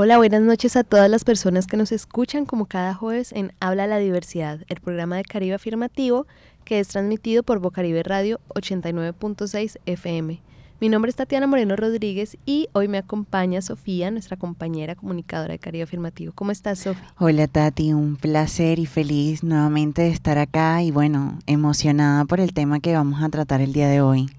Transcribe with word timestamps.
Hola, 0.00 0.16
buenas 0.18 0.42
noches 0.42 0.76
a 0.76 0.84
todas 0.84 1.10
las 1.10 1.24
personas 1.24 1.66
que 1.66 1.76
nos 1.76 1.90
escuchan 1.90 2.46
como 2.46 2.66
cada 2.66 2.94
jueves 2.94 3.32
en 3.32 3.52
Habla 3.58 3.88
la 3.88 3.98
Diversidad, 3.98 4.60
el 4.68 4.78
programa 4.80 5.16
de 5.16 5.24
Caribe 5.24 5.56
Afirmativo 5.56 6.28
que 6.64 6.78
es 6.78 6.86
transmitido 6.86 7.42
por 7.42 7.58
Bocaribe 7.58 8.04
Radio 8.04 8.38
89.6 8.50 9.78
FM. 9.86 10.40
Mi 10.80 10.88
nombre 10.88 11.08
es 11.08 11.16
Tatiana 11.16 11.48
Moreno 11.48 11.74
Rodríguez 11.74 12.36
y 12.46 12.68
hoy 12.74 12.86
me 12.86 12.98
acompaña 12.98 13.60
Sofía, 13.60 14.12
nuestra 14.12 14.36
compañera 14.36 14.94
comunicadora 14.94 15.54
de 15.54 15.58
Caribe 15.58 15.82
Afirmativo. 15.82 16.32
¿Cómo 16.32 16.52
estás, 16.52 16.78
Sofía? 16.78 17.12
Hola, 17.18 17.48
Tati. 17.48 17.92
Un 17.92 18.14
placer 18.14 18.78
y 18.78 18.86
feliz 18.86 19.42
nuevamente 19.42 20.02
de 20.02 20.10
estar 20.10 20.38
acá 20.38 20.80
y 20.80 20.92
bueno, 20.92 21.40
emocionada 21.46 22.24
por 22.24 22.38
el 22.38 22.54
tema 22.54 22.78
que 22.78 22.94
vamos 22.94 23.20
a 23.20 23.30
tratar 23.30 23.60
el 23.60 23.72
día 23.72 23.88
de 23.88 24.00
hoy. 24.00 24.30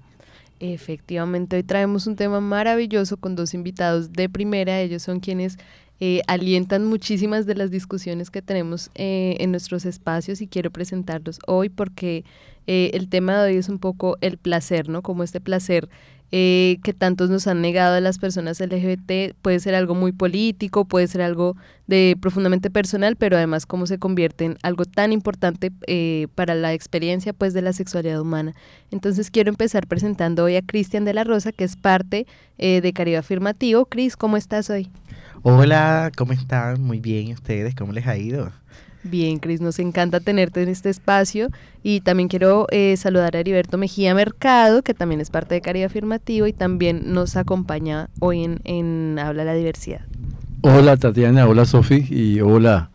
Efectivamente, 0.60 1.56
hoy 1.56 1.62
traemos 1.62 2.06
un 2.06 2.16
tema 2.16 2.40
maravilloso 2.42 3.16
con 3.16 3.34
dos 3.34 3.54
invitados 3.54 4.12
de 4.12 4.28
primera. 4.28 4.78
Ellos 4.78 5.02
son 5.02 5.18
quienes 5.18 5.56
eh, 6.00 6.20
alientan 6.26 6.84
muchísimas 6.84 7.46
de 7.46 7.54
las 7.54 7.70
discusiones 7.70 8.30
que 8.30 8.42
tenemos 8.42 8.90
eh, 8.94 9.36
en 9.40 9.52
nuestros 9.52 9.86
espacios 9.86 10.42
y 10.42 10.48
quiero 10.48 10.70
presentarlos 10.70 11.38
hoy 11.46 11.70
porque 11.70 12.24
eh, 12.66 12.90
el 12.92 13.08
tema 13.08 13.42
de 13.42 13.52
hoy 13.52 13.56
es 13.56 13.70
un 13.70 13.78
poco 13.78 14.18
el 14.20 14.36
placer, 14.36 14.90
¿no? 14.90 15.00
Como 15.00 15.22
este 15.22 15.40
placer 15.40 15.88
eh, 16.32 16.78
que 16.84 16.92
tantos 16.92 17.28
nos 17.28 17.46
han 17.48 17.60
negado 17.60 17.96
a 17.96 18.00
las 18.00 18.18
personas 18.18 18.60
LGBT 18.60 19.34
puede 19.42 19.58
ser 19.58 19.74
algo 19.74 19.94
muy 19.96 20.12
político, 20.12 20.84
puede 20.84 21.08
ser 21.08 21.22
algo 21.22 21.56
de 21.88 22.16
profundamente 22.20 22.70
personal, 22.70 23.16
pero 23.16 23.36
además 23.36 23.66
cómo 23.66 23.86
se 23.86 23.98
convierte 23.98 24.44
en 24.44 24.58
algo 24.62 24.84
tan 24.84 25.12
importante 25.12 25.72
eh, 25.88 26.28
para 26.36 26.54
la 26.54 26.72
experiencia 26.72 27.32
pues 27.32 27.52
de 27.52 27.62
la 27.62 27.72
sexualidad 27.72 28.20
humana. 28.20 28.54
Entonces 28.92 29.30
quiero 29.30 29.50
empezar 29.50 29.88
presentando 29.88 30.44
hoy 30.44 30.54
a 30.54 30.62
Cristian 30.62 31.04
de 31.04 31.14
la 31.14 31.24
Rosa, 31.24 31.50
que 31.50 31.64
es 31.64 31.74
parte 31.76 32.26
eh, 32.58 32.80
de 32.80 32.92
Caribe 32.92 33.16
Afirmativo. 33.16 33.86
Cris, 33.86 34.16
¿cómo 34.16 34.36
estás 34.36 34.70
hoy? 34.70 34.88
Hola, 35.42 36.12
¿cómo 36.16 36.32
están? 36.32 36.80
Muy 36.82 37.00
bien, 37.00 37.32
¿ustedes? 37.32 37.74
¿Cómo 37.74 37.92
les 37.92 38.06
ha 38.06 38.16
ido? 38.16 38.52
Bien, 39.02 39.38
Cris, 39.38 39.62
nos 39.62 39.78
encanta 39.78 40.20
tenerte 40.20 40.62
en 40.62 40.68
este 40.68 40.90
espacio 40.90 41.48
y 41.82 42.00
también 42.02 42.28
quiero 42.28 42.66
eh, 42.70 42.96
saludar 42.98 43.34
a 43.34 43.40
Heriberto 43.40 43.78
Mejía 43.78 44.14
Mercado, 44.14 44.82
que 44.82 44.92
también 44.92 45.22
es 45.22 45.30
parte 45.30 45.54
de 45.54 45.62
Caribe 45.62 45.86
Afirmativo 45.86 46.46
y 46.46 46.52
también 46.52 47.14
nos 47.14 47.36
acompaña 47.36 48.10
hoy 48.18 48.44
en, 48.44 48.60
en 48.64 49.18
Habla 49.18 49.44
la 49.44 49.54
Diversidad. 49.54 50.02
Hola 50.60 50.98
Tatiana, 50.98 51.46
hola 51.46 51.64
Sofi 51.64 52.06
y 52.10 52.42
hola, 52.42 52.90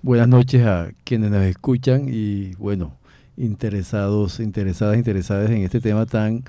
buenas 0.00 0.28
noches 0.28 0.64
a 0.64 0.92
quienes 1.04 1.30
nos 1.30 1.42
escuchan 1.42 2.06
y 2.08 2.54
bueno, 2.54 2.96
interesados, 3.36 4.40
interesadas, 4.40 4.96
interesadas 4.96 5.50
en 5.50 5.58
este 5.58 5.82
tema 5.82 6.06
tan 6.06 6.42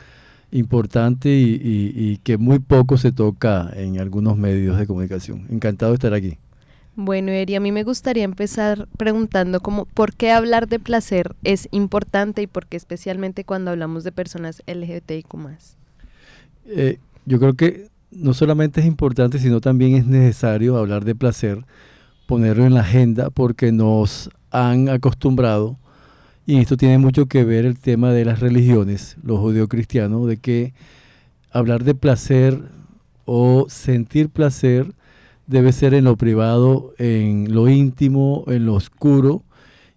importante 0.52 1.30
y, 1.30 1.60
y 1.62 2.18
que 2.24 2.38
muy 2.38 2.60
poco 2.60 2.98
se 2.98 3.12
toca 3.12 3.70
en 3.76 4.00
algunos 4.00 4.38
medios 4.38 4.78
de 4.78 4.88
comunicación. 4.88 5.48
Encantado 5.50 5.92
de 5.92 5.96
estar 5.96 6.14
aquí. 6.14 6.38
Bueno, 6.96 7.32
Eri, 7.32 7.56
a 7.56 7.62
mí 7.62 7.72
me 7.72 7.84
gustaría 7.84 8.26
empezar 8.26 8.88
preguntando 8.98 9.62
como 9.62 9.86
por 9.86 10.14
qué 10.14 10.32
hablar 10.32 10.68
de 10.68 10.78
placer 10.78 11.36
es 11.44 11.70
importante 11.72 12.42
y 12.42 12.48
por 12.48 12.68
qué 12.68 12.76
especialmente 12.76 13.46
cuando 13.46 13.72
hablamos 13.72 14.04
de 14.04 14.12
personas 14.12 14.62
LGBTIQ+. 14.68 15.36
Eh, 16.66 17.00
yo 17.26 17.40
creo 17.40 17.54
que 17.54 17.88
no 18.12 18.34
solamente 18.34 18.82
es 18.82 18.86
importante, 18.86 19.40
sino 19.40 19.62
también 19.62 19.96
es 19.96 20.06
necesario 20.06 20.78
hablar 20.78 21.06
de 21.06 21.16
placer, 21.16 21.66
ponerlo 22.28 22.66
en 22.66 22.74
la 22.74 22.82
agenda, 22.82 23.30
porque 23.30 23.72
nos 23.72 24.30
han 24.52 24.90
acostumbrado, 24.90 25.78
y 26.46 26.60
esto 26.60 26.76
tiene 26.76 26.98
mucho 26.98 27.28
que 27.28 27.46
ver 27.46 27.66
el 27.66 27.80
tema 27.80 28.12
de 28.12 28.26
las 28.26 28.42
religiones, 28.42 29.16
los 29.24 29.40
judeocristianos, 29.40 30.28
de 30.28 30.38
que 30.38 30.74
hablar 31.52 31.86
de 31.86 31.96
placer 31.96 32.60
o 33.26 33.68
sentir 33.70 34.30
placer 34.30 34.94
debe 35.52 35.74
ser 35.74 35.94
en 35.94 36.06
lo 36.06 36.16
privado, 36.16 36.94
en 36.98 37.54
lo 37.54 37.68
íntimo, 37.68 38.46
en 38.48 38.66
lo 38.66 38.74
oscuro 38.74 39.44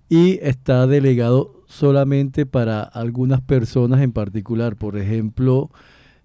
y 0.09 0.41
está 0.43 0.89
delegado 0.89 1.63
solamente 1.67 2.45
para 2.45 2.83
algunas 2.83 3.41
personas 3.41 4.03
en 4.03 4.11
particular. 4.11 4.75
Por 4.75 4.99
ejemplo, 4.99 5.71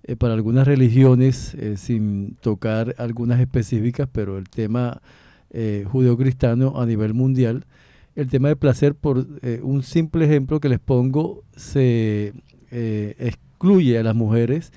eh, 0.04 0.16
para 0.16 0.34
algunas 0.34 0.68
religiones, 0.68 1.54
eh, 1.54 1.78
sin 1.78 2.38
tocar 2.42 2.96
algunas 2.98 3.40
específicas, 3.40 4.10
pero 4.12 4.40
el 4.40 4.50
tema 4.50 5.00
eh, 5.52 5.86
judeocristiano 5.88 6.82
a 6.82 6.88
nivel 6.88 7.14
mundial, 7.14 7.68
el 8.16 8.30
tema 8.30 8.48
de 8.48 8.56
placer, 8.56 8.96
por 8.96 9.28
un 9.62 9.84
simple 9.84 10.26
ejemplo 10.26 10.60
que 10.60 10.68
les 10.68 10.80
pongo, 10.80 11.44
se 11.56 12.34
excluye 12.72 13.98
a 13.98 14.04
las 14.04 14.14
mujeres 14.14 14.74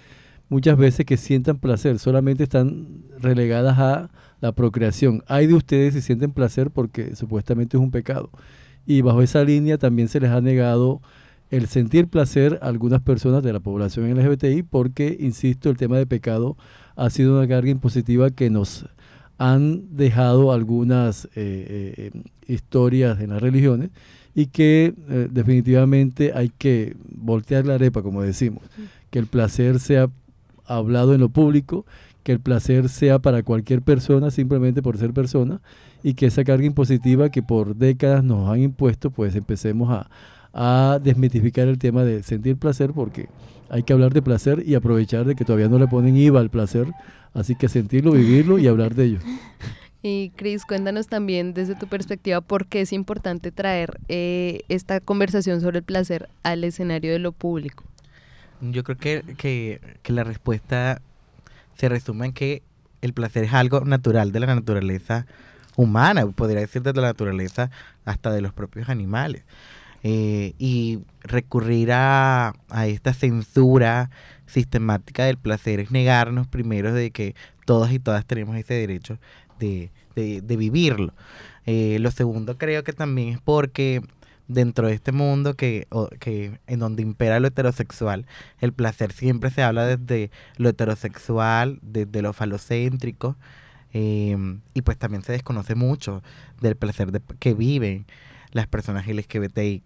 muchas 0.53 0.77
veces 0.77 1.07
que 1.07 1.17
sientan 1.17 1.57
placer, 1.57 1.99
solamente 1.99 2.43
están 2.43 3.05
relegadas 3.19 3.79
a 3.79 4.11
la 4.43 4.53
procreación. 4.53 5.23
Hay 5.29 5.47
de 5.47 5.55
ustedes 5.55 5.95
si 5.95 6.03
sienten 6.03 6.33
placer 6.33 6.71
porque 6.71 7.17
supuestamente 7.17 7.79
es 7.79 7.83
un 7.83 7.93
pecado. 7.93 8.29
Y 8.85 9.01
bajo 9.01 9.23
esa 9.23 9.45
línea 9.45 9.79
también 9.79 10.09
se 10.09 10.21
les 10.21 10.31
ha 10.31 10.41
negado 10.43 11.01
el 11.51 11.69
sentir 11.69 12.09
placer 12.09 12.59
a 12.61 12.67
algunas 12.67 13.01
personas 13.01 13.43
de 13.43 13.53
la 13.53 13.61
población 13.61 14.13
LGBTI 14.13 14.65
porque, 14.65 15.17
insisto, 15.21 15.71
el 15.71 15.77
tema 15.77 15.97
de 15.97 16.07
pecado 16.07 16.57
ha 16.97 17.09
sido 17.09 17.39
una 17.39 17.47
carga 17.47 17.71
impositiva 17.71 18.31
que 18.31 18.51
nos 18.51 18.87
han 19.39 19.97
dejado 19.97 20.53
algunas 20.53 21.27
eh, 21.37 21.95
eh, 21.97 22.11
historias 22.47 23.21
en 23.21 23.31
las 23.31 23.41
religiones 23.41 23.91
y 24.35 24.47
que 24.47 24.95
eh, 25.09 25.29
definitivamente 25.31 26.33
hay 26.35 26.49
que 26.49 26.97
voltear 27.15 27.65
la 27.65 27.75
arepa, 27.75 28.03
como 28.03 28.23
decimos, 28.23 28.65
que 29.11 29.21
el 29.21 29.27
placer 29.27 29.79
sea 29.79 30.11
hablado 30.65 31.15
en 31.15 31.21
lo 31.21 31.29
público, 31.29 31.85
que 32.23 32.33
el 32.33 32.41
placer 32.41 32.89
sea 32.89 33.19
para 33.19 33.43
cualquier 33.43 33.83
persona 33.83 34.31
simplemente 34.31 34.83
por 34.83 34.99
ser 34.99 35.13
persona 35.13 35.61
y 36.03 36.15
que 36.15 36.27
esa 36.27 36.45
carga 36.45 36.65
impositiva 36.65 37.31
que 37.31 37.43
por 37.43 37.77
décadas 37.77 38.25
nos 38.25 38.49
han 38.49 38.61
impuesto, 38.61 39.11
pues 39.11 39.35
empecemos 39.35 39.91
a, 39.91 40.11
a 40.53 40.99
desmitificar 41.03 41.69
el 41.69 41.79
tema 41.79 42.05
de 42.05 42.23
sentir 42.23 42.57
placer 42.57 42.93
porque 42.93 43.29
hay 43.71 43.83
que 43.83 43.93
hablar 43.93 44.13
de 44.13 44.23
placer 44.23 44.63
y 44.67 44.75
aprovechar 44.75 45.25
de 45.25 45.35
que 45.35 45.45
todavía 45.45 45.69
no 45.69 45.79
le 45.79 45.89
ponen 45.89 46.17
IVA 46.17 46.41
al 46.41 46.51
placer, 46.51 46.87
así 47.33 47.55
que 47.55 47.69
sentirlo, 47.69 48.13
vivirlo 48.13 48.59
y 48.59 48.69
hablar 48.69 48.95
de 48.95 49.05
ello. 49.05 49.19
Y 50.05 50.31
Cris, 50.35 50.67
cuéntanos 50.67 51.07
también 51.07 51.55
desde 51.55 51.77
tu 51.77 51.87
perspectiva 51.87 52.41
por 52.41 52.67
qué 52.67 52.81
es 52.81 52.93
importante 52.93 53.53
traer 53.53 54.01
eh, 54.09 54.63
esta 54.69 54.99
conversación 54.99 55.61
sobre 55.61 55.79
el 55.79 55.85
placer 55.85 56.29
al 56.43 56.65
escenario 56.65 57.13
de 57.13 57.21
lo 57.21 57.31
público. 57.31 57.85
Yo 58.61 58.83
creo 58.83 58.99
que, 58.99 59.23
que, 59.37 59.81
que 60.03 60.13
la 60.13 60.25
respuesta 60.25 61.01
se 61.77 61.89
resume 61.89 62.27
en 62.27 62.33
que 62.33 62.63
el 63.01 63.13
placer 63.13 63.45
es 63.45 63.53
algo 63.53 63.81
natural 63.81 64.33
de 64.33 64.41
la 64.41 64.55
naturaleza 64.55 65.27
humana, 65.77 66.27
podría 66.27 66.61
decir 66.61 66.83
de 66.83 66.93
la 66.93 67.09
naturaleza 67.09 67.71
hasta 68.05 68.31
de 68.31 68.41
los 68.41 68.53
propios 68.53 68.89
animales. 68.89 69.45
Eh, 70.05 70.55
y 70.59 70.99
recurrir 71.21 71.93
a, 71.93 72.55
a, 72.69 72.87
esta 72.89 73.15
censura 73.15 74.11
sistemática 74.47 75.25
del 75.25 75.37
placer 75.37 75.79
es 75.79 75.93
negarnos 75.93 76.49
primero 76.49 76.93
de 76.93 77.13
que 77.13 77.37
todas 77.67 77.93
y 77.93 78.01
todas 78.01 78.27
tenemos 78.27 78.57
ese 78.57 78.75
derecho 78.75 79.19
de, 79.61 79.93
de, 80.17 80.41
de 80.41 80.57
vivirlo. 80.57 81.15
Eh, 81.67 81.99
lo 82.01 82.11
segundo 82.11 82.59
creo 82.59 82.83
que 82.83 82.93
también 82.93 83.29
es 83.29 83.41
porque 83.41 84.03
dentro 84.53 84.89
de 84.89 84.95
este 84.95 85.13
mundo 85.13 85.55
que, 85.55 85.87
o, 85.91 86.09
que 86.21 86.59
en 86.67 86.79
donde 86.79 87.03
impera 87.03 87.41
lo 87.41 87.49
heterosexual, 87.49 88.27
el 88.61 88.73
placer 88.73 89.13
siempre 89.13 89.51
se 89.51 89.63
habla 89.63 89.87
desde 89.87 90.31
lo 90.57 90.69
heterosexual, 90.69 91.79
desde 91.83 92.23
lo 92.23 92.33
falocéntrico, 92.33 93.37
eh, 93.93 94.37
y 94.75 94.83
pues 94.83 94.97
también 94.99 95.23
se 95.23 95.33
desconoce 95.33 95.75
mucho 95.75 96.23
del 96.61 96.77
placer 96.77 97.13
de, 97.13 97.21
que 97.39 97.55
viven 97.55 98.07
las 98.53 98.67
personas 98.67 99.07
LGBTIQ+. 99.07 99.83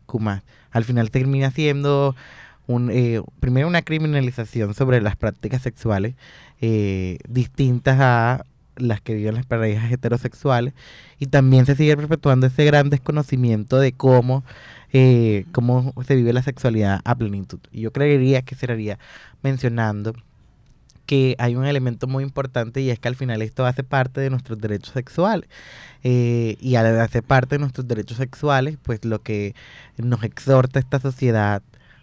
Al 0.70 0.84
final 0.84 1.10
termina 1.10 1.50
siendo 1.50 2.14
un, 2.66 2.90
eh, 2.90 3.22
primero 3.40 3.68
una 3.68 3.82
criminalización 3.82 4.74
sobre 4.74 5.00
las 5.00 5.16
prácticas 5.16 5.62
sexuales 5.62 6.14
eh, 6.60 7.18
distintas 7.28 7.98
a 8.00 8.44
las 8.76 9.00
que 9.00 9.14
viven 9.14 9.34
las 9.34 9.46
parejas 9.46 9.90
heterosexuales 9.90 10.74
y 11.18 11.26
también 11.26 11.66
se 11.66 11.74
sigue 11.74 11.96
perpetuando 11.96 12.46
ese 12.46 12.64
gran 12.64 12.90
desconocimiento 12.90 13.78
de 13.78 13.92
cómo, 13.92 14.44
eh, 14.92 15.44
cómo 15.52 15.92
se 16.06 16.16
vive 16.16 16.32
la 16.32 16.42
sexualidad 16.42 17.00
a 17.04 17.14
plenitud. 17.14 17.60
Y 17.72 17.82
yo 17.82 17.92
creería 17.92 18.42
que 18.42 18.54
sería 18.54 18.98
mencionando 19.42 20.14
que 21.06 21.36
hay 21.38 21.54
un 21.54 21.64
elemento 21.64 22.06
muy 22.08 22.24
importante 22.24 22.80
y 22.80 22.90
es 22.90 22.98
que 22.98 23.08
al 23.08 23.16
final 23.16 23.40
esto 23.40 23.64
hace 23.64 23.84
parte 23.84 24.20
de 24.20 24.30
nuestros 24.30 24.58
derechos 24.60 24.92
sexuales. 24.92 25.48
Eh, 26.02 26.56
y 26.60 26.74
al 26.74 27.00
hacer 27.00 27.22
parte 27.22 27.54
de 27.54 27.60
nuestros 27.60 27.88
derechos 27.88 28.18
sexuales, 28.18 28.76
pues 28.82 29.04
lo 29.04 29.22
que 29.22 29.54
nos 29.96 30.22
exhorta 30.24 30.78
esta 30.78 31.00
sociedad 31.00 31.62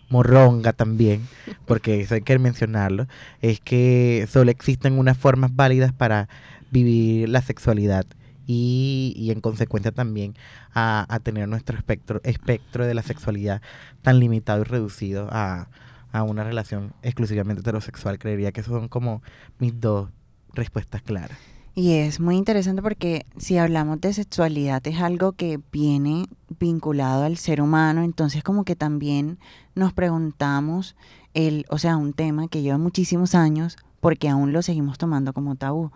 morronga 0.10 0.74
también, 0.74 1.28
porque 1.66 2.02
eso 2.02 2.16
hay 2.16 2.22
que 2.22 2.38
mencionarlo, 2.38 3.08
es 3.42 3.60
que 3.60 4.28
solo 4.30 4.52
existen 4.52 5.00
unas 5.00 5.18
formas 5.18 5.56
válidas 5.56 5.92
para 5.92 6.30
vivir 6.74 7.30
la 7.30 7.42
sexualidad 7.42 8.06
y, 8.46 9.14
y 9.16 9.32
en 9.32 9.40
consecuencia 9.40 9.92
también 9.92 10.36
a, 10.74 11.06
a, 11.08 11.20
tener 11.20 11.48
nuestro 11.48 11.78
espectro, 11.78 12.20
espectro 12.24 12.86
de 12.86 12.94
la 12.94 13.04
sexualidad 13.04 13.62
tan 14.02 14.20
limitado 14.20 14.62
y 14.62 14.66
reducido 14.66 15.30
a, 15.32 15.70
a 16.12 16.24
una 16.24 16.44
relación 16.44 16.94
exclusivamente 17.04 17.62
heterosexual. 17.62 18.20
Creería 18.20 18.52
que 18.52 18.64
son 18.64 18.90
como 18.90 19.22
mis 19.60 19.80
dos 19.80 20.10
respuestas 20.54 21.02
claras. 21.02 21.38
Y 21.76 21.94
es 21.94 22.20
muy 22.20 22.36
interesante 22.36 22.84
porque 22.84 23.26
si 23.38 23.58
hablamos 23.58 24.00
de 24.02 24.14
sexualidad 24.14 24.86
es 24.86 25.00
algo 25.02 25.32
que 25.32 25.60
viene 25.72 26.28
vinculado 26.60 27.24
al 27.24 27.38
ser 27.38 27.62
humano, 27.62 28.04
entonces 28.04 28.44
como 28.44 28.64
que 28.64 28.76
también 28.76 29.40
nos 29.74 29.92
preguntamos 29.92 30.96
el, 31.34 31.66
o 31.70 31.80
sea, 31.80 31.98
un 31.98 32.14
tema 32.14 32.48
que 32.48 32.62
lleva 32.62 32.78
muchísimos 32.78 33.34
años 33.34 33.78
porque 34.02 34.30
aún 34.30 34.54
lo 34.54 34.62
seguimos 34.62 35.00
tomando 35.00 35.34
como 35.34 35.56
tabú. 35.56 35.92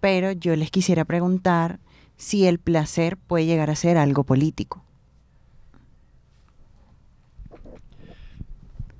Pero 0.00 0.32
yo 0.32 0.54
les 0.56 0.70
quisiera 0.70 1.04
preguntar 1.04 1.80
si 2.16 2.46
el 2.46 2.58
placer 2.58 3.16
puede 3.16 3.46
llegar 3.46 3.70
a 3.70 3.76
ser 3.76 3.96
algo 3.96 4.24
político. 4.24 4.82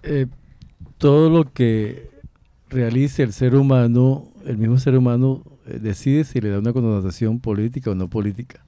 Eh, 0.02 0.26
todo 0.96 1.28
lo 1.28 1.52
que 1.52 2.10
realice 2.70 3.22
el 3.22 3.32
ser 3.32 3.54
humano, 3.54 4.28
el 4.46 4.56
mismo 4.56 4.78
ser 4.78 4.96
humano 4.96 5.42
eh, 5.66 5.78
decide 5.80 6.24
si 6.24 6.40
le 6.40 6.50
da 6.50 6.58
una 6.58 6.72
connotación 6.72 7.40
política 7.40 7.90
o 7.90 7.94
no 7.94 8.08
política. 8.08 8.64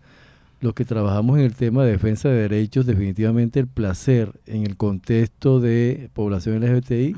Los 0.60 0.74
que 0.74 0.84
trabajamos 0.84 1.38
en 1.38 1.44
el 1.44 1.54
tema 1.54 1.84
de 1.84 1.92
defensa 1.92 2.28
de 2.28 2.42
derechos, 2.42 2.84
definitivamente 2.84 3.60
el 3.60 3.66
placer 3.66 4.32
en 4.46 4.66
el 4.66 4.76
contexto 4.76 5.60
de 5.60 6.10
población 6.12 6.60
LGBTI 6.60 7.16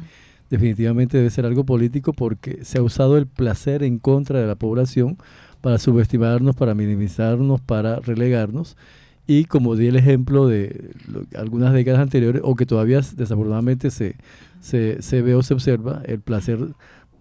definitivamente 0.53 1.17
debe 1.17 1.31
ser 1.31 1.47
algo 1.47 1.65
político 1.65 2.13
porque 2.13 2.63
se 2.63 2.77
ha 2.77 2.83
usado 2.83 3.17
el 3.17 3.27
placer 3.27 3.83
en 3.83 3.99
contra 3.99 4.39
de 4.39 4.47
la 4.47 4.55
población 4.55 5.17
para 5.63 5.79
subestimarnos, 5.79 6.55
para 6.55 6.75
minimizarnos, 6.75 7.63
para 7.63 8.01
relegarnos. 8.01 8.77
Y 9.27 9.47
como 9.47 9.77
di 9.77 9.87
el 9.87 9.97
ejemplo 9.97 10.47
de 10.47 10.91
algunas 11.39 11.73
décadas 11.73 12.03
anteriores, 12.03 12.43
o 12.45 12.55
que 12.55 12.67
todavía 12.67 13.01
desafortunadamente 13.17 13.91
se, 13.91 14.17
se, 14.61 15.23
ve 15.23 15.35
o 15.35 15.43
se 15.43 15.55
observa, 15.55 16.03
el 16.05 16.21
placer 16.21 16.59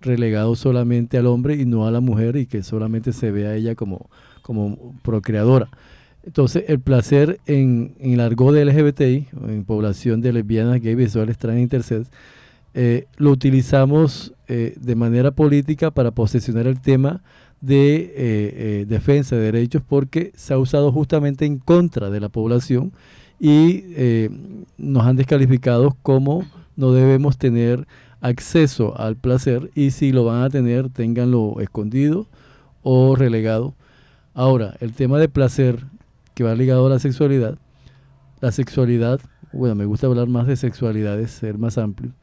relegado 0.01 0.57
solamente 0.57 1.17
al 1.17 1.27
hombre 1.27 1.55
y 1.55 1.65
no 1.65 1.87
a 1.87 1.91
la 1.91 2.01
mujer 2.01 2.35
y 2.35 2.47
que 2.47 2.63
solamente 2.63 3.13
se 3.13 3.31
ve 3.31 3.47
a 3.47 3.55
ella 3.55 3.75
como, 3.75 4.09
como 4.41 4.93
procreadora. 5.03 5.69
Entonces, 6.23 6.65
el 6.67 6.81
placer 6.81 7.39
en, 7.45 7.95
en 7.99 8.19
el 8.19 8.35
de 8.35 8.65
LGBTI, 8.65 9.27
en 9.47 9.63
población 9.63 10.19
de 10.19 10.33
lesbianas, 10.33 10.81
gays, 10.81 10.97
bisexuales, 10.97 11.37
trans, 11.37 11.61
intersex, 11.61 12.09
eh, 12.73 13.07
lo 13.17 13.31
utilizamos 13.31 14.33
eh, 14.47 14.75
de 14.79 14.95
manera 14.95 15.31
política 15.31 15.91
para 15.91 16.11
posicionar 16.11 16.67
el 16.67 16.79
tema 16.79 17.21
de 17.59 18.13
eh, 18.15 18.85
defensa 18.87 19.35
de 19.35 19.43
derechos 19.43 19.83
porque 19.87 20.31
se 20.35 20.53
ha 20.53 20.57
usado 20.57 20.91
justamente 20.91 21.45
en 21.45 21.57
contra 21.57 22.09
de 22.09 22.19
la 22.19 22.29
población 22.29 22.93
y 23.39 23.83
nos 24.77 25.05
han 25.05 25.15
descalificado 25.15 25.97
como 26.03 26.45
no 26.75 26.93
debemos 26.93 27.37
tener 27.37 27.87
acceso 28.21 28.97
al 28.99 29.15
placer 29.15 29.71
y 29.73 29.91
si 29.91 30.11
lo 30.11 30.25
van 30.25 30.43
a 30.43 30.49
tener, 30.49 30.89
tenganlo 30.89 31.59
escondido 31.59 32.27
o 32.83 33.15
relegado. 33.15 33.73
Ahora, 34.33 34.75
el 34.79 34.93
tema 34.93 35.17
de 35.17 35.27
placer 35.27 35.83
que 36.35 36.43
va 36.43 36.55
ligado 36.55 36.85
a 36.85 36.89
la 36.89 36.99
sexualidad, 36.99 37.57
la 38.39 38.51
sexualidad, 38.51 39.19
bueno, 39.51 39.75
me 39.75 39.85
gusta 39.85 40.07
hablar 40.07 40.27
más 40.27 40.47
de 40.47 40.55
sexualidades, 40.55 41.31
ser 41.31 41.57
más 41.57 41.77
amplio, 41.77 42.13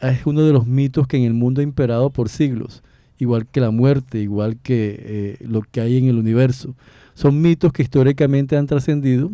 es 0.00 0.26
uno 0.26 0.42
de 0.42 0.52
los 0.52 0.66
mitos 0.66 1.06
que 1.06 1.16
en 1.16 1.24
el 1.24 1.34
mundo 1.34 1.60
ha 1.60 1.64
imperado 1.64 2.10
por 2.10 2.28
siglos, 2.28 2.82
igual 3.18 3.46
que 3.46 3.60
la 3.60 3.70
muerte, 3.70 4.20
igual 4.20 4.58
que 4.62 4.96
eh, 4.98 5.36
lo 5.46 5.62
que 5.62 5.80
hay 5.80 5.98
en 5.98 6.06
el 6.06 6.16
universo. 6.16 6.74
Son 7.14 7.40
mitos 7.40 7.72
que 7.72 7.82
históricamente 7.82 8.56
han 8.56 8.66
trascendido 8.66 9.30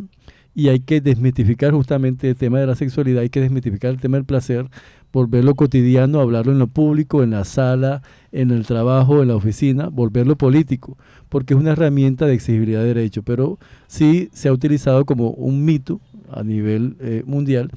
y 0.54 0.68
hay 0.68 0.80
que 0.80 1.00
desmitificar 1.00 1.72
justamente 1.72 2.28
el 2.28 2.36
tema 2.36 2.60
de 2.60 2.66
la 2.66 2.74
sexualidad, 2.74 3.22
hay 3.22 3.30
que 3.30 3.40
desmitificar 3.40 3.90
el 3.90 4.00
tema 4.00 4.18
del 4.18 4.26
placer, 4.26 4.68
volverlo 5.12 5.54
cotidiano, 5.54 6.20
hablarlo 6.20 6.52
en 6.52 6.58
lo 6.58 6.66
público, 6.66 7.22
en 7.22 7.30
la 7.30 7.44
sala, 7.44 8.02
en 8.32 8.50
el 8.50 8.66
trabajo, 8.66 9.22
en 9.22 9.28
la 9.28 9.36
oficina, 9.36 9.88
volverlo 9.88 10.36
político, 10.36 10.96
porque 11.28 11.54
es 11.54 11.60
una 11.60 11.72
herramienta 11.72 12.26
de 12.26 12.34
exigibilidad 12.34 12.80
de 12.80 12.88
derecho, 12.88 13.22
pero 13.22 13.58
sí 13.86 14.28
se 14.32 14.48
ha 14.48 14.52
utilizado 14.52 15.04
como 15.04 15.30
un 15.30 15.64
mito 15.64 16.00
a 16.30 16.42
nivel 16.42 16.96
eh, 17.00 17.22
mundial 17.26 17.70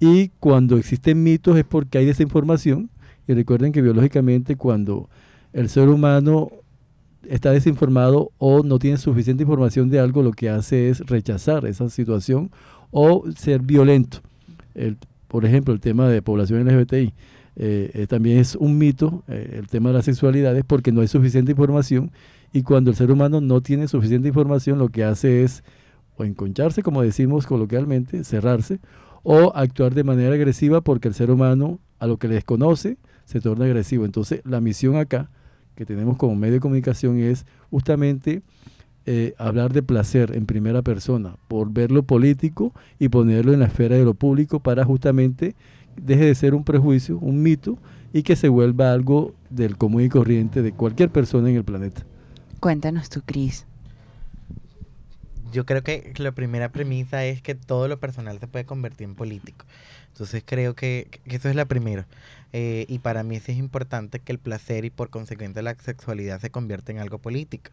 y 0.00 0.28
cuando 0.40 0.76
existen 0.76 1.22
mitos 1.22 1.56
es 1.56 1.64
porque 1.64 1.98
hay 1.98 2.06
desinformación 2.06 2.90
y 3.26 3.34
recuerden 3.34 3.72
que 3.72 3.82
biológicamente 3.82 4.56
cuando 4.56 5.08
el 5.52 5.68
ser 5.68 5.88
humano 5.88 6.50
está 7.28 7.50
desinformado 7.50 8.30
o 8.38 8.62
no 8.62 8.78
tiene 8.78 8.98
suficiente 8.98 9.42
información 9.42 9.88
de 9.88 10.00
algo, 10.00 10.22
lo 10.22 10.32
que 10.32 10.48
hace 10.48 10.90
es 10.90 11.00
rechazar 11.00 11.66
esa 11.66 11.88
situación 11.88 12.50
o 12.90 13.24
ser 13.36 13.62
violento. 13.62 14.18
Por 15.28 15.44
ejemplo, 15.44 15.74
el 15.74 15.80
tema 15.80 16.08
de 16.08 16.22
población 16.22 16.64
LGBTI 16.66 17.14
eh, 17.56 17.90
eh, 17.94 18.06
también 18.06 18.38
es 18.38 18.54
un 18.54 18.76
mito, 18.76 19.24
eh, 19.28 19.56
el 19.58 19.66
tema 19.66 19.88
de 19.88 19.96
las 19.96 20.04
sexualidades, 20.04 20.62
porque 20.66 20.92
no 20.92 21.00
hay 21.00 21.08
suficiente 21.08 21.52
información 21.52 22.12
y 22.52 22.62
cuando 22.62 22.90
el 22.90 22.96
ser 22.96 23.10
humano 23.10 23.40
no 23.40 23.60
tiene 23.62 23.88
suficiente 23.88 24.28
información, 24.28 24.78
lo 24.78 24.88
que 24.88 25.04
hace 25.04 25.42
es 25.42 25.64
o 26.16 26.24
enconcharse, 26.24 26.82
como 26.82 27.02
decimos 27.02 27.46
coloquialmente, 27.46 28.24
cerrarse, 28.24 28.78
o 29.28 29.52
actuar 29.56 29.92
de 29.92 30.04
manera 30.04 30.36
agresiva 30.36 30.82
porque 30.82 31.08
el 31.08 31.14
ser 31.14 31.32
humano 31.32 31.80
a 31.98 32.06
lo 32.06 32.16
que 32.16 32.28
le 32.28 32.34
desconoce 32.34 32.96
se 33.24 33.40
torna 33.40 33.64
agresivo. 33.64 34.04
Entonces, 34.04 34.40
la 34.44 34.60
misión 34.60 34.94
acá 34.94 35.30
que 35.74 35.84
tenemos 35.84 36.16
como 36.16 36.36
medio 36.36 36.54
de 36.54 36.60
comunicación 36.60 37.18
es 37.18 37.44
justamente 37.68 38.42
eh, 39.04 39.34
hablar 39.36 39.72
de 39.72 39.82
placer 39.82 40.36
en 40.36 40.46
primera 40.46 40.82
persona, 40.82 41.34
por 41.48 41.72
verlo 41.72 42.04
político 42.04 42.72
y 43.00 43.08
ponerlo 43.08 43.52
en 43.52 43.58
la 43.58 43.66
esfera 43.66 43.96
de 43.96 44.04
lo 44.04 44.14
público 44.14 44.60
para 44.60 44.84
justamente 44.84 45.56
deje 46.00 46.24
de 46.24 46.34
ser 46.36 46.54
un 46.54 46.62
prejuicio, 46.62 47.18
un 47.18 47.42
mito 47.42 47.78
y 48.12 48.22
que 48.22 48.36
se 48.36 48.48
vuelva 48.48 48.92
algo 48.92 49.34
del 49.50 49.76
común 49.76 50.02
y 50.02 50.08
corriente 50.08 50.62
de 50.62 50.70
cualquier 50.70 51.10
persona 51.10 51.50
en 51.50 51.56
el 51.56 51.64
planeta. 51.64 52.06
Cuéntanos 52.60 53.10
tú, 53.10 53.22
Cris. 53.26 53.66
Yo 55.52 55.64
creo 55.64 55.82
que 55.82 56.12
la 56.18 56.32
primera 56.32 56.70
premisa 56.70 57.24
es 57.24 57.40
que 57.40 57.54
todo 57.54 57.88
lo 57.88 57.98
personal 57.98 58.38
se 58.38 58.46
puede 58.46 58.64
convertir 58.64 59.04
en 59.04 59.14
político. 59.14 59.64
Entonces 60.16 60.42
creo 60.46 60.74
que, 60.74 61.08
eso 61.26 61.50
es 61.50 61.54
la 61.54 61.66
primera. 61.66 62.06
Eh, 62.54 62.86
y 62.88 63.00
para 63.00 63.22
mí 63.22 63.36
es 63.36 63.48
importante 63.50 64.18
que 64.18 64.32
el 64.32 64.38
placer 64.38 64.86
y 64.86 64.90
por 64.90 65.10
consecuente 65.10 65.60
la 65.62 65.74
sexualidad 65.74 66.40
se 66.40 66.50
convierta 66.50 66.90
en 66.90 67.00
algo 67.00 67.18
político. 67.18 67.70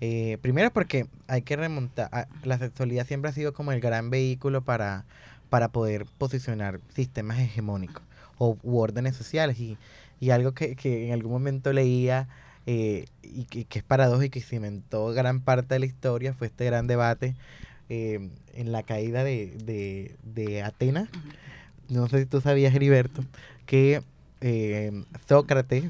Eh, 0.00 0.38
primero 0.42 0.72
porque 0.72 1.06
hay 1.26 1.42
que 1.42 1.56
remontar, 1.56 2.28
la 2.44 2.58
sexualidad 2.58 3.06
siempre 3.06 3.30
ha 3.30 3.34
sido 3.34 3.52
como 3.52 3.72
el 3.72 3.80
gran 3.80 4.10
vehículo 4.10 4.62
para, 4.62 5.04
para 5.50 5.68
poder 5.68 6.06
posicionar 6.18 6.80
sistemas 6.94 7.40
hegemónicos 7.40 8.02
o 8.38 8.56
u 8.62 8.78
órdenes 8.78 9.16
sociales. 9.16 9.58
Y, 9.58 9.76
y 10.20 10.30
algo 10.30 10.52
que, 10.52 10.76
que 10.76 11.08
en 11.08 11.14
algún 11.14 11.32
momento 11.32 11.72
leía 11.72 12.28
eh, 12.66 13.06
y 13.22 13.44
que, 13.44 13.78
es 13.78 13.84
paradójico 13.84 14.38
y 14.38 14.42
cimentó 14.42 15.08
gran 15.08 15.40
parte 15.40 15.74
de 15.74 15.80
la 15.80 15.86
historia 15.86 16.34
fue 16.34 16.46
este 16.46 16.64
gran 16.64 16.86
debate 16.86 17.34
en 17.88 18.72
la 18.72 18.82
caída 18.84 19.22
de, 19.22 20.16
de 20.22 20.62
Atenas 20.62 21.10
no 21.92 22.08
sé 22.08 22.20
si 22.20 22.26
tú 22.26 22.40
sabías, 22.40 22.74
Heriberto, 22.74 23.22
que 23.66 24.02
eh, 24.40 25.04
Sócrates 25.28 25.84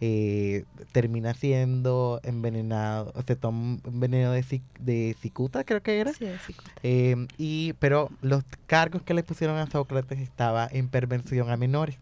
eh, 0.00 0.64
termina 0.92 1.34
siendo 1.34 2.20
envenenado, 2.24 3.12
se 3.26 3.36
toma 3.36 3.78
un 3.84 4.00
veneno 4.00 4.32
de, 4.32 4.62
de 4.80 5.16
cicuta, 5.20 5.62
creo 5.62 5.82
que 5.82 6.00
era. 6.00 6.12
Sí, 6.12 6.24
de 6.24 6.38
cicuta. 6.38 6.72
Eh, 6.82 7.26
y, 7.36 7.74
pero 7.74 8.10
los 8.22 8.44
cargos 8.66 9.02
que 9.02 9.14
le 9.14 9.22
pusieron 9.22 9.58
a 9.58 9.66
Sócrates 9.66 10.18
estaba 10.18 10.68
en 10.70 10.88
perversión 10.88 11.50
a 11.50 11.56
menores. 11.56 11.98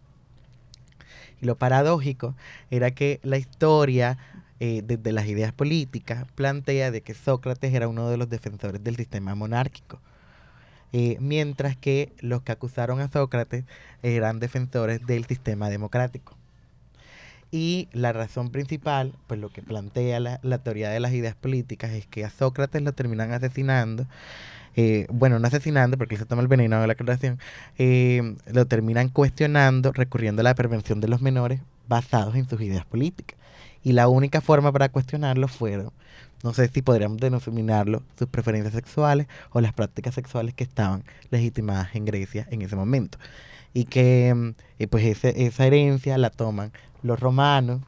Y 1.40 1.46
lo 1.46 1.56
paradójico 1.56 2.34
era 2.70 2.90
que 2.92 3.20
la 3.22 3.38
historia 3.38 4.18
desde 4.60 5.12
las 5.12 5.26
ideas 5.26 5.54
políticas 5.54 6.26
plantea 6.34 6.90
de 6.90 7.00
que 7.00 7.14
Sócrates 7.14 7.72
era 7.72 7.88
uno 7.88 8.10
de 8.10 8.18
los 8.18 8.28
defensores 8.28 8.84
del 8.84 8.94
sistema 8.96 9.34
monárquico. 9.34 10.00
Eh, 10.92 11.16
mientras 11.20 11.76
que 11.76 12.12
los 12.20 12.42
que 12.42 12.52
acusaron 12.52 13.00
a 13.00 13.10
Sócrates 13.10 13.64
eran 14.02 14.40
defensores 14.40 15.06
del 15.06 15.24
sistema 15.26 15.68
democrático. 15.70 16.36
Y 17.52 17.88
la 17.92 18.12
razón 18.12 18.50
principal, 18.50 19.12
pues 19.26 19.40
lo 19.40 19.50
que 19.50 19.62
plantea 19.62 20.20
la, 20.20 20.58
teoría 20.58 20.90
de 20.90 21.00
las 21.00 21.12
ideas 21.12 21.34
políticas 21.34 21.92
es 21.92 22.06
que 22.06 22.24
a 22.24 22.30
Sócrates 22.30 22.82
lo 22.82 22.92
terminan 22.92 23.32
asesinando, 23.32 24.06
eh, 24.76 25.06
bueno, 25.10 25.38
no 25.38 25.46
asesinando 25.46 25.98
porque 25.98 26.16
se 26.16 26.26
toma 26.26 26.42
el 26.42 26.48
veneno 26.48 26.80
de 26.80 26.86
la 26.86 26.94
creación, 26.94 27.38
eh, 27.78 28.36
lo 28.52 28.66
terminan 28.66 29.08
cuestionando 29.08 29.92
recurriendo 29.92 30.40
a 30.40 30.44
la 30.44 30.54
prevención 30.54 31.00
de 31.00 31.08
los 31.08 31.20
menores 31.20 31.60
basados 31.88 32.34
en 32.36 32.48
sus 32.48 32.60
ideas 32.60 32.84
políticas. 32.84 33.38
Y 33.82 33.92
la 33.92 34.08
única 34.08 34.40
forma 34.40 34.72
para 34.72 34.90
cuestionarlo 34.90 35.48
fueron 35.48 35.90
no 36.42 36.54
sé 36.54 36.68
si 36.68 36.80
podríamos 36.80 37.18
denominarlo 37.18 38.02
sus 38.18 38.28
preferencias 38.28 38.72
sexuales 38.72 39.26
o 39.50 39.60
las 39.60 39.74
prácticas 39.74 40.14
sexuales 40.14 40.54
que 40.54 40.64
estaban 40.64 41.04
legitimadas 41.30 41.94
en 41.94 42.06
Grecia 42.06 42.46
en 42.50 42.62
ese 42.62 42.76
momento. 42.76 43.18
Y 43.74 43.84
que 43.84 44.32
mm, 44.34 44.84
pues 44.88 45.24
esa 45.24 45.66
herencia 45.66 46.16
la 46.16 46.30
toman 46.30 46.72
los 47.02 47.20
romanos, 47.20 47.82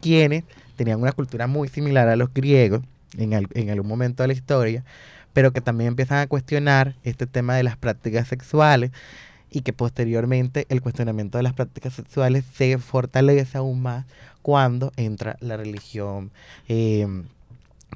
quienes 0.00 0.44
tenían 0.76 1.00
una 1.00 1.12
cultura 1.12 1.46
muy 1.46 1.68
similar 1.68 2.08
a 2.08 2.16
los 2.16 2.32
griegos 2.32 2.82
en, 3.18 3.32
en 3.32 3.70
algún 3.70 3.88
momento 3.88 4.22
de 4.22 4.28
la 4.28 4.32
historia, 4.34 4.84
pero 5.32 5.52
que 5.52 5.60
también 5.60 5.88
empiezan 5.88 6.18
a 6.18 6.26
cuestionar 6.26 6.96
este 7.04 7.26
tema 7.26 7.54
de 7.54 7.62
las 7.62 7.76
prácticas 7.76 8.28
sexuales 8.28 8.90
y 9.50 9.62
que 9.62 9.72
posteriormente 9.72 10.66
el 10.68 10.80
cuestionamiento 10.80 11.38
de 11.38 11.44
las 11.44 11.54
prácticas 11.54 11.94
sexuales 11.94 12.44
se 12.54 12.78
fortalece 12.78 13.58
aún 13.58 13.82
más 13.82 14.06
cuando 14.42 14.92
entra 14.96 15.36
la 15.40 15.56
religión 15.56 16.30
eh, 16.68 17.06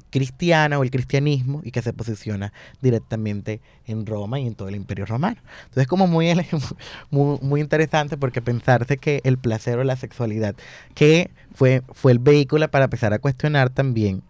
cristiana 0.09 0.77
o 0.79 0.83
el 0.83 0.91
cristianismo 0.91 1.61
y 1.63 1.71
que 1.71 1.81
se 1.81 1.93
posiciona 1.93 2.53
directamente 2.81 3.61
en 3.87 4.05
Roma 4.05 4.39
y 4.39 4.47
en 4.47 4.55
todo 4.55 4.69
el 4.69 4.75
imperio 4.75 5.05
romano. 5.05 5.37
Entonces 5.65 5.87
como 5.87 6.07
muy, 6.07 6.33
muy, 7.09 7.39
muy 7.41 7.61
interesante 7.61 8.17
porque 8.17 8.41
pensarse 8.41 8.97
que 8.97 9.21
el 9.23 9.37
placer 9.37 9.79
o 9.79 9.83
la 9.83 9.95
sexualidad, 9.95 10.55
que 10.93 11.31
fue, 11.53 11.81
fue 11.93 12.11
el 12.11 12.19
vehículo 12.19 12.69
para 12.69 12.85
empezar 12.85 13.13
a 13.13 13.19
cuestionar 13.19 13.69
también 13.69 14.23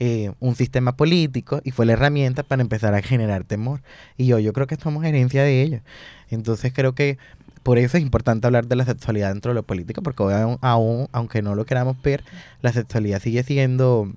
eh, 0.00 0.32
un 0.40 0.54
sistema 0.54 0.96
político 0.96 1.60
y 1.64 1.72
fue 1.72 1.86
la 1.86 1.94
herramienta 1.94 2.42
para 2.42 2.62
empezar 2.62 2.94
a 2.94 3.02
generar 3.02 3.44
temor. 3.44 3.82
Y 4.16 4.26
yo, 4.26 4.38
yo 4.38 4.52
creo 4.52 4.66
que 4.66 4.76
somos 4.76 5.04
herencia 5.04 5.42
de 5.42 5.62
ello. 5.62 5.80
Entonces 6.30 6.72
creo 6.72 6.94
que 6.94 7.18
por 7.62 7.78
eso 7.78 7.96
es 7.96 8.02
importante 8.02 8.46
hablar 8.46 8.66
de 8.66 8.76
la 8.76 8.84
sexualidad 8.84 9.30
dentro 9.32 9.50
de 9.50 9.56
lo 9.56 9.62
político, 9.62 10.02
porque 10.02 10.22
aún, 10.60 11.08
aunque 11.12 11.42
no 11.42 11.54
lo 11.54 11.66
queramos 11.66 12.00
ver, 12.02 12.24
la 12.62 12.72
sexualidad 12.72 13.20
sigue 13.20 13.42
siendo 13.42 14.12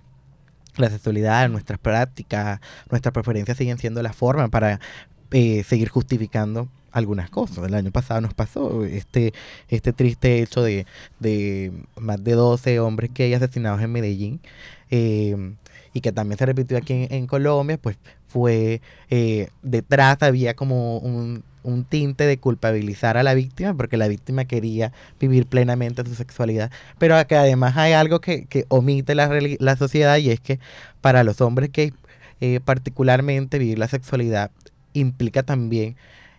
la 0.78 0.90
sexualidad, 0.90 1.50
nuestras 1.50 1.80
prácticas, 1.80 2.62
nuestras 2.90 3.12
preferencias 3.14 3.58
siguen 3.58 3.78
siendo 3.78 4.02
la 4.02 4.14
forma 4.14 4.48
para 4.48 4.80
eh, 5.32 5.64
seguir 5.64 5.90
justificando 5.90 6.70
algunas 6.92 7.30
cosas. 7.30 7.66
El 7.66 7.74
año 7.74 7.92
pasado 7.92 8.22
nos 8.22 8.34
pasó 8.34 8.86
este, 8.86 9.34
este 9.70 9.94
triste 9.94 10.42
hecho 10.42 10.62
de, 10.62 10.86
de 11.20 11.74
más 11.98 12.24
de 12.24 12.34
12 12.34 12.80
hombres 12.80 13.12
que 13.14 13.24
hay 13.24 13.34
asesinados 13.34 13.82
en 13.82 13.92
Medellín. 13.92 14.42
Eh, 14.90 15.56
y 15.94 16.02
que 16.02 16.12
también 16.12 16.38
se 16.38 16.46
repitió 16.46 16.78
aquí 16.78 17.08
en, 17.10 17.28
Colombia, 17.28 17.78
pues 17.78 17.98
fue 18.28 18.82
eh, 19.10 19.50
detrás 19.62 20.18
había 20.22 20.56
como 20.56 20.98
un, 20.98 21.44
un, 21.64 21.84
tinte 21.84 22.26
de 22.26 22.38
culpabilizar 22.38 23.18
a 23.18 23.24
la 23.24 23.34
víctima 23.34 23.74
porque 23.74 23.98
la 23.98 24.08
víctima 24.08 24.46
quería 24.46 24.94
vivir 25.20 25.46
plenamente 25.46 26.06
su 26.06 26.16
sexualidad, 26.16 26.72
pero 26.98 27.16
que 27.28 27.36
además 27.36 27.76
hay 27.78 27.94
algo 27.94 28.22
que, 28.22 28.46
que 28.46 28.66
omite 28.70 29.16
la, 29.16 29.30
la, 29.60 29.76
sociedad 29.76 30.18
y 30.18 30.30
es 30.30 30.40
que 30.40 30.60
para 31.02 31.24
los 31.24 31.42
hombres 31.42 31.70
que 31.70 31.94
eh, 32.40 32.60
particularmente 32.64 33.60
vivir 33.60 33.80
la 33.80 33.88
sexualidad 33.88 34.52
implica 34.94 35.44
también 35.44 35.96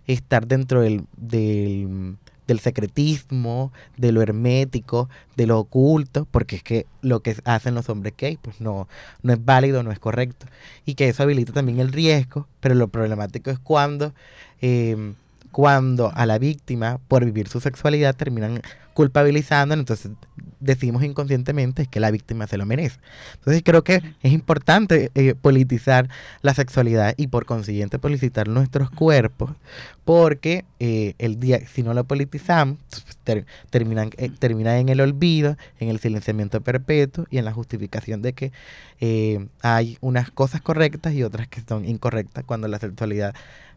estar 0.07 0.47
dentro 0.47 0.81
del, 0.81 1.05
del 1.17 2.17
del 2.47 2.61
secretismo, 2.61 3.73
de 3.97 4.13
lo 4.13 4.23
hermético, 4.23 5.09
de 5.37 5.47
lo 5.47 5.59
oculto, 5.59 6.27
porque 6.31 6.57
es 6.57 6.63
que 6.63 6.87
lo 7.01 7.21
que 7.21 7.37
hacen 7.45 7.75
los 7.75 7.89
hombres 7.89 8.15
gay, 8.17 8.39
pues 8.41 8.61
no, 8.61 8.89
no 9.23 9.33
es 9.33 9.45
válido, 9.45 9.83
no 9.83 9.93
es 9.93 9.99
correcto. 9.99 10.47
Y 10.85 10.95
que 10.95 11.09
eso 11.09 11.23
habilita 11.23 11.53
también 11.53 11.81
el 11.81 11.93
riesgo, 11.93 12.49
pero 12.61 12.75
lo 12.75 12.89
problemático 12.89 13.51
es 13.51 13.59
cuando, 13.59 14.13
eh, 14.61 15.15
cuando 15.53 16.11
a 16.15 16.27
la 16.27 16.39
víctima, 16.39 16.99
por 17.09 17.25
vivir 17.25 17.49
su 17.49 17.61
sexualidad, 17.61 18.17
terminan 18.17 18.63
culpabilizando, 18.95 19.75
entonces 19.75 20.13
decimos 20.61 21.03
inconscientemente 21.03 21.87
que 21.87 22.01
la 22.01 22.11
víctima 22.11 22.47
se 22.47 22.57
lo 22.57 22.67
merece. 22.67 22.99
Entonces 23.35 23.63
creo 23.65 23.83
que 23.83 24.03
es 24.23 24.33
importante 24.33 25.11
eh, 25.15 25.35
politizar 25.35 26.09
la 26.43 26.55
sexualidad 26.55 27.15
y 27.17 27.27
por 27.29 27.47
consiguiente 27.47 27.99
politizar 27.99 28.49
nuestros 28.49 28.91
cuerpos, 28.91 29.51
porque 30.05 30.65
eh, 30.79 31.15
el 31.19 31.41
día, 31.41 31.61
si 31.67 31.83
no 31.83 31.95
lo 31.95 32.05
politizamos, 32.05 32.79
pues, 32.91 33.45
terminan, 33.71 34.11
eh, 34.17 34.31
termina 34.39 34.79
en 34.79 34.89
el 34.89 35.01
olvido, 35.01 35.57
en 35.81 35.89
el 35.89 35.99
silenciamiento 35.99 36.61
perpetuo 36.61 37.27
y 37.31 37.39
en 37.39 37.45
la 37.45 37.53
justificación 37.53 38.23
de 38.23 38.33
que 38.33 38.53
hay 39.63 39.99
unas 40.01 40.31
cosas 40.31 40.61
correctas 40.61 41.13
y 41.13 41.25
otras 41.25 41.49
que 41.49 41.61
son 41.63 41.85
incorrectas 41.85 42.45
cuando 42.45 42.69
la 42.69 42.79
sexualidad 42.79 43.35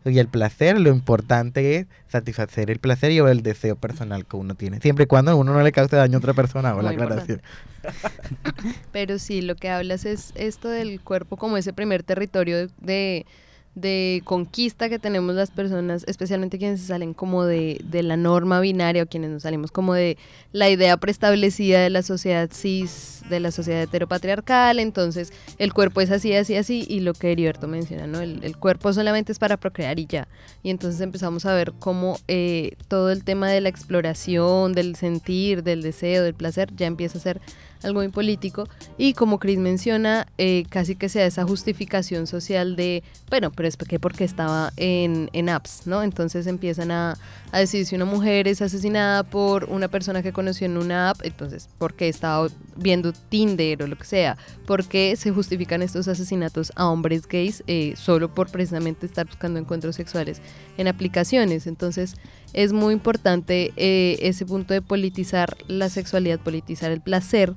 y 0.10 0.20
el 0.20 0.28
placer, 0.28 0.80
lo 0.80 0.90
importante 0.90 1.78
es 1.78 1.88
satisfacer 2.08 2.70
el 2.70 2.80
placer 2.80 3.12
y 3.12 3.18
el 3.18 3.42
deseo 3.42 3.76
personal 3.76 4.26
que 4.26 4.38
uno 4.38 4.56
tiene, 4.56 4.80
siempre 4.80 5.06
y 5.06 5.08
cuando 5.08 5.36
uno 5.36 5.54
no 5.54 5.62
le 5.62 5.72
cause 5.72 5.96
daño 5.96 6.18
a 6.18 6.20
otra 6.20 6.34
persona 6.34 6.76
o 6.76 6.82
la 6.82 6.92
aclaración. 6.92 7.42
Pero 8.92 9.20
sí, 9.20 9.42
lo 9.42 9.56
que 9.56 9.70
hablas 9.70 10.06
es 10.06 10.32
esto 10.36 10.70
del 10.70 11.02
cuerpo 11.02 11.38
como 11.38 11.58
ese 11.58 11.74
primer 11.74 12.04
territorio 12.04 12.68
de 12.80 13.26
de 13.76 14.22
conquista 14.24 14.90
que 14.90 15.00
tenemos 15.00 15.36
las 15.36 15.52
personas, 15.52 16.06
especialmente 16.08 16.58
quienes 16.58 16.82
salen 16.82 17.14
como 17.14 17.44
de, 17.44 17.82
de, 17.84 18.04
la 18.04 18.16
norma 18.16 18.62
binaria 18.62 19.04
o 19.04 19.06
quienes 19.06 19.30
nos 19.30 19.44
salimos 19.44 19.72
como 19.72 19.94
de 19.94 20.18
la 20.54 20.70
idea 20.70 20.96
preestablecida 20.98 21.82
de 21.82 21.90
la 21.90 22.02
sociedad 22.02 22.50
cis, 22.52 23.22
de 23.30 23.42
la 23.42 23.52
sociedad 23.52 23.84
heteropatriarcal, 23.84 24.80
entonces 24.80 25.34
el 25.58 25.74
cuerpo 25.74 26.00
es 26.00 26.10
así, 26.12 26.34
así, 26.34 26.56
así, 26.56 26.86
y 26.88 27.02
lo 27.02 27.14
que 27.14 27.34
Heriberto 27.34 27.68
menciona, 27.68 28.08
¿no? 28.08 28.22
El, 28.22 28.44
el 28.44 28.58
cuerpo 28.58 28.94
solamente 28.94 29.32
es 29.32 29.40
para 29.40 29.58
procrear 29.58 30.00
y 30.00 30.06
ya. 30.06 30.28
Y 30.64 30.70
entonces 30.70 31.02
empezamos 31.02 31.46
a 31.46 31.54
ver 31.54 31.74
cómo 31.78 32.18
eh, 32.28 32.74
todo 32.88 33.12
el 33.12 33.24
tema 33.24 33.50
de 33.50 33.62
la 33.62 33.70
exploración, 33.70 34.74
del 34.74 34.96
sentir, 34.96 35.64
del 35.64 35.82
deseo, 35.82 36.24
del 36.24 36.34
placer, 36.34 36.70
ya 36.76 36.88
empieza 36.88 37.18
a 37.18 37.22
ser 37.22 37.42
algo 37.86 38.00
muy 38.00 38.10
político. 38.10 38.68
Y 38.98 39.14
como 39.14 39.40
Chris 39.40 39.58
menciona, 39.58 40.28
eh, 40.38 40.66
casi 40.70 40.96
que 40.96 41.10
sea 41.10 41.26
esa 41.26 41.44
justificación 41.44 42.28
social 42.28 42.76
de, 42.76 43.04
bueno, 43.30 43.52
pero 43.52 43.68
es 43.68 43.78
que 43.78 44.00
porque 44.00 44.24
estaba 44.24 44.72
en, 44.78 45.30
en 45.34 45.50
apps, 45.50 45.86
¿no? 45.86 46.04
Entonces 46.04 46.48
empiezan 46.48 46.92
a, 46.92 47.18
a, 47.52 47.60
decir 47.60 47.86
si 47.86 47.96
una 47.96 48.06
mujer 48.06 48.48
es 48.48 48.62
asesinada 48.62 49.24
por 49.24 49.66
una 49.66 49.88
persona 49.88 50.24
que 50.24 50.34
conoció 50.34 50.66
en 50.66 50.78
una 50.78 51.12
app, 51.12 51.20
entonces, 51.24 51.70
¿por 51.78 51.94
qué 51.94 52.10
estaba 52.10 52.48
viendo 52.76 53.14
Tinder 53.14 53.84
o 53.84 53.88
lo 53.88 53.98
que 53.98 54.06
sea? 54.06 54.38
¿Por 54.66 54.86
qué 54.86 55.16
se 55.16 55.32
justifican 55.32 55.82
estos 55.82 56.08
asesinatos 56.08 56.72
a 56.76 56.88
hombres 56.88 57.28
gays 57.28 57.64
eh, 57.68 57.94
solo 57.96 58.34
por 58.34 58.50
precisamente 58.50 59.06
estar 59.06 59.26
buscando 59.26 59.60
encuentros 59.60 59.96
sexuales 59.96 60.42
en 60.78 60.88
aplicaciones? 60.88 61.68
Entonces, 61.68 62.16
es 62.54 62.72
muy 62.72 62.94
importante 62.94 63.74
eh, 63.76 64.18
ese 64.22 64.46
punto 64.46 64.74
de 64.74 64.82
politizar 64.82 65.58
la 65.68 65.90
sexualidad, 65.90 66.40
politizar 66.40 66.92
el 66.92 67.02
placer 67.02 67.54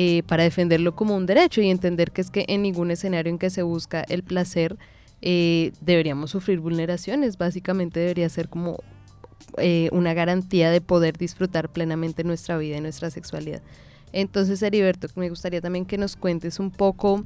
eh, 0.00 0.22
para 0.28 0.44
defenderlo 0.44 0.94
como 0.94 1.16
un 1.16 1.26
derecho 1.26 1.60
y 1.60 1.68
entender 1.70 2.12
que 2.12 2.20
es 2.20 2.30
que 2.30 2.44
en 2.46 2.62
ningún 2.62 2.92
escenario 2.92 3.32
en 3.32 3.36
que 3.36 3.50
se 3.50 3.62
busca 3.62 4.02
el 4.02 4.22
placer 4.22 4.76
eh, 5.22 5.72
deberíamos 5.80 6.30
sufrir 6.30 6.60
vulneraciones. 6.60 7.36
Básicamente 7.36 7.98
debería 7.98 8.28
ser 8.28 8.48
como 8.48 8.78
eh, 9.56 9.88
una 9.90 10.14
garantía 10.14 10.70
de 10.70 10.80
poder 10.80 11.18
disfrutar 11.18 11.68
plenamente 11.72 12.22
nuestra 12.22 12.56
vida 12.58 12.76
y 12.76 12.80
nuestra 12.80 13.10
sexualidad. 13.10 13.60
Entonces, 14.12 14.62
Heriberto, 14.62 15.08
me 15.16 15.30
gustaría 15.30 15.60
también 15.60 15.84
que 15.84 15.98
nos 15.98 16.14
cuentes 16.14 16.60
un 16.60 16.70
poco, 16.70 17.24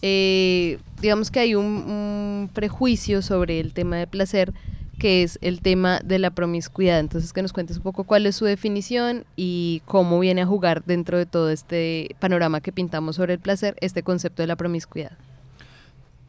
digamos 0.00 1.28
que 1.32 1.40
hay 1.40 1.56
un 1.56 2.50
prejuicio 2.54 3.20
sobre 3.20 3.58
el 3.58 3.72
tema 3.72 3.96
de 3.96 4.06
placer 4.06 4.54
que 4.98 5.22
es 5.22 5.38
el 5.42 5.60
tema 5.60 6.00
de 6.04 6.18
la 6.18 6.30
promiscuidad. 6.30 7.00
Entonces, 7.00 7.32
que 7.32 7.42
nos 7.42 7.52
cuentes 7.52 7.78
un 7.78 7.82
poco 7.82 8.04
cuál 8.04 8.26
es 8.26 8.36
su 8.36 8.44
definición 8.44 9.24
y 9.36 9.82
cómo 9.86 10.18
viene 10.18 10.42
a 10.42 10.46
jugar 10.46 10.84
dentro 10.84 11.18
de 11.18 11.26
todo 11.26 11.50
este 11.50 12.14
panorama 12.20 12.60
que 12.60 12.72
pintamos 12.72 13.16
sobre 13.16 13.34
el 13.34 13.38
placer, 13.40 13.76
este 13.80 14.02
concepto 14.02 14.42
de 14.42 14.46
la 14.46 14.56
promiscuidad. 14.56 15.12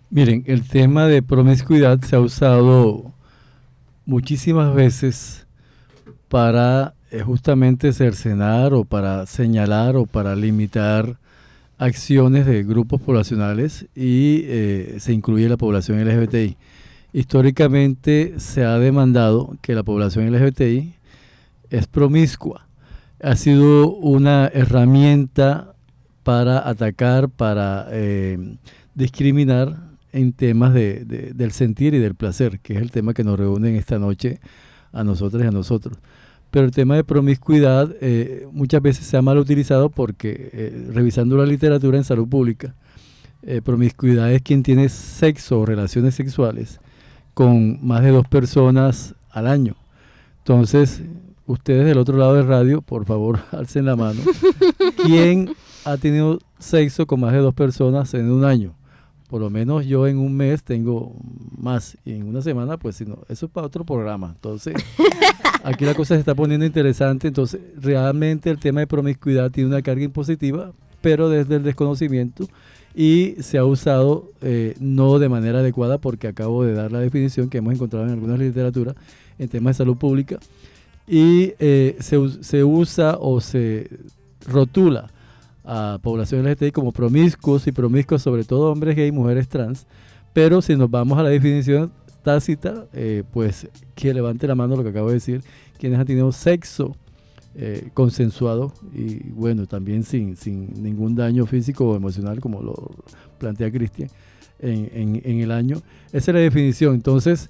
Miren, 0.09 0.43
el 0.47 0.67
tema 0.67 1.07
de 1.07 1.23
promiscuidad 1.23 1.99
se 2.01 2.15
ha 2.15 2.19
usado 2.19 3.13
muchísimas 4.05 4.73
veces 4.75 5.47
para 6.27 6.93
eh, 7.11 7.21
justamente 7.21 7.93
cercenar 7.93 8.73
o 8.73 8.85
para 8.85 9.25
señalar 9.25 9.95
o 9.95 10.05
para 10.05 10.35
limitar 10.35 11.17
acciones 11.77 12.45
de 12.45 12.63
grupos 12.63 13.01
poblacionales 13.01 13.87
y 13.95 14.41
eh, 14.45 14.95
se 14.99 15.13
incluye 15.13 15.49
la 15.49 15.57
población 15.57 16.03
LGBTI. 16.03 16.57
Históricamente 17.13 18.39
se 18.39 18.65
ha 18.65 18.79
demandado 18.79 19.55
que 19.61 19.75
la 19.75 19.83
población 19.83 20.33
LGBTI 20.33 20.95
es 21.69 21.85
promiscua. 21.85 22.67
Ha 23.21 23.35
sido 23.35 23.93
una 23.93 24.47
herramienta 24.47 25.75
para 26.23 26.67
atacar, 26.67 27.29
para 27.29 27.85
eh, 27.91 28.57
discriminar 28.95 29.77
en 30.11 30.33
temas 30.33 30.73
de, 30.73 31.05
del 31.35 31.51
sentir 31.51 31.93
y 31.93 31.99
del 31.99 32.15
placer, 32.15 32.59
que 32.59 32.73
es 32.73 32.81
el 32.81 32.89
tema 32.89 33.13
que 33.13 33.23
nos 33.23 33.37
reúne 33.37 33.77
esta 33.77 33.99
noche 33.99 34.39
a 34.91 35.03
nosotros 35.03 35.43
y 35.43 35.45
a 35.45 35.51
nosotros. 35.51 35.99
Pero 36.49 36.65
el 36.65 36.71
tema 36.71 36.95
de 36.95 37.03
promiscuidad 37.03 37.95
eh, 38.01 38.47
muchas 38.51 38.81
veces 38.81 39.05
se 39.05 39.17
ha 39.17 39.21
mal 39.21 39.37
utilizado 39.37 39.89
porque, 39.89 40.49
eh, 40.51 40.87
revisando 40.91 41.37
la 41.37 41.45
literatura 41.45 41.95
en 41.99 42.03
salud 42.03 42.27
pública, 42.27 42.73
promiscuidad 43.65 44.31
es 44.31 44.41
quien 44.41 44.63
tiene 44.63 44.87
sexo 44.87 45.59
o 45.59 45.65
relaciones 45.65 46.15
sexuales 46.15 46.79
con 47.33 47.85
más 47.85 48.03
de 48.03 48.11
dos 48.11 48.27
personas 48.27 49.15
al 49.31 49.47
año. 49.47 49.75
Entonces, 50.39 51.01
ustedes 51.45 51.85
del 51.85 51.97
otro 51.97 52.17
lado 52.17 52.35
del 52.35 52.47
radio, 52.47 52.81
por 52.81 53.05
favor, 53.05 53.39
alcen 53.51 53.85
la 53.85 53.95
mano. 53.95 54.21
¿Quién 55.03 55.53
ha 55.85 55.97
tenido 55.97 56.39
sexo 56.59 57.05
con 57.05 57.19
más 57.19 57.33
de 57.33 57.39
dos 57.39 57.53
personas 57.53 58.13
en 58.13 58.31
un 58.31 58.45
año? 58.45 58.75
Por 59.29 59.41
lo 59.41 59.49
menos 59.49 59.85
yo 59.85 60.05
en 60.05 60.19
un 60.19 60.35
mes 60.35 60.63
tengo 60.63 61.15
más 61.57 61.97
y 62.05 62.13
en 62.13 62.27
una 62.27 62.41
semana, 62.41 62.77
pues 62.77 62.97
si 62.97 63.05
no, 63.05 63.19
eso 63.29 63.47
es 63.47 63.51
para 63.51 63.65
otro 63.65 63.83
programa. 63.83 64.31
Entonces, 64.35 64.75
aquí 65.63 65.85
la 65.85 65.95
cosa 65.95 66.13
se 66.13 66.19
está 66.19 66.35
poniendo 66.35 66.65
interesante. 66.65 67.29
Entonces, 67.29 67.59
realmente 67.81 68.51
el 68.51 68.59
tema 68.59 68.81
de 68.81 68.87
promiscuidad 68.87 69.49
tiene 69.49 69.69
una 69.69 69.81
carga 69.81 70.03
impositiva, 70.03 70.71
pero 71.01 71.29
desde 71.29 71.55
el 71.55 71.63
desconocimiento 71.63 72.47
y 72.95 73.35
se 73.39 73.57
ha 73.57 73.65
usado 73.65 74.31
eh, 74.41 74.75
no 74.79 75.17
de 75.19 75.29
manera 75.29 75.59
adecuada 75.59 75.97
porque 75.97 76.27
acabo 76.27 76.63
de 76.63 76.73
dar 76.73 76.91
la 76.91 76.99
definición 76.99 77.49
que 77.49 77.57
hemos 77.57 77.73
encontrado 77.73 78.05
en 78.05 78.11
algunas 78.11 78.39
literaturas 78.39 78.95
en 79.39 79.49
temas 79.49 79.75
de 79.75 79.83
salud 79.83 79.97
pública. 79.97 80.39
Y 81.07 81.53
eh, 81.59 81.97
se, 81.99 82.17
se, 82.43 82.63
usa 82.63 83.17
o 83.19 83.41
se 83.41 83.89
rotula 84.47 85.11
a 85.65 85.97
población 86.01 86.45
LGTBI 86.45 86.71
como 86.71 86.91
promiscuos 86.91 87.67
y 87.67 87.71
promiscuos 87.71 88.21
sobre 88.21 88.43
todo 88.43 88.71
hombres 88.71 88.95
gay 88.95 89.07
y 89.07 89.11
mujeres 89.11 89.47
trans. 89.47 89.85
Pero 90.33 90.61
si 90.61 90.75
nos 90.75 90.89
vamos 90.89 91.17
a 91.17 91.23
la 91.23 91.29
definición 91.29 91.91
tácita 92.23 92.85
eh, 92.93 93.23
pues 93.31 93.67
que 93.95 94.13
levante 94.13 94.47
la 94.47 94.55
mano 94.55 94.75
lo 94.75 94.83
que 94.83 94.89
acabo 94.89 95.09
de 95.09 95.15
decir 95.15 95.43
quienes 95.77 95.99
han 95.99 96.05
tenido 96.05 96.31
sexo 96.31 96.95
eh, 97.55 97.89
consensuado 97.93 98.73
y 98.93 99.29
bueno, 99.29 99.67
también 99.67 100.03
sin, 100.03 100.35
sin 100.35 100.81
ningún 100.81 101.15
daño 101.15 101.45
físico 101.45 101.89
o 101.89 101.95
emocional 101.95 102.39
como 102.39 102.61
lo 102.63 102.73
plantea 103.37 103.71
Cristian 103.71 104.09
en, 104.59 105.21
en, 105.23 105.39
el 105.39 105.51
año. 105.51 105.77
Esa 106.11 106.31
es 106.31 106.35
la 106.35 106.39
definición. 106.39 106.95
Entonces, 106.95 107.49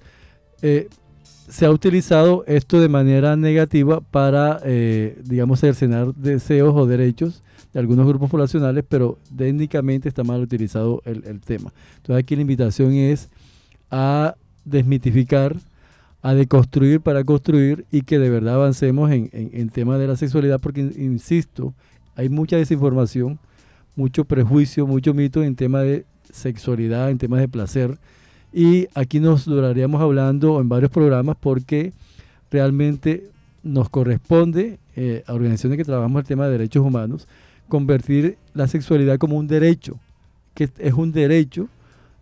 eh, 0.61 0.89
se 1.47 1.65
ha 1.65 1.71
utilizado 1.71 2.43
esto 2.47 2.79
de 2.79 2.89
manera 2.89 3.35
negativa 3.35 4.01
para, 4.01 4.59
eh, 4.65 5.21
digamos, 5.23 5.59
cercenar 5.59 6.13
deseos 6.15 6.73
o 6.75 6.85
derechos 6.85 7.43
de 7.73 7.79
algunos 7.79 8.07
grupos 8.07 8.29
poblacionales, 8.29 8.83
pero 8.87 9.19
técnicamente 9.35 10.09
está 10.09 10.23
mal 10.23 10.41
utilizado 10.41 11.01
el, 11.05 11.23
el 11.25 11.41
tema. 11.41 11.71
Entonces 11.97 12.23
aquí 12.23 12.35
la 12.35 12.41
invitación 12.41 12.93
es 12.93 13.29
a 13.89 14.35
desmitificar 14.65 15.55
a 16.23 16.33
deconstruir 16.33 17.01
para 17.01 17.23
construir 17.25 17.85
y 17.91 18.01
que 18.01 18.17
de 18.17 18.29
verdad 18.29 18.55
avancemos 18.55 19.11
en, 19.11 19.29
en, 19.33 19.69
tema 19.69 19.97
de 19.97 20.07
la 20.07 20.15
sexualidad, 20.15 20.59
porque, 20.59 20.79
insisto, 20.79 21.73
hay 22.15 22.29
mucha 22.29 22.55
desinformación, 22.55 23.37
mucho 23.95 24.23
prejuicio, 24.23 24.87
mucho 24.87 25.13
mito 25.13 25.43
en 25.43 25.55
tema 25.55 25.81
de 25.81 26.05
sexualidad, 26.31 27.11
en 27.11 27.17
temas 27.17 27.41
de 27.41 27.49
placer. 27.49 27.99
Y 28.53 28.87
aquí 28.95 29.19
nos 29.19 29.43
duraríamos 29.43 30.01
hablando 30.01 30.61
en 30.61 30.69
varios 30.69 30.91
programas 30.91 31.35
porque 31.37 31.91
realmente 32.49 33.29
nos 33.61 33.89
corresponde 33.89 34.79
eh, 34.95 35.23
a 35.27 35.33
organizaciones 35.33 35.77
que 35.77 35.83
trabajamos 35.83 36.21
el 36.21 36.27
tema 36.27 36.45
de 36.45 36.53
derechos 36.53 36.85
humanos 36.85 37.27
convertir 37.67 38.37
la 38.53 38.67
sexualidad 38.67 39.17
como 39.17 39.37
un 39.37 39.47
derecho, 39.47 39.99
que 40.53 40.69
es 40.77 40.93
un 40.93 41.11
derecho 41.11 41.67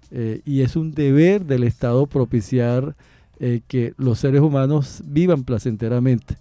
eh, 0.09 0.41
y 0.45 0.61
es 0.61 0.75
un 0.75 0.91
deber 0.91 1.45
del 1.45 1.63
Estado 1.63 2.07
propiciar 2.07 2.95
eh, 3.43 3.61
que 3.67 3.95
los 3.97 4.19
seres 4.19 4.39
humanos 4.39 5.01
vivan 5.03 5.43
placenteramente. 5.43 6.37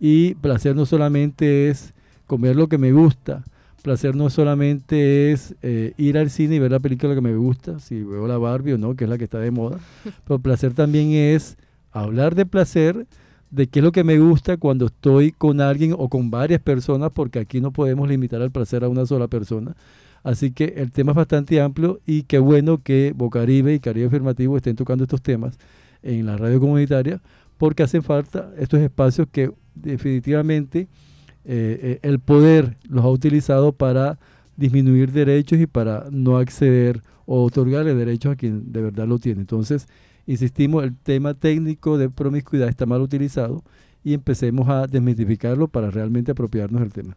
Y 0.00 0.34
placer 0.34 0.74
no 0.74 0.84
solamente 0.84 1.68
es 1.68 1.94
comer 2.26 2.56
lo 2.56 2.68
que 2.68 2.76
me 2.76 2.90
gusta, 2.90 3.44
placer 3.84 4.16
no 4.16 4.30
solamente 4.30 5.30
es 5.30 5.54
eh, 5.62 5.92
ir 5.96 6.18
al 6.18 6.28
cine 6.28 6.56
y 6.56 6.58
ver 6.58 6.72
la 6.72 6.80
película 6.80 7.14
que 7.14 7.20
me 7.20 7.36
gusta, 7.36 7.78
si 7.78 8.02
veo 8.02 8.26
la 8.26 8.36
Barbie 8.36 8.72
o 8.72 8.78
no, 8.78 8.96
que 8.96 9.04
es 9.04 9.10
la 9.10 9.16
que 9.16 9.22
está 9.22 9.38
de 9.38 9.52
moda, 9.52 9.78
pero 10.24 10.40
placer 10.40 10.74
también 10.74 11.12
es 11.12 11.56
hablar 11.92 12.34
de 12.34 12.46
placer, 12.46 13.06
de 13.52 13.68
qué 13.68 13.78
es 13.78 13.84
lo 13.84 13.92
que 13.92 14.02
me 14.02 14.18
gusta 14.18 14.56
cuando 14.56 14.86
estoy 14.86 15.30
con 15.30 15.60
alguien 15.60 15.94
o 15.96 16.08
con 16.08 16.32
varias 16.32 16.60
personas, 16.60 17.12
porque 17.12 17.38
aquí 17.38 17.60
no 17.60 17.70
podemos 17.70 18.08
limitar 18.08 18.42
el 18.42 18.50
placer 18.50 18.82
a 18.82 18.88
una 18.88 19.06
sola 19.06 19.28
persona. 19.28 19.76
Así 20.24 20.50
que 20.50 20.74
el 20.78 20.90
tema 20.90 21.12
es 21.12 21.16
bastante 21.16 21.60
amplio 21.60 22.00
y 22.06 22.24
qué 22.24 22.40
bueno 22.40 22.82
que 22.82 23.12
Bocaribe 23.14 23.72
y 23.72 23.78
Caribe 23.78 24.08
Afirmativo 24.08 24.56
estén 24.56 24.74
tocando 24.74 25.04
estos 25.04 25.22
temas 25.22 25.56
en 26.02 26.26
la 26.26 26.36
radio 26.36 26.60
comunitaria, 26.60 27.20
porque 27.58 27.82
hacen 27.82 28.02
falta 28.02 28.52
estos 28.58 28.80
espacios 28.80 29.28
que 29.30 29.52
definitivamente 29.74 30.88
eh, 31.44 31.80
eh, 31.82 31.98
el 32.02 32.20
poder 32.20 32.76
los 32.88 33.04
ha 33.04 33.08
utilizado 33.08 33.72
para 33.72 34.18
disminuir 34.56 35.12
derechos 35.12 35.58
y 35.58 35.66
para 35.66 36.06
no 36.10 36.36
acceder 36.36 37.02
o 37.26 37.44
otorgarle 37.44 37.94
derechos 37.94 38.32
a 38.32 38.36
quien 38.36 38.72
de 38.72 38.82
verdad 38.82 39.06
lo 39.06 39.18
tiene. 39.18 39.40
Entonces, 39.40 39.88
insistimos, 40.26 40.84
el 40.84 40.96
tema 40.96 41.34
técnico 41.34 41.96
de 41.96 42.10
promiscuidad 42.10 42.68
está 42.68 42.86
mal 42.86 43.00
utilizado 43.00 43.62
y 44.04 44.14
empecemos 44.14 44.68
a 44.68 44.86
desmitificarlo 44.86 45.68
para 45.68 45.90
realmente 45.90 46.32
apropiarnos 46.32 46.80
del 46.80 46.92
tema. 46.92 47.16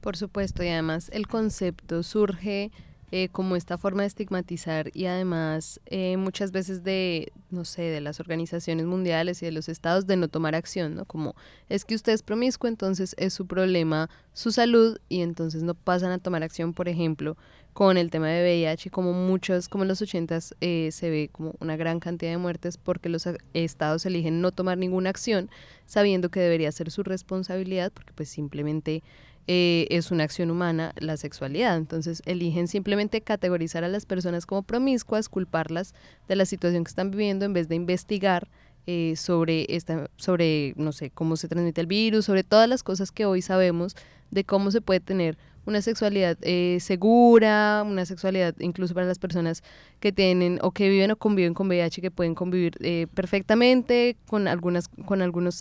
Por 0.00 0.16
supuesto, 0.16 0.62
y 0.62 0.68
además 0.68 1.10
el 1.12 1.26
concepto 1.26 2.02
surge 2.02 2.70
eh, 3.12 3.28
como 3.28 3.54
esta 3.54 3.78
forma 3.78 4.02
de 4.02 4.08
estigmatizar 4.08 4.90
y 4.92 5.06
además 5.06 5.80
eh, 5.86 6.16
muchas 6.16 6.50
veces 6.50 6.82
de, 6.82 7.32
no 7.50 7.64
sé, 7.64 7.82
de 7.82 8.00
las 8.00 8.18
organizaciones 8.18 8.84
mundiales 8.86 9.42
y 9.42 9.46
de 9.46 9.52
los 9.52 9.68
estados 9.68 10.06
de 10.06 10.16
no 10.16 10.26
tomar 10.26 10.56
acción, 10.56 10.96
¿no? 10.96 11.04
Como 11.04 11.36
es 11.68 11.84
que 11.84 11.94
usted 11.94 12.12
es 12.12 12.22
promiscuo, 12.22 12.68
entonces 12.68 13.14
es 13.18 13.32
su 13.32 13.46
problema 13.46 14.10
su 14.32 14.50
salud 14.50 14.98
y 15.08 15.20
entonces 15.20 15.62
no 15.62 15.74
pasan 15.74 16.10
a 16.10 16.18
tomar 16.18 16.42
acción, 16.42 16.74
por 16.74 16.88
ejemplo, 16.88 17.36
con 17.72 17.96
el 17.96 18.10
tema 18.10 18.28
de 18.28 18.42
VIH, 18.42 18.90
como 18.90 19.12
muchos, 19.12 19.68
como 19.68 19.84
en 19.84 19.88
los 19.88 20.02
ochentas 20.02 20.56
eh, 20.60 20.88
se 20.92 21.08
ve 21.08 21.28
como 21.30 21.54
una 21.60 21.76
gran 21.76 22.00
cantidad 22.00 22.32
de 22.32 22.38
muertes 22.38 22.76
porque 22.76 23.08
los 23.08 23.28
estados 23.54 24.04
eligen 24.04 24.40
no 24.40 24.50
tomar 24.50 24.78
ninguna 24.78 25.10
acción 25.10 25.48
sabiendo 25.84 26.30
que 26.30 26.40
debería 26.40 26.72
ser 26.72 26.90
su 26.90 27.02
responsabilidad 27.02 27.92
porque 27.92 28.12
pues 28.14 28.30
simplemente 28.30 29.02
eh, 29.48 29.86
es 29.90 30.10
una 30.10 30.24
acción 30.24 30.50
humana 30.50 30.92
la 30.96 31.16
sexualidad. 31.16 31.76
Entonces 31.76 32.22
eligen 32.26 32.66
simplemente 32.66 33.20
categorizar 33.20 33.84
a 33.84 33.88
las 33.88 34.06
personas 34.06 34.46
como 34.46 34.62
promiscuas, 34.62 35.28
culparlas 35.28 35.94
de 36.28 36.36
la 36.36 36.46
situación 36.46 36.84
que 36.84 36.88
están 36.88 37.10
viviendo 37.10 37.44
en 37.44 37.52
vez 37.52 37.68
de 37.68 37.76
investigar 37.76 38.48
eh, 38.86 39.14
sobre 39.16 39.66
esta, 39.68 40.10
sobre 40.16 40.74
no 40.76 40.92
sé 40.92 41.10
cómo 41.10 41.36
se 41.36 41.48
transmite 41.48 41.80
el 41.80 41.86
virus, 41.86 42.24
sobre 42.24 42.44
todas 42.44 42.68
las 42.68 42.82
cosas 42.82 43.12
que 43.12 43.24
hoy 43.24 43.42
sabemos 43.42 43.94
de 44.30 44.44
cómo 44.44 44.70
se 44.70 44.80
puede 44.80 45.00
tener 45.00 45.38
una 45.64 45.82
sexualidad 45.82 46.38
eh, 46.42 46.78
segura, 46.80 47.84
una 47.84 48.06
sexualidad 48.06 48.54
incluso 48.60 48.94
para 48.94 49.06
las 49.06 49.18
personas 49.18 49.62
que 49.98 50.12
tienen 50.12 50.60
o 50.62 50.70
que 50.70 50.88
viven 50.88 51.10
o 51.10 51.16
conviven 51.16 51.54
con 51.54 51.66
VIH, 51.68 52.00
que 52.00 52.10
pueden 52.12 52.36
convivir 52.36 53.08
perfectamente 53.14 54.16
con 54.26 54.46
algunas, 54.46 54.86
con 54.88 55.22
algunos 55.22 55.60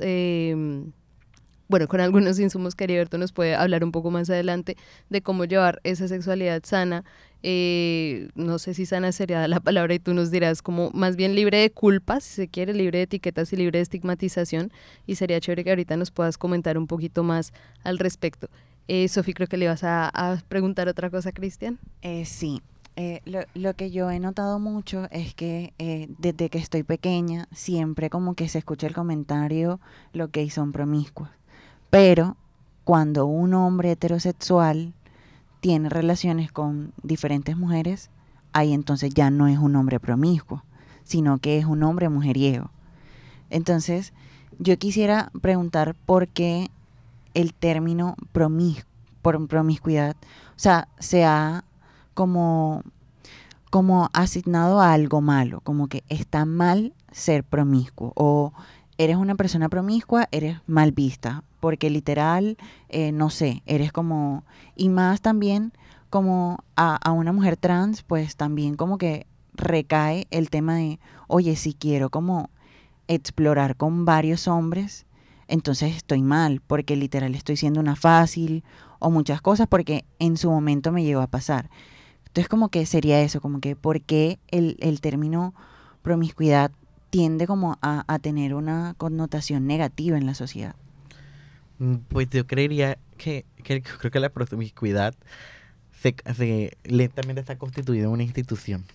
bueno, 1.68 1.88
con 1.88 2.00
algunos 2.00 2.40
insumos 2.40 2.76
que 2.76 2.86
Heriberto 2.86 3.18
nos 3.18 3.32
puede 3.32 3.56
hablar 3.56 3.84
un 3.84 3.92
poco 3.92 4.12
más 4.12 4.30
adelante 4.30 4.78
de 5.10 5.22
cómo 5.22 5.46
llevar 5.46 5.82
esa 5.84 6.08
sexualidad 6.08 6.62
sana. 6.64 7.04
Eh, 7.44 8.30
no 8.36 8.58
sé 8.58 8.74
si 8.74 8.86
sana 8.86 9.12
sería 9.12 9.48
la 9.48 9.60
palabra 9.60 9.94
y 9.94 10.00
tú 10.00 10.14
nos 10.14 10.32
dirás 10.32 10.62
como 10.62 10.90
más 10.92 11.16
bien 11.16 11.36
libre 11.36 11.60
de 11.60 11.72
culpas, 11.72 12.24
si 12.24 12.34
se 12.34 12.48
quiere, 12.48 12.74
libre 12.74 13.00
de 13.00 13.04
etiquetas 13.04 13.54
y 13.54 13.58
libre 13.58 13.80
de 13.80 13.84
estigmatización. 13.84 14.72
Y 15.06 15.16
sería 15.16 15.40
chévere 15.40 15.64
que 15.64 15.70
ahorita 15.72 15.98
nos 15.98 16.12
puedas 16.12 16.38
comentar 16.38 16.78
un 16.78 16.88
poquito 16.88 17.24
más 17.24 17.54
al 17.84 18.00
respecto. 18.00 18.50
Eh, 18.88 19.08
Sofi, 19.08 19.34
creo 19.34 19.48
que 19.48 19.58
le 19.58 19.66
ibas 19.66 19.84
a, 19.84 20.44
preguntar 20.48 20.88
otra 20.88 21.10
cosa, 21.10 21.32
Cristian. 21.32 21.80
Eh, 22.02 22.26
sí, 22.26 22.62
eh, 22.98 23.22
lo, 23.26 23.42
lo, 23.56 23.74
que 23.74 23.92
yo 23.92 24.10
he 24.10 24.20
notado 24.20 24.58
mucho 24.58 25.08
es 25.12 25.34
que 25.34 25.74
eh, 25.80 26.08
desde 26.18 26.50
que 26.50 26.60
estoy 26.60 26.84
pequeña 26.84 27.48
siempre 27.52 28.10
como 28.10 28.36
que 28.36 28.48
se 28.48 28.60
escucha 28.60 28.88
el 28.88 28.94
comentario 28.94 29.82
lo 30.14 30.30
que 30.30 30.50
son 30.50 30.72
promiscuos. 30.72 31.30
Pero 31.96 32.36
cuando 32.84 33.26
un 33.26 33.54
hombre 33.54 33.90
heterosexual 33.90 34.94
tiene 35.62 35.88
relaciones 35.88 36.52
con 36.52 36.92
diferentes 37.04 37.56
mujeres, 37.56 38.10
ahí 38.52 38.74
entonces 38.74 39.14
ya 39.14 39.30
no 39.30 39.48
es 39.48 39.60
un 39.60 39.78
hombre 39.78 40.02
promiscuo, 40.02 40.66
sino 41.06 41.38
que 41.38 41.58
es 41.58 41.64
un 41.64 41.84
hombre 41.84 42.10
mujeriego. 42.10 42.70
Entonces, 43.50 44.12
yo 44.60 44.78
quisiera 44.78 45.32
preguntar 45.42 45.96
por 46.06 46.28
qué 46.28 46.70
el 47.34 47.54
término 47.54 48.18
promiscuidad, 49.48 50.18
o 50.50 50.60
sea, 50.60 50.90
se 51.00 51.24
ha 51.24 51.64
como, 52.14 52.84
como 53.70 54.10
asignado 54.12 54.82
a 54.82 54.92
algo 54.92 55.22
malo, 55.22 55.62
como 55.62 55.88
que 55.88 56.04
está 56.10 56.44
mal 56.44 56.94
ser 57.14 57.46
promiscuo 57.46 58.12
o 58.18 58.52
eres 58.98 59.16
una 59.16 59.36
persona 59.36 59.70
promiscua, 59.70 60.28
eres 60.34 60.60
mal 60.68 60.92
vista 60.92 61.46
porque 61.66 61.90
literal, 61.90 62.58
eh, 62.90 63.12
no 63.12 63.32
sé, 63.32 63.64
eres 63.66 63.92
como, 63.92 64.44
y 64.76 64.90
más 64.90 65.22
también 65.22 65.74
como 66.12 66.64
a, 66.76 66.96
a, 66.98 67.12
una 67.12 67.32
mujer 67.32 67.58
trans, 67.58 68.04
pues 68.04 68.36
también 68.36 68.76
como 68.76 69.00
que 69.00 69.26
recae 69.56 70.28
el 70.30 70.52
tema 70.52 70.76
de, 70.76 71.00
oye, 71.28 71.56
si 71.56 71.74
quiero 71.74 72.12
como 72.12 72.52
explorar 73.08 73.78
con 73.78 74.06
varios 74.06 74.48
hombres, 74.48 75.08
entonces 75.48 75.96
estoy 75.96 76.22
mal, 76.22 76.62
porque 76.68 76.96
literal 76.96 77.34
estoy 77.34 77.58
siendo 77.58 77.80
una 77.80 77.96
fácil 77.96 78.64
o 79.00 79.10
muchas 79.10 79.42
cosas, 79.42 79.66
porque 79.68 80.06
en 80.20 80.38
su 80.38 80.52
momento 80.52 80.92
me 80.92 81.04
llegó 81.04 81.22
a 81.22 81.32
pasar. 81.32 81.72
Entonces 82.28 82.48
como 82.48 82.70
que 82.70 82.86
sería 82.86 83.22
eso, 83.22 83.42
como 83.42 83.60
que 83.60 83.76
por 83.76 84.02
qué 84.02 84.38
el, 84.50 84.78
el 84.82 85.02
término 85.02 85.56
promiscuidad 86.04 86.70
tiende 87.10 87.48
como 87.48 87.80
a, 87.82 88.04
a 88.06 88.20
tener 88.20 88.54
una 88.54 88.94
connotación 89.00 89.66
negativa 89.66 90.16
en 90.16 90.28
la 90.28 90.36
sociedad. 90.36 90.76
Mm, 91.80 91.96
pues 92.10 92.30
yo 92.30 92.48
creería 92.48 92.98
que, 93.18 93.46
creo 93.64 94.12
que 94.12 94.20
la 94.20 94.30
promiscuidad 94.30 95.14
se, 96.02 96.78
lentamente 96.84 97.42
está 97.42 97.58
constituida 97.58 98.04
en 98.06 98.10
una 98.10 98.24
institución. 98.24 98.86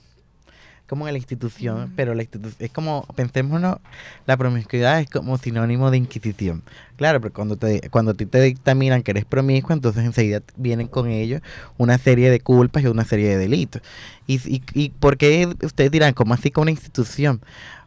como 0.87 1.07
en 1.07 1.14
la 1.14 1.19
institución, 1.19 1.93
pero 1.95 2.14
la 2.14 2.23
institución 2.23 2.57
es 2.59 2.73
como, 2.73 3.07
pensémonos, 3.14 3.79
la 4.27 4.37
promiscuidad 4.37 5.01
es 5.01 5.09
como 5.09 5.38
sinónimo 5.38 5.90
de 5.93 5.99
inquisición. 5.99 6.64
Claro, 6.97 7.21
pero 7.21 7.33
cuando 7.33 7.57
te 7.57 7.88
cuando 7.90 8.11
a 8.12 8.14
ti 8.14 8.27
te 8.27 8.40
dictaminan 8.43 9.03
que 9.05 9.12
eres 9.12 9.25
promiscuo, 9.25 9.73
entonces 9.73 10.05
enseguida 10.05 10.43
vienen 10.57 10.88
con 10.88 11.09
ellos 11.09 11.43
una 11.79 11.97
serie 11.99 12.29
de 12.31 12.40
culpas 12.40 12.83
y 12.83 12.88
una 12.88 13.05
serie 13.05 13.29
de 13.29 13.38
delitos. 13.38 13.83
¿Y, 14.27 14.37
y, 14.53 14.62
y 14.75 14.90
por 14.90 15.16
qué 15.16 15.49
ustedes 15.62 15.93
dirán, 15.93 16.12
cómo 16.14 16.35
así 16.35 16.51
con 16.51 16.62
una 16.62 16.73
institución? 16.73 17.40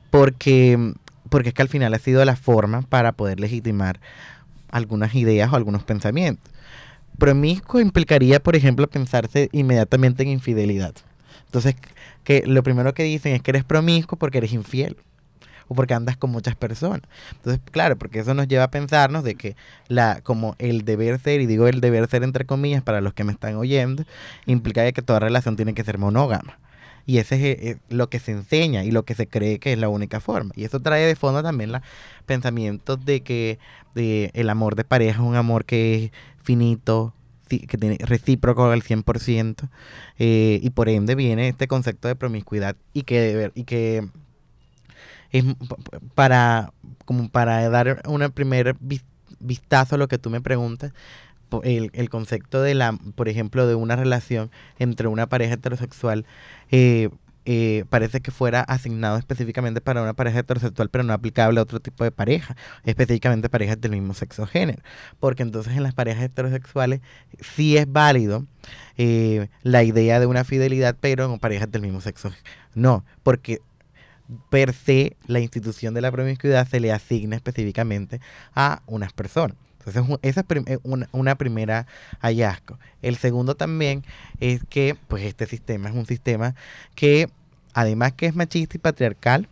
Porque, 0.09 0.93
porque 1.29 1.49
es 1.49 1.55
que 1.55 1.61
al 1.61 1.69
final 1.69 1.93
ha 1.93 1.99
sido 1.99 2.23
la 2.23 2.35
forma 2.37 2.83
para 2.83 3.11
poder 3.11 3.39
legitimar 3.39 3.99
algunas 4.73 5.13
ideas 5.13 5.53
o 5.53 5.55
algunos 5.55 5.83
pensamientos. 5.83 6.51
Promiscuo 7.17 7.79
implicaría, 7.79 8.41
por 8.41 8.55
ejemplo, 8.55 8.87
pensarse 8.87 9.47
inmediatamente 9.51 10.23
en 10.23 10.29
infidelidad. 10.29 10.95
Entonces, 11.45 11.75
que 12.23 12.43
lo 12.47 12.63
primero 12.63 12.93
que 12.95 13.03
dicen 13.03 13.35
es 13.35 13.41
que 13.41 13.51
eres 13.51 13.63
promiscuo 13.63 14.17
porque 14.17 14.39
eres 14.39 14.51
infiel 14.51 14.97
o 15.67 15.75
porque 15.75 15.93
andas 15.93 16.17
con 16.17 16.31
muchas 16.31 16.55
personas. 16.55 17.03
Entonces, 17.33 17.61
claro, 17.71 17.97
porque 17.97 18.19
eso 18.19 18.33
nos 18.33 18.47
lleva 18.47 18.63
a 18.63 18.71
pensarnos 18.71 19.23
de 19.23 19.35
que 19.35 19.55
la 19.87 20.21
como 20.23 20.55
el 20.57 20.85
deber 20.85 21.19
ser, 21.19 21.39
y 21.39 21.45
digo 21.45 21.67
el 21.67 21.79
deber 21.79 22.09
ser 22.09 22.23
entre 22.23 22.45
comillas 22.45 22.81
para 22.81 22.99
los 22.99 23.13
que 23.13 23.23
me 23.23 23.31
están 23.31 23.55
oyendo, 23.55 24.03
implica 24.47 24.91
que 24.91 25.01
toda 25.03 25.19
relación 25.19 25.55
tiene 25.55 25.75
que 25.75 25.83
ser 25.83 25.99
monógama. 25.99 26.57
Y 27.05 27.17
ese 27.17 27.35
es, 27.35 27.41
eh, 27.61 27.77
lo 27.89 28.09
que 28.09 28.19
se 28.19 28.31
enseña 28.31 28.83
y 28.83 28.91
lo 28.91 29.03
que 29.03 29.15
se 29.15 29.27
cree 29.27 29.59
que 29.59 29.73
es 29.73 29.79
la 29.79 29.89
única 29.89 30.19
forma. 30.19 30.51
Y 30.55 30.63
eso 30.63 30.79
trae 30.79 31.05
de 31.05 31.15
fondo 31.15 31.43
también 31.43 31.71
los 31.71 31.81
pensamientos 32.25 33.03
de 33.05 33.21
que 33.21 33.59
de 33.95 34.31
el 34.33 34.49
amor 34.49 34.75
de 34.75 34.83
pareja 34.83 35.21
es 35.21 35.27
un 35.27 35.35
amor 35.35 35.65
que 35.65 36.05
es 36.05 36.11
finito, 36.41 37.13
que 37.47 37.77
tiene 37.77 37.97
recíproco 37.99 38.65
al 38.65 38.81
100%, 38.81 39.69
eh, 40.17 40.59
y 40.61 40.69
por 40.71 40.89
ende 40.89 41.15
viene 41.15 41.49
este 41.49 41.67
concepto 41.67 42.07
de 42.07 42.15
promiscuidad 42.15 42.75
y 42.93 43.03
que, 43.03 43.51
y 43.53 43.63
que 43.63 44.07
es 45.31 45.43
para, 46.15 46.73
como 47.05 47.29
para 47.29 47.67
dar 47.69 48.01
una 48.07 48.29
primer 48.29 48.75
vistazo 49.39 49.95
a 49.95 49.97
lo 49.97 50.07
que 50.07 50.17
tú 50.17 50.29
me 50.29 50.41
preguntas, 50.41 50.93
el, 51.63 51.91
el, 51.93 52.09
concepto 52.09 52.63
de 52.63 52.73
la, 52.73 52.97
por 53.15 53.29
ejemplo, 53.29 53.67
de 53.67 53.75
una 53.75 53.95
relación 53.95 54.49
entre 54.79 55.07
una 55.07 55.27
pareja 55.27 55.53
heterosexual 55.53 56.25
eh, 56.75 57.09
eh, 57.45 57.85
parece 57.89 58.19
que 58.21 58.31
fuera 58.31 58.61
asignado 58.61 59.17
específicamente 59.17 59.79
para 59.79 60.01
una 60.01 60.13
pareja 60.13 60.39
heterosexual, 60.39 60.89
pero 60.89 61.03
no 61.03 61.13
aplicable 61.13 61.59
a 61.59 61.63
otro 61.63 61.79
tipo 61.79 62.03
de 62.03 62.09
pareja, 62.11 62.55
específicamente 62.83 63.47
parejas 63.47 63.79
del 63.79 63.91
mismo 63.91 64.15
sexo 64.15 64.47
género. 64.47 64.81
Porque 65.19 65.43
entonces 65.43 65.77
en 65.77 65.83
las 65.83 65.93
parejas 65.93 66.23
heterosexuales 66.23 67.01
sí 67.41 67.77
es 67.77 67.85
válido 67.91 68.47
eh, 68.97 69.49
la 69.61 69.83
idea 69.83 70.19
de 70.19 70.25
una 70.25 70.45
fidelidad, 70.45 70.97
pero 70.99 71.31
en 71.31 71.37
parejas 71.37 71.69
del 71.69 71.83
mismo 71.83 72.01
sexo 72.01 72.31
no, 72.73 73.05
porque 73.21 73.59
per 74.49 74.73
se 74.73 75.15
la 75.27 75.39
institución 75.39 75.93
de 75.93 76.01
la 76.01 76.11
promiscuidad 76.11 76.67
se 76.67 76.79
le 76.79 76.91
asigna 76.91 77.35
específicamente 77.35 78.19
a 78.55 78.81
unas 78.87 79.13
personas. 79.13 79.57
Entonces, 79.85 80.19
esa 80.21 80.45
es 80.65 80.79
una, 81.11 81.35
primera 81.35 81.87
hallazgo. 82.21 82.79
El 83.01 83.17
segundo 83.17 83.55
también 83.55 84.03
es 84.39 84.61
que, 84.69 84.95
pues, 85.07 85.23
este 85.23 85.45
sistema 85.45 85.89
es 85.89 85.95
un 85.95 86.05
sistema 86.05 86.55
que, 86.95 87.29
además 87.73 88.13
que 88.13 88.27
es 88.27 88.35
machista 88.35 88.77
y 88.77 88.79
patriarcal, 88.79 89.47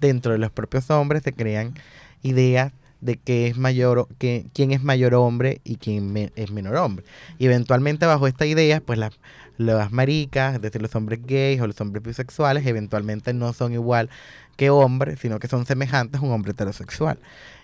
dentro 0.00 0.32
de 0.32 0.38
los 0.38 0.52
propios 0.52 0.88
hombres 0.90 1.22
se 1.22 1.32
crean 1.32 1.74
ideas 2.22 2.72
de 3.00 3.16
qué 3.16 3.46
es 3.46 3.56
mayor, 3.56 4.08
que, 4.18 4.46
quién 4.52 4.72
es 4.72 4.82
mayor 4.82 5.14
hombre 5.14 5.60
y 5.64 5.76
quién 5.76 6.30
es 6.34 6.50
menor 6.50 6.76
hombre. 6.76 7.04
Y 7.38 7.46
eventualmente 7.46 8.06
bajo 8.06 8.26
esta 8.26 8.46
idea, 8.46 8.80
pues 8.80 8.98
las, 8.98 9.18
las 9.56 9.92
maricas, 9.92 10.56
es 10.56 10.60
decir, 10.60 10.82
los 10.82 10.94
hombres 10.94 11.20
gays 11.24 11.60
o 11.60 11.66
los 11.66 11.80
hombres 11.80 12.02
bisexuales, 12.02 12.66
eventualmente 12.66 13.32
no 13.32 13.52
son 13.52 13.72
igual 13.72 14.10
que 14.56 14.70
hombres, 14.70 15.20
sino 15.20 15.38
que 15.38 15.46
son 15.46 15.66
semejantes 15.66 16.20
a 16.20 16.24
un 16.24 16.32
hombre 16.32 16.50
heterosexual 16.52 17.18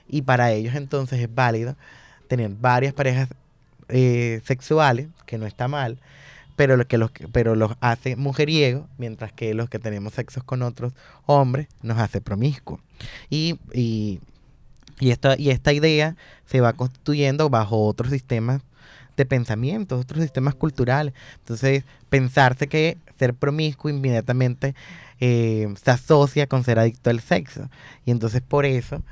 y 0.08 0.22
para 0.22 0.52
ellos 0.52 0.74
entonces 0.74 1.20
es 1.20 1.34
válido 1.34 1.76
tener 2.28 2.50
varias 2.50 2.94
parejas 2.94 3.28
eh, 3.88 4.40
sexuales, 4.44 5.08
que 5.26 5.38
no 5.38 5.46
está 5.46 5.68
mal, 5.68 5.98
pero 6.56 6.76
lo 6.76 6.86
que 6.86 6.98
los 6.98 7.10
pero 7.32 7.54
los 7.54 7.72
hace 7.80 8.16
mujeriego, 8.16 8.88
mientras 8.98 9.32
que 9.32 9.54
los 9.54 9.68
que 9.68 9.78
tenemos 9.78 10.14
sexos 10.14 10.44
con 10.44 10.62
otros 10.62 10.92
hombres 11.26 11.68
nos 11.82 11.98
hace 11.98 12.20
promiscuo. 12.20 12.80
Y, 13.28 13.58
y, 13.72 14.20
y, 15.00 15.10
esta, 15.10 15.38
y 15.38 15.50
esta 15.50 15.72
idea 15.72 16.16
se 16.46 16.60
va 16.60 16.72
constituyendo 16.72 17.50
bajo 17.50 17.86
otros 17.86 18.10
sistemas 18.10 18.62
de 19.16 19.26
pensamiento, 19.26 19.98
otros 19.98 20.22
sistemas 20.22 20.54
culturales. 20.54 21.14
Entonces, 21.38 21.84
pensarse 22.08 22.68
que 22.68 22.98
ser 23.18 23.34
promiscuo 23.34 23.90
inmediatamente 23.90 24.74
eh, 25.20 25.72
se 25.82 25.90
asocia 25.90 26.46
con 26.46 26.64
ser 26.64 26.78
adicto 26.78 27.10
al 27.10 27.20
sexo. 27.20 27.68
Y 28.04 28.10
entonces 28.10 28.42
por 28.42 28.66
eso 28.66 29.02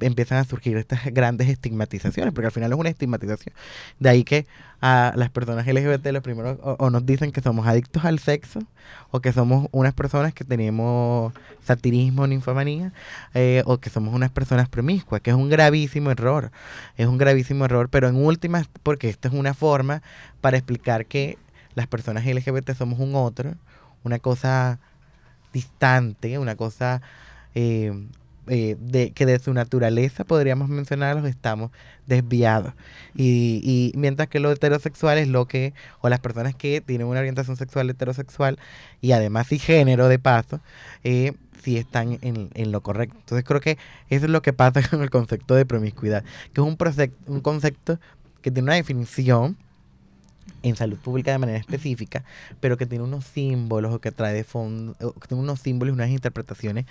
empiezan 0.00 0.38
a 0.38 0.44
surgir 0.44 0.76
estas 0.76 1.04
grandes 1.06 1.48
estigmatizaciones, 1.48 2.32
porque 2.34 2.46
al 2.46 2.52
final 2.52 2.72
es 2.72 2.78
una 2.78 2.88
estigmatización. 2.88 3.54
De 3.98 4.08
ahí 4.08 4.24
que 4.24 4.46
a 4.80 5.12
las 5.16 5.30
personas 5.30 5.66
LGBT 5.66 6.06
los 6.06 6.22
primeros 6.22 6.58
o, 6.62 6.90
nos 6.90 7.04
dicen 7.04 7.32
que 7.32 7.40
somos 7.40 7.66
adictos 7.66 8.04
al 8.04 8.18
sexo 8.18 8.60
o 9.10 9.20
que 9.20 9.32
somos 9.32 9.68
unas 9.72 9.92
personas 9.92 10.32
que 10.32 10.44
tenemos 10.44 11.32
satirismo, 11.62 12.26
ninfomanía 12.26 12.92
eh, 13.34 13.62
o 13.66 13.78
que 13.78 13.90
somos 13.90 14.14
unas 14.14 14.30
personas 14.30 14.68
promiscuas, 14.68 15.20
que 15.20 15.30
es 15.30 15.36
un 15.36 15.48
gravísimo 15.48 16.10
error. 16.10 16.50
Es 16.96 17.06
un 17.06 17.18
gravísimo 17.18 17.64
error, 17.64 17.88
pero 17.90 18.08
en 18.08 18.16
últimas, 18.16 18.68
porque 18.82 19.08
esta 19.08 19.28
es 19.28 19.34
una 19.34 19.54
forma 19.54 20.02
para 20.40 20.56
explicar 20.56 21.06
que 21.06 21.38
las 21.74 21.86
personas 21.86 22.24
LGBT 22.24 22.74
somos 22.74 22.98
un 22.98 23.14
otro, 23.14 23.54
una 24.02 24.18
cosa 24.18 24.78
distante, 25.52 26.38
una 26.38 26.56
cosa 26.56 27.02
eh, 27.54 27.92
eh, 28.46 28.76
de, 28.80 29.12
que 29.12 29.26
de 29.26 29.38
su 29.38 29.52
naturaleza, 29.52 30.24
podríamos 30.24 30.68
mencionarlos, 30.68 31.26
estamos 31.26 31.70
desviados. 32.06 32.74
Y, 33.14 33.60
y 33.62 33.96
mientras 33.98 34.28
que 34.28 34.40
los 34.40 34.54
heterosexuales, 34.54 35.28
lo 35.28 35.46
que, 35.46 35.74
o 36.00 36.08
las 36.08 36.20
personas 36.20 36.54
que 36.54 36.80
tienen 36.80 37.06
una 37.06 37.20
orientación 37.20 37.56
sexual 37.56 37.90
heterosexual 37.90 38.58
y 39.00 39.12
además 39.12 39.52
y 39.52 39.58
género 39.58 40.08
de 40.08 40.18
paso, 40.18 40.60
eh, 41.04 41.32
sí 41.62 41.76
están 41.76 42.18
en, 42.22 42.50
en, 42.54 42.72
lo 42.72 42.80
correcto. 42.82 43.16
Entonces 43.20 43.44
creo 43.44 43.60
que 43.60 43.78
eso 44.08 44.24
es 44.26 44.30
lo 44.30 44.42
que 44.42 44.52
pasa 44.52 44.82
con 44.88 45.02
el 45.02 45.10
concepto 45.10 45.54
de 45.54 45.66
promiscuidad, 45.66 46.24
que 46.52 46.60
es 46.60 46.66
un 47.26 47.40
concepto 47.40 47.98
que 48.42 48.50
tiene 48.50 48.66
una 48.66 48.74
definición 48.74 49.56
en 50.62 50.76
salud 50.76 50.98
pública 50.98 51.32
de 51.32 51.38
manera 51.38 51.58
específica, 51.58 52.24
pero 52.60 52.76
que 52.76 52.86
tiene 52.86 53.04
unos 53.04 53.24
símbolos 53.24 53.94
o 53.94 54.00
que 54.00 54.12
trae 54.12 54.34
de 54.34 54.44
fondo, 54.44 54.94
que 54.98 55.28
tiene 55.28 55.42
unos 55.42 55.60
símbolos 55.60 55.92
y 55.92 55.94
unas 55.94 56.10
interpretaciones 56.10 56.86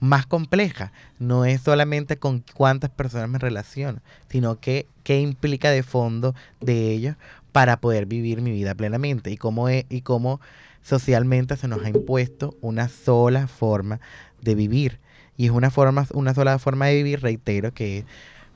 más 0.00 0.26
compleja. 0.26 0.92
No 1.18 1.44
es 1.44 1.60
solamente 1.62 2.16
con 2.18 2.42
cuántas 2.54 2.90
personas 2.90 3.28
me 3.28 3.38
relaciono, 3.38 4.00
sino 4.28 4.60
que 4.60 4.86
qué 5.02 5.20
implica 5.20 5.70
de 5.70 5.82
fondo 5.82 6.34
de 6.60 6.90
ellos 6.90 7.16
para 7.52 7.78
poder 7.78 8.06
vivir 8.06 8.42
mi 8.42 8.50
vida 8.50 8.74
plenamente 8.74 9.30
y 9.30 9.36
cómo, 9.36 9.68
es, 9.68 9.86
y 9.88 10.02
cómo 10.02 10.40
socialmente 10.82 11.56
se 11.56 11.68
nos 11.68 11.84
ha 11.84 11.88
impuesto 11.88 12.54
una 12.60 12.88
sola 12.88 13.48
forma 13.48 14.00
de 14.42 14.54
vivir. 14.54 14.98
Y 15.36 15.46
es 15.46 15.50
una, 15.50 15.70
forma, 15.70 16.06
una 16.12 16.34
sola 16.34 16.58
forma 16.58 16.86
de 16.86 16.94
vivir, 16.96 17.20
reitero, 17.20 17.72
que 17.72 17.98
es 17.98 18.04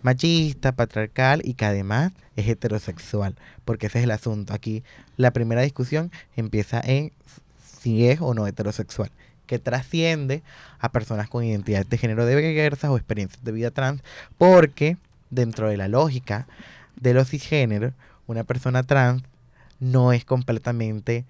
machista, 0.03 0.73
patriarcal 0.73 1.43
y 1.45 1.55
que 1.55 1.67
además 1.67 2.13
es 2.37 2.49
heterosexual, 2.49 3.37
porque 3.65 3.87
ese 3.87 3.99
es 3.99 4.05
el 4.05 4.11
asunto. 4.11 4.55
Aquí 4.55 4.83
la 5.17 5.31
primera 5.33 5.63
discusión 5.63 6.11
empieza 6.37 6.81
en 6.81 7.13
si 7.81 8.07
es 8.07 8.21
o 8.21 8.35
no 8.35 8.47
heterosexual 8.47 9.11
que 9.51 9.59
trasciende 9.59 10.45
a 10.79 10.93
personas 10.93 11.29
con 11.29 11.43
identidades 11.43 11.91
de 11.91 11.99
género 11.99 12.25
diversas 12.25 12.89
o 12.89 12.97
experiencias 12.97 13.43
de 13.43 13.51
vida 13.51 13.73
trans, 13.73 14.01
porque 14.39 14.97
dentro 15.31 15.69
de 15.69 15.77
la 15.77 15.89
lógica 15.89 16.47
de 16.95 17.15
los 17.15 17.31
cisgéneros, 17.31 17.93
una 18.29 18.45
persona 18.45 18.85
trans 18.85 19.25
no 19.81 20.13
es 20.13 20.25
completamente 20.25 21.25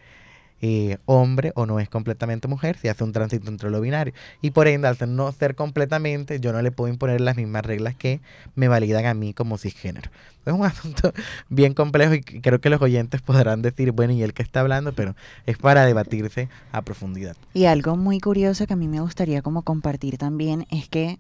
eh, 0.63 0.99
hombre 1.07 1.53
o 1.55 1.65
no 1.65 1.81
es 1.81 1.89
completamente 1.89 2.47
mujer, 2.47 2.77
si 2.77 2.89
hace 2.89 3.03
un 3.03 3.13
tránsito 3.13 3.49
entre 3.49 3.71
lo 3.71 3.81
binario. 3.81 4.13
Y 4.43 4.51
por 4.51 4.69
ende, 4.69 4.89
al 4.89 4.97
no 5.17 5.33
ser 5.33 5.55
completamente, 5.55 6.39
yo 6.39 6.53
no 6.53 6.61
le 6.61 6.71
puedo 6.71 6.93
imponer 6.93 7.21
las 7.21 7.37
mismas 7.37 7.65
reglas 7.65 7.95
que 7.95 8.21
me 8.55 8.69
validan 8.69 9.07
a 9.07 9.15
mí 9.15 9.33
como 9.33 9.57
cisgénero. 9.57 10.11
Es 10.45 10.53
un 10.53 10.65
asunto 10.67 11.13
bien 11.49 11.73
complejo 11.73 12.15
y 12.15 12.21
creo 12.21 12.61
que 12.61 12.69
los 12.71 12.83
oyentes 12.83 13.23
podrán 13.23 13.63
decir, 13.63 13.93
bueno, 13.93 14.13
¿y 14.13 14.23
el 14.23 14.35
que 14.35 14.43
está 14.43 14.61
hablando? 14.61 14.93
Pero 14.93 15.17
es 15.47 15.57
para 15.57 15.87
debatirse 15.87 16.49
a 16.73 16.83
profundidad. 16.83 17.37
Y 17.55 17.65
algo 17.65 17.97
muy 17.97 18.21
curioso 18.21 18.67
que 18.67 18.75
a 18.75 18.77
mí 18.77 18.89
me 18.89 19.01
gustaría 19.01 19.41
como 19.41 19.63
compartir 19.63 20.19
también 20.19 20.67
es 20.71 20.89
que 20.89 21.19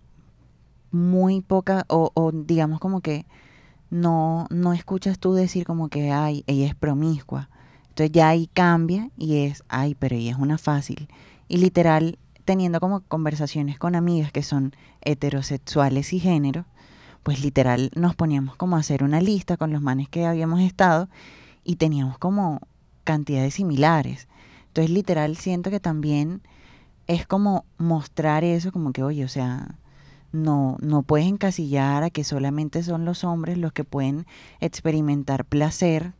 muy 0.90 1.40
poca, 1.40 1.84
o, 1.88 2.10
o 2.14 2.32
digamos 2.32 2.80
como 2.80 3.00
que 3.00 3.24
no, 3.88 4.46
no 4.50 4.72
escuchas 4.72 5.18
tú 5.18 5.32
decir 5.32 5.64
como 5.64 5.88
que, 5.88 6.10
ay, 6.10 6.44
ella 6.46 6.66
es 6.66 6.74
promiscua 6.74 7.48
entonces 8.00 8.12
ya 8.12 8.30
ahí 8.30 8.46
cambia 8.46 9.10
y 9.18 9.44
es, 9.44 9.62
ay, 9.68 9.94
pero 9.94 10.16
ella 10.16 10.30
es 10.30 10.38
una 10.38 10.56
fácil. 10.56 11.06
Y 11.48 11.58
literal, 11.58 12.18
teniendo 12.46 12.80
como 12.80 13.00
conversaciones 13.00 13.78
con 13.78 13.94
amigas 13.94 14.32
que 14.32 14.42
son 14.42 14.74
heterosexuales 15.02 16.14
y 16.14 16.18
género, 16.18 16.64
pues 17.22 17.44
literal 17.44 17.90
nos 17.94 18.14
poníamos 18.14 18.56
como 18.56 18.76
a 18.76 18.78
hacer 18.78 19.04
una 19.04 19.20
lista 19.20 19.58
con 19.58 19.70
los 19.70 19.82
manes 19.82 20.08
que 20.08 20.24
habíamos 20.24 20.60
estado 20.60 21.10
y 21.62 21.76
teníamos 21.76 22.16
como 22.16 22.60
cantidades 23.04 23.52
similares. 23.52 24.28
Entonces 24.68 24.90
literal 24.90 25.36
siento 25.36 25.68
que 25.68 25.80
también 25.80 26.40
es 27.06 27.26
como 27.26 27.66
mostrar 27.76 28.44
eso, 28.44 28.72
como 28.72 28.94
que, 28.94 29.02
oye, 29.02 29.26
o 29.26 29.28
sea, 29.28 29.74
no, 30.32 30.78
no 30.80 31.02
puedes 31.02 31.26
encasillar 31.26 32.02
a 32.02 32.08
que 32.08 32.24
solamente 32.24 32.82
son 32.82 33.04
los 33.04 33.24
hombres 33.24 33.58
los 33.58 33.74
que 33.74 33.84
pueden 33.84 34.24
experimentar 34.60 35.44
placer, 35.44 36.14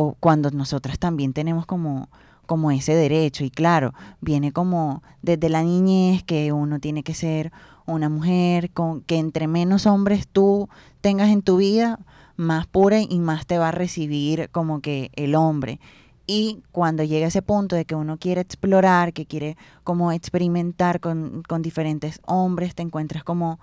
o 0.00 0.14
cuando 0.20 0.52
nosotras 0.52 1.00
también 1.00 1.32
tenemos 1.32 1.66
como 1.66 2.08
como 2.46 2.70
ese 2.70 2.94
derecho 2.94 3.44
y 3.44 3.50
claro, 3.50 3.92
viene 4.22 4.52
como 4.52 5.02
desde 5.20 5.50
la 5.50 5.62
niñez 5.62 6.22
que 6.22 6.50
uno 6.52 6.78
tiene 6.78 7.02
que 7.02 7.12
ser 7.12 7.52
una 7.84 8.08
mujer 8.08 8.70
con 8.70 9.02
que 9.02 9.18
entre 9.18 9.48
menos 9.48 9.84
hombres 9.86 10.26
tú 10.28 10.68
tengas 11.02 11.28
en 11.28 11.42
tu 11.42 11.58
vida, 11.58 11.98
más 12.36 12.66
pura 12.66 13.00
y 13.00 13.18
más 13.18 13.46
te 13.46 13.58
va 13.58 13.68
a 13.68 13.72
recibir 13.72 14.48
como 14.50 14.80
que 14.80 15.10
el 15.14 15.34
hombre. 15.34 15.78
Y 16.26 16.62
cuando 16.72 17.02
llega 17.02 17.26
ese 17.26 17.42
punto 17.42 17.76
de 17.76 17.84
que 17.84 17.96
uno 17.96 18.18
quiere 18.18 18.40
explorar, 18.40 19.12
que 19.12 19.26
quiere 19.26 19.58
como 19.84 20.12
experimentar 20.12 21.00
con, 21.00 21.42
con 21.42 21.60
diferentes 21.60 22.20
hombres, 22.24 22.74
te 22.74 22.82
encuentras 22.82 23.24
como 23.24 23.58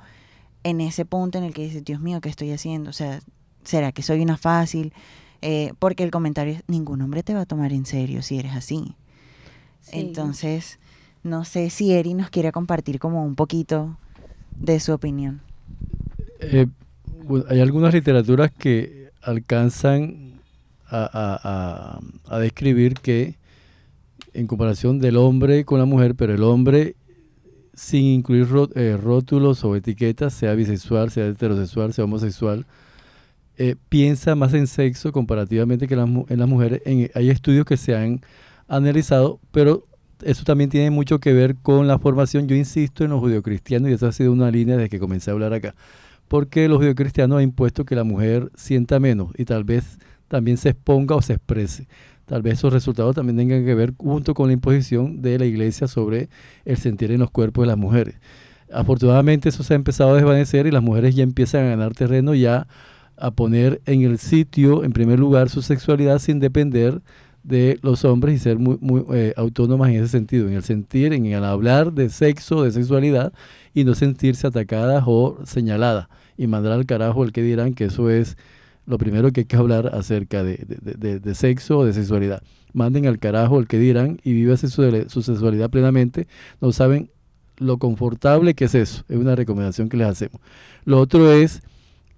en 0.63 0.79
ese 0.79 1.05
punto 1.05 1.39
en 1.39 1.45
el 1.45 1.55
que 1.55 1.63
dices, 1.63 1.83
Dios 1.83 2.01
mío, 2.01 2.21
¿qué 2.21 2.29
estoy 2.29 2.51
haciendo? 2.51 2.91
O 2.91 2.93
sea, 2.93 3.19
¿será 3.63 3.91
que 3.93 4.03
soy 4.03 4.21
una 4.21 4.37
fácil? 4.37 4.93
Eh, 5.47 5.73
porque 5.77 6.03
el 6.03 6.09
comentario 6.09 6.55
es, 6.55 6.63
ningún 6.65 7.03
hombre 7.03 7.21
te 7.21 7.35
va 7.35 7.41
a 7.41 7.45
tomar 7.45 7.71
en 7.71 7.85
serio 7.85 8.23
si 8.23 8.39
eres 8.39 8.53
así. 8.53 8.95
Entonces, 9.91 10.79
no 11.21 11.45
sé 11.45 11.69
si 11.69 11.91
Eri 11.91 12.15
nos 12.15 12.31
quiere 12.31 12.51
compartir 12.51 12.97
como 12.97 13.23
un 13.23 13.35
poquito 13.35 13.95
de 14.57 14.79
su 14.79 14.91
opinión. 14.91 15.41
Eh, 16.39 16.65
hay 17.47 17.59
algunas 17.59 17.93
literaturas 17.93 18.51
que 18.51 19.11
alcanzan 19.21 20.41
a, 20.87 21.99
describir 22.39 22.95
que 22.95 23.37
en 24.33 24.47
comparación 24.47 24.97
del 24.97 25.15
hombre 25.15 25.63
con 25.63 25.77
la 25.77 25.85
mujer, 25.85 26.15
pero 26.15 26.33
el 26.33 26.41
hombre 26.41 26.95
sin 27.75 28.05
incluir 28.05 28.47
eh, 28.73 28.97
rótulos 28.99 29.63
o 29.63 29.75
etiquetas, 29.75 30.33
sea 30.33 30.55
bisexual, 30.55 31.11
sea 31.11 31.27
heterosexual, 31.27 31.93
sea 31.93 32.05
homosexual, 32.05 32.65
eh, 33.57 33.75
piensa 33.89 34.35
más 34.35 34.53
en 34.53 34.67
sexo 34.67 35.11
comparativamente 35.11 35.87
que 35.87 35.93
en 35.93 36.39
las 36.39 36.49
mujeres. 36.49 36.81
hay 36.85 37.29
estudios 37.29 37.65
que 37.65 37.77
se 37.77 37.95
han 37.95 38.21
analizado, 38.67 39.39
pero 39.51 39.85
eso 40.23 40.43
también 40.43 40.69
tiene 40.69 40.89
mucho 40.91 41.19
que 41.19 41.33
ver 41.33 41.55
con 41.55 41.87
la 41.87 41.99
formación. 41.99 42.47
Yo 42.47 42.55
insisto 42.55 43.03
en 43.03 43.11
los 43.11 43.19
judeocristianos 43.19 43.89
y 43.89 43.93
esa 43.93 44.07
ha 44.07 44.11
sido 44.11 44.31
una 44.31 44.51
línea 44.51 44.75
desde 44.77 44.89
que 44.89 44.99
comencé 44.99 45.31
a 45.31 45.33
hablar 45.33 45.53
acá. 45.53 45.75
Porque 46.27 46.67
los 46.67 46.77
judeocristianos 46.77 47.37
han 47.37 47.43
impuesto 47.43 47.85
que 47.85 47.95
la 47.95 48.03
mujer 48.03 48.51
sienta 48.55 48.99
menos 48.99 49.29
y 49.37 49.45
tal 49.45 49.63
vez 49.63 49.99
también 50.27 50.57
se 50.57 50.69
exponga 50.69 51.15
o 51.15 51.21
se 51.21 51.33
exprese. 51.33 51.87
Tal 52.25 52.41
vez 52.41 52.55
esos 52.55 52.73
resultados 52.73 53.15
también 53.15 53.37
tengan 53.37 53.65
que 53.65 53.75
ver 53.75 53.93
junto 53.95 54.33
con 54.33 54.47
la 54.47 54.53
imposición 54.53 55.21
de 55.21 55.37
la 55.37 55.45
iglesia 55.45 55.87
sobre 55.87 56.29
el 56.65 56.77
sentir 56.77 57.11
en 57.11 57.19
los 57.19 57.29
cuerpos 57.29 57.63
de 57.63 57.67
las 57.67 57.77
mujeres. 57.77 58.15
Afortunadamente 58.73 59.49
eso 59.49 59.63
se 59.63 59.73
ha 59.73 59.75
empezado 59.75 60.11
a 60.11 60.15
desvanecer 60.15 60.65
y 60.65 60.71
las 60.71 60.81
mujeres 60.81 61.15
ya 61.15 61.21
empiezan 61.21 61.65
a 61.65 61.69
ganar 61.69 61.93
terreno 61.93 62.33
ya 62.33 62.67
a 63.17 63.31
poner 63.31 63.81
en 63.85 64.01
el 64.03 64.17
sitio, 64.17 64.83
en 64.83 64.91
primer 64.91 65.19
lugar, 65.19 65.49
su 65.49 65.61
sexualidad 65.61 66.19
sin 66.19 66.39
depender 66.39 67.01
de 67.43 67.77
los 67.83 68.03
hombres 68.05 68.35
y 68.35 68.39
ser 68.39 68.57
muy, 68.57 68.77
muy 68.81 69.03
eh, 69.13 69.33
autónomas 69.37 69.89
en 69.89 69.97
ese 69.97 70.07
sentido, 70.07 70.47
en 70.47 70.55
el 70.55 70.63
sentir, 70.63 71.13
en 71.13 71.27
el 71.27 71.43
hablar 71.43 71.93
de 71.93 72.09
sexo, 72.09 72.63
de 72.63 72.71
sexualidad 72.71 73.33
y 73.73 73.83
no 73.83 73.93
sentirse 73.93 74.47
atacadas 74.47 75.03
o 75.05 75.37
señaladas 75.45 76.07
y 76.37 76.47
mandar 76.47 76.73
al 76.73 76.85
carajo 76.85 77.23
el 77.23 77.31
que 77.31 77.43
dirán 77.43 77.73
que 77.75 77.85
eso 77.85 78.09
es 78.09 78.35
lo 78.87 78.97
primero 78.97 79.31
que 79.31 79.41
hay 79.41 79.45
que 79.45 79.55
hablar 79.55 79.91
acerca 79.93 80.43
de, 80.43 81.35
sexo 81.35 81.79
o 81.79 81.85
de 81.85 81.93
sexualidad. 81.93 82.41
Manden 82.73 83.05
al 83.05 83.19
carajo 83.19 83.59
el 83.59 83.67
que 83.67 83.79
dirán 83.79 84.19
y 84.23 84.33
viva 84.33 84.57
su, 84.57 84.67
su 84.67 85.21
sexualidad 85.21 85.69
plenamente. 85.69 86.27
No 86.61 86.71
saben 86.71 87.09
lo 87.57 87.77
confortable 87.77 88.53
que 88.53 88.65
es 88.65 88.75
eso. 88.75 89.03
Es 89.07 89.17
una 89.17 89.35
recomendación 89.35 89.89
que 89.89 89.97
les 89.97 90.07
hacemos. 90.07 90.41
Lo 90.83 90.99
otro 90.99 91.31
es 91.31 91.61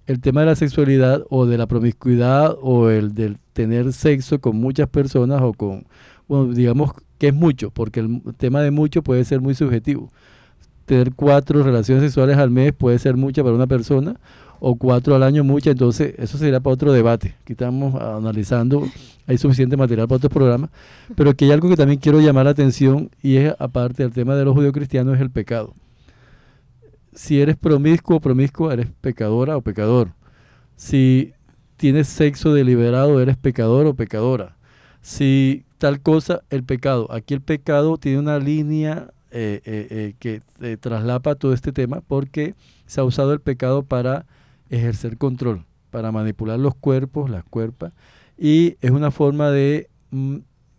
el 0.08 0.20
tema 0.20 0.40
de 0.40 0.46
la 0.46 0.56
sexualidad 0.56 1.22
o 1.28 1.44
de 1.44 1.58
la 1.58 1.66
promiscuidad 1.66 2.56
o 2.62 2.88
el 2.88 3.14
del 3.14 3.36
tener 3.52 3.92
sexo 3.92 4.40
con 4.40 4.56
muchas 4.56 4.88
personas 4.88 5.42
o 5.42 5.52
con, 5.52 5.84
bueno, 6.26 6.54
digamos 6.54 6.92
que 7.18 7.28
es 7.28 7.34
mucho, 7.34 7.70
porque 7.70 8.00
el 8.00 8.22
tema 8.38 8.62
de 8.62 8.70
mucho 8.70 9.02
puede 9.02 9.22
ser 9.26 9.42
muy 9.42 9.54
subjetivo. 9.54 10.10
Tener 10.86 11.12
cuatro 11.12 11.62
relaciones 11.62 12.02
sexuales 12.04 12.38
al 12.38 12.50
mes 12.50 12.72
puede 12.72 12.98
ser 12.98 13.18
mucha 13.18 13.42
para 13.42 13.54
una 13.54 13.66
persona 13.66 14.18
o 14.60 14.76
cuatro 14.76 15.14
al 15.14 15.22
año 15.22 15.44
mucha, 15.44 15.72
entonces 15.72 16.14
eso 16.16 16.38
sería 16.38 16.60
para 16.60 16.72
otro 16.72 16.90
debate. 16.90 17.34
Aquí 17.42 17.52
estamos 17.52 17.94
analizando, 18.00 18.88
hay 19.26 19.36
suficiente 19.36 19.76
material 19.76 20.08
para 20.08 20.16
otros 20.16 20.32
programas, 20.32 20.70
pero 21.16 21.34
que 21.34 21.44
hay 21.44 21.50
algo 21.50 21.68
que 21.68 21.76
también 21.76 22.00
quiero 22.00 22.18
llamar 22.18 22.46
la 22.46 22.52
atención 22.52 23.10
y 23.22 23.36
es 23.36 23.54
aparte 23.58 24.04
del 24.04 24.12
tema 24.12 24.36
de 24.36 24.46
los 24.46 24.54
judíos 24.54 24.72
cristianos 24.72 25.16
es 25.16 25.20
el 25.20 25.30
pecado 25.30 25.74
si 27.18 27.40
eres 27.40 27.56
promiscuo 27.56 28.18
o 28.18 28.20
promiscua, 28.20 28.74
eres 28.74 28.86
pecadora 29.00 29.56
o 29.56 29.60
pecador. 29.60 30.12
Si 30.76 31.32
tienes 31.76 32.06
sexo 32.06 32.54
deliberado, 32.54 33.20
eres 33.20 33.36
pecador 33.36 33.86
o 33.86 33.94
pecadora. 33.94 34.56
Si 35.00 35.64
tal 35.78 36.00
cosa, 36.00 36.42
el 36.48 36.62
pecado. 36.62 37.10
Aquí 37.10 37.34
el 37.34 37.40
pecado 37.40 37.96
tiene 37.98 38.20
una 38.20 38.38
línea 38.38 39.10
eh, 39.32 39.60
eh, 39.64 39.86
eh, 39.90 40.14
que 40.20 40.76
traslapa 40.76 41.34
todo 41.34 41.52
este 41.54 41.72
tema 41.72 42.02
porque 42.06 42.54
se 42.86 43.00
ha 43.00 43.04
usado 43.04 43.32
el 43.32 43.40
pecado 43.40 43.82
para 43.82 44.24
ejercer 44.70 45.18
control, 45.18 45.64
para 45.90 46.12
manipular 46.12 46.60
los 46.60 46.76
cuerpos, 46.76 47.30
las 47.30 47.42
cuerpas, 47.42 47.94
y 48.38 48.76
es 48.80 48.92
una 48.92 49.10
forma 49.10 49.50
de 49.50 49.90
mm, 50.12 50.36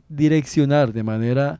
direccionar 0.08 0.94
de 0.94 1.04
manera 1.04 1.60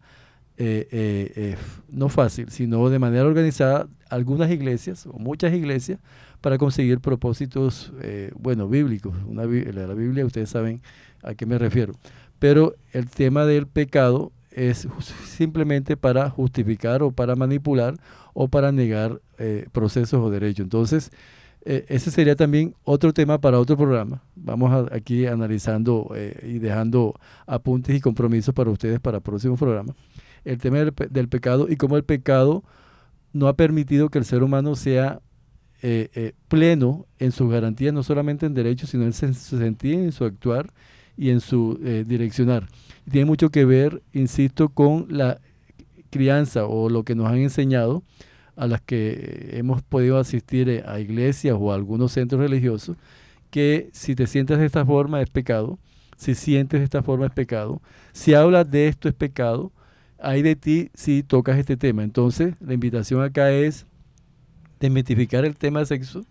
no 1.92 2.10
fácil, 2.10 2.50
sino 2.50 2.90
de 2.90 3.00
manera 3.00 3.26
organizada 3.26 3.88
algunas 4.10 4.52
iglesias 4.52 5.06
o 5.06 5.14
muchas 5.14 5.54
iglesias 5.54 6.00
para 6.42 6.58
conseguir 6.58 7.00
propósitos, 7.00 7.94
eh, 8.02 8.32
bueno, 8.38 8.68
bíblicos. 8.68 9.14
Una, 9.28 9.44
la 9.44 9.94
Biblia, 9.94 10.26
ustedes 10.26 10.50
saben 10.50 10.82
a 11.24 11.34
qué 11.34 11.46
me 11.46 11.58
refiero. 11.58 11.94
Pero 12.40 12.76
el 12.94 13.10
tema 13.10 13.46
del 13.46 13.68
pecado 13.68 14.32
es 14.52 14.88
simplemente 15.26 15.98
para 15.98 16.30
justificar 16.30 17.04
o 17.04 17.12
para 17.12 17.36
manipular 17.36 17.96
o 18.34 18.48
para 18.48 18.72
negar 18.72 19.22
eh, 19.38 19.68
procesos 19.72 20.20
o 20.22 20.30
derechos. 20.30 20.64
Entonces, 20.64 21.12
eh, 21.66 21.86
ese 21.90 22.10
sería 22.10 22.38
también 22.38 22.74
otro 22.86 23.12
tema 23.12 23.40
para 23.40 23.60
otro 23.60 23.76
programa. 23.76 24.24
Vamos 24.36 24.88
aquí 24.94 25.26
analizando 25.26 26.10
y 26.42 26.60
dejando 26.60 27.16
apuntes 27.46 27.96
y 27.96 28.00
compromisos 28.00 28.56
para 28.56 28.72
ustedes 28.72 29.02
para 29.02 29.20
próximos 29.20 29.60
programas. 29.60 29.96
El 30.50 30.58
tema 30.58 30.78
del, 30.78 31.30
pecado 31.30 31.68
y 31.70 31.76
cómo 31.76 31.96
el 31.96 32.04
pecado 32.04 32.64
no 33.34 33.48
ha 33.48 33.56
permitido 33.56 34.10
que 34.10 34.18
el 34.18 34.26
ser 34.26 34.42
humano 34.42 34.76
sea 34.76 35.22
eh, 35.84 36.10
eh, 36.16 36.34
pleno 36.48 37.06
en 37.20 37.32
sus 37.32 37.52
garantías, 37.52 37.94
no 37.94 38.02
solamente 38.02 38.48
en 38.48 38.56
derechos, 38.56 38.90
sino 38.90 39.04
en 39.04 39.14
su 39.14 39.58
sentir, 39.60 39.94
en 39.94 40.12
su 40.12 40.26
actuar 40.26 40.74
y 41.16 41.30
en 41.30 41.40
su 41.40 41.80
eh, 41.84 42.04
direccionar. 42.08 42.68
tiene 43.12 43.26
mucho 43.26 43.52
que 43.52 43.64
ver, 43.64 44.02
insisto, 44.12 44.70
con 44.70 45.06
la 45.10 45.40
crianza 46.10 46.66
o 46.66 46.90
lo 46.90 47.04
que 47.04 47.14
nos 47.14 47.28
han 47.28 47.38
enseñado 47.38 48.02
a 48.56 48.66
las 48.66 48.82
que 48.82 49.52
hemos 49.54 49.84
podido 49.84 50.18
asistir 50.18 50.84
a 50.88 51.00
iglesias 51.00 51.56
o 51.60 51.72
a 51.72 51.76
algunos 51.76 52.14
centros 52.14 52.42
religiosos, 52.42 52.98
que 53.52 53.90
si 53.94 54.16
te 54.16 54.26
sientes 54.26 54.58
de 54.58 54.66
esta 54.66 54.84
forma 54.84 55.22
es 55.22 55.30
pecado, 55.30 55.78
si 56.18 56.34
sientes 56.34 56.80
de 56.80 56.86
esta 56.86 57.04
forma 57.04 57.28
es 57.28 57.34
pecado, 57.34 57.84
si 58.14 58.34
hablas 58.34 58.70
de 58.72 58.88
esto 58.88 59.08
es 59.08 59.14
pecado, 59.14 59.72
hay 60.22 60.42
de 60.42 60.56
ti 60.56 60.90
si 60.94 61.24
tocas 61.24 61.58
este 61.58 61.78
tema. 61.78 62.04
Entonces, 62.04 62.56
la 62.60 62.74
invitación 62.74 63.22
acá 63.22 63.52
es 63.52 63.86
desmitificar 64.80 65.46
el 65.46 65.56
tema 65.56 65.80
de 65.80 65.86
sexo. 65.86 66.26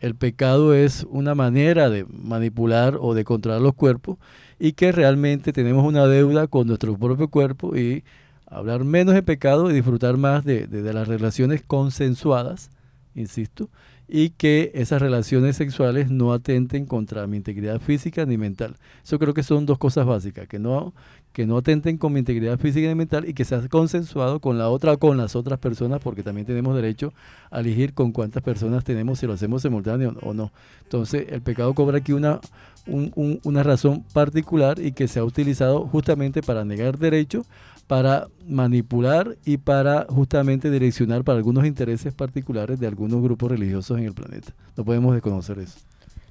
El 0.00 0.14
pecado 0.14 0.74
es 0.74 1.06
una 1.10 1.34
manera 1.34 1.90
de 1.90 2.06
manipular 2.06 2.96
o 3.00 3.14
de 3.14 3.24
controlar 3.24 3.60
los 3.60 3.74
cuerpos 3.74 4.18
y 4.58 4.72
que 4.72 4.92
realmente 4.92 5.52
tenemos 5.52 5.84
una 5.84 6.06
deuda 6.06 6.46
con 6.46 6.66
nuestro 6.66 6.96
propio 6.96 7.28
cuerpo 7.28 7.76
y 7.76 8.02
hablar 8.46 8.84
menos 8.84 9.14
de 9.14 9.22
pecado 9.22 9.70
y 9.70 9.74
disfrutar 9.74 10.16
más 10.16 10.44
de, 10.44 10.66
de 10.66 10.92
las 10.92 11.06
relaciones 11.06 11.62
consensuadas, 11.62 12.70
insisto, 13.14 13.68
y 14.12 14.30
que 14.30 14.72
esas 14.74 15.00
relaciones 15.00 15.54
sexuales 15.56 16.10
no 16.10 16.32
atenten 16.32 16.84
contra 16.84 17.28
mi 17.28 17.36
integridad 17.36 17.80
física 17.80 18.26
ni 18.26 18.36
mental. 18.36 18.74
Eso 19.04 19.20
creo 19.20 19.34
que 19.34 19.44
son 19.44 19.66
dos 19.66 19.78
cosas 19.78 20.04
básicas, 20.04 20.48
que 20.48 20.58
no, 20.58 20.92
que 21.32 21.46
no 21.46 21.58
atenten 21.58 21.96
con 21.96 22.12
mi 22.12 22.18
integridad 22.18 22.58
física 22.58 22.90
y 22.90 22.94
mental 22.96 23.28
y 23.28 23.34
que 23.34 23.44
sea 23.44 23.66
consensuado 23.68 24.40
con 24.40 24.58
la 24.58 24.68
otra 24.68 24.94
o 24.94 24.98
con 24.98 25.16
las 25.16 25.36
otras 25.36 25.60
personas, 25.60 26.00
porque 26.02 26.24
también 26.24 26.44
tenemos 26.44 26.74
derecho 26.74 27.12
a 27.52 27.60
elegir 27.60 27.94
con 27.94 28.10
cuántas 28.10 28.42
personas 28.42 28.82
tenemos, 28.82 29.20
si 29.20 29.28
lo 29.28 29.34
hacemos 29.34 29.62
simultáneo 29.62 30.16
o 30.22 30.34
no. 30.34 30.50
Entonces, 30.82 31.26
el 31.30 31.40
pecado 31.40 31.72
cobra 31.74 31.98
aquí 31.98 32.12
una, 32.12 32.40
una 32.86 33.62
razón 33.62 34.02
particular 34.12 34.80
y 34.80 34.90
que 34.90 35.06
se 35.06 35.20
ha 35.20 35.24
utilizado 35.24 35.86
justamente 35.86 36.42
para 36.42 36.64
negar 36.64 36.98
derecho 36.98 37.44
para 37.90 38.28
manipular 38.46 39.36
y 39.44 39.56
para 39.56 40.06
justamente 40.08 40.70
direccionar 40.70 41.24
para 41.24 41.38
algunos 41.38 41.66
intereses 41.66 42.14
particulares 42.14 42.78
de 42.78 42.86
algunos 42.86 43.20
grupos 43.20 43.50
religiosos 43.50 43.98
en 43.98 44.04
el 44.04 44.14
planeta. 44.14 44.54
No 44.76 44.84
podemos 44.84 45.12
desconocer 45.12 45.58
eso. 45.58 45.80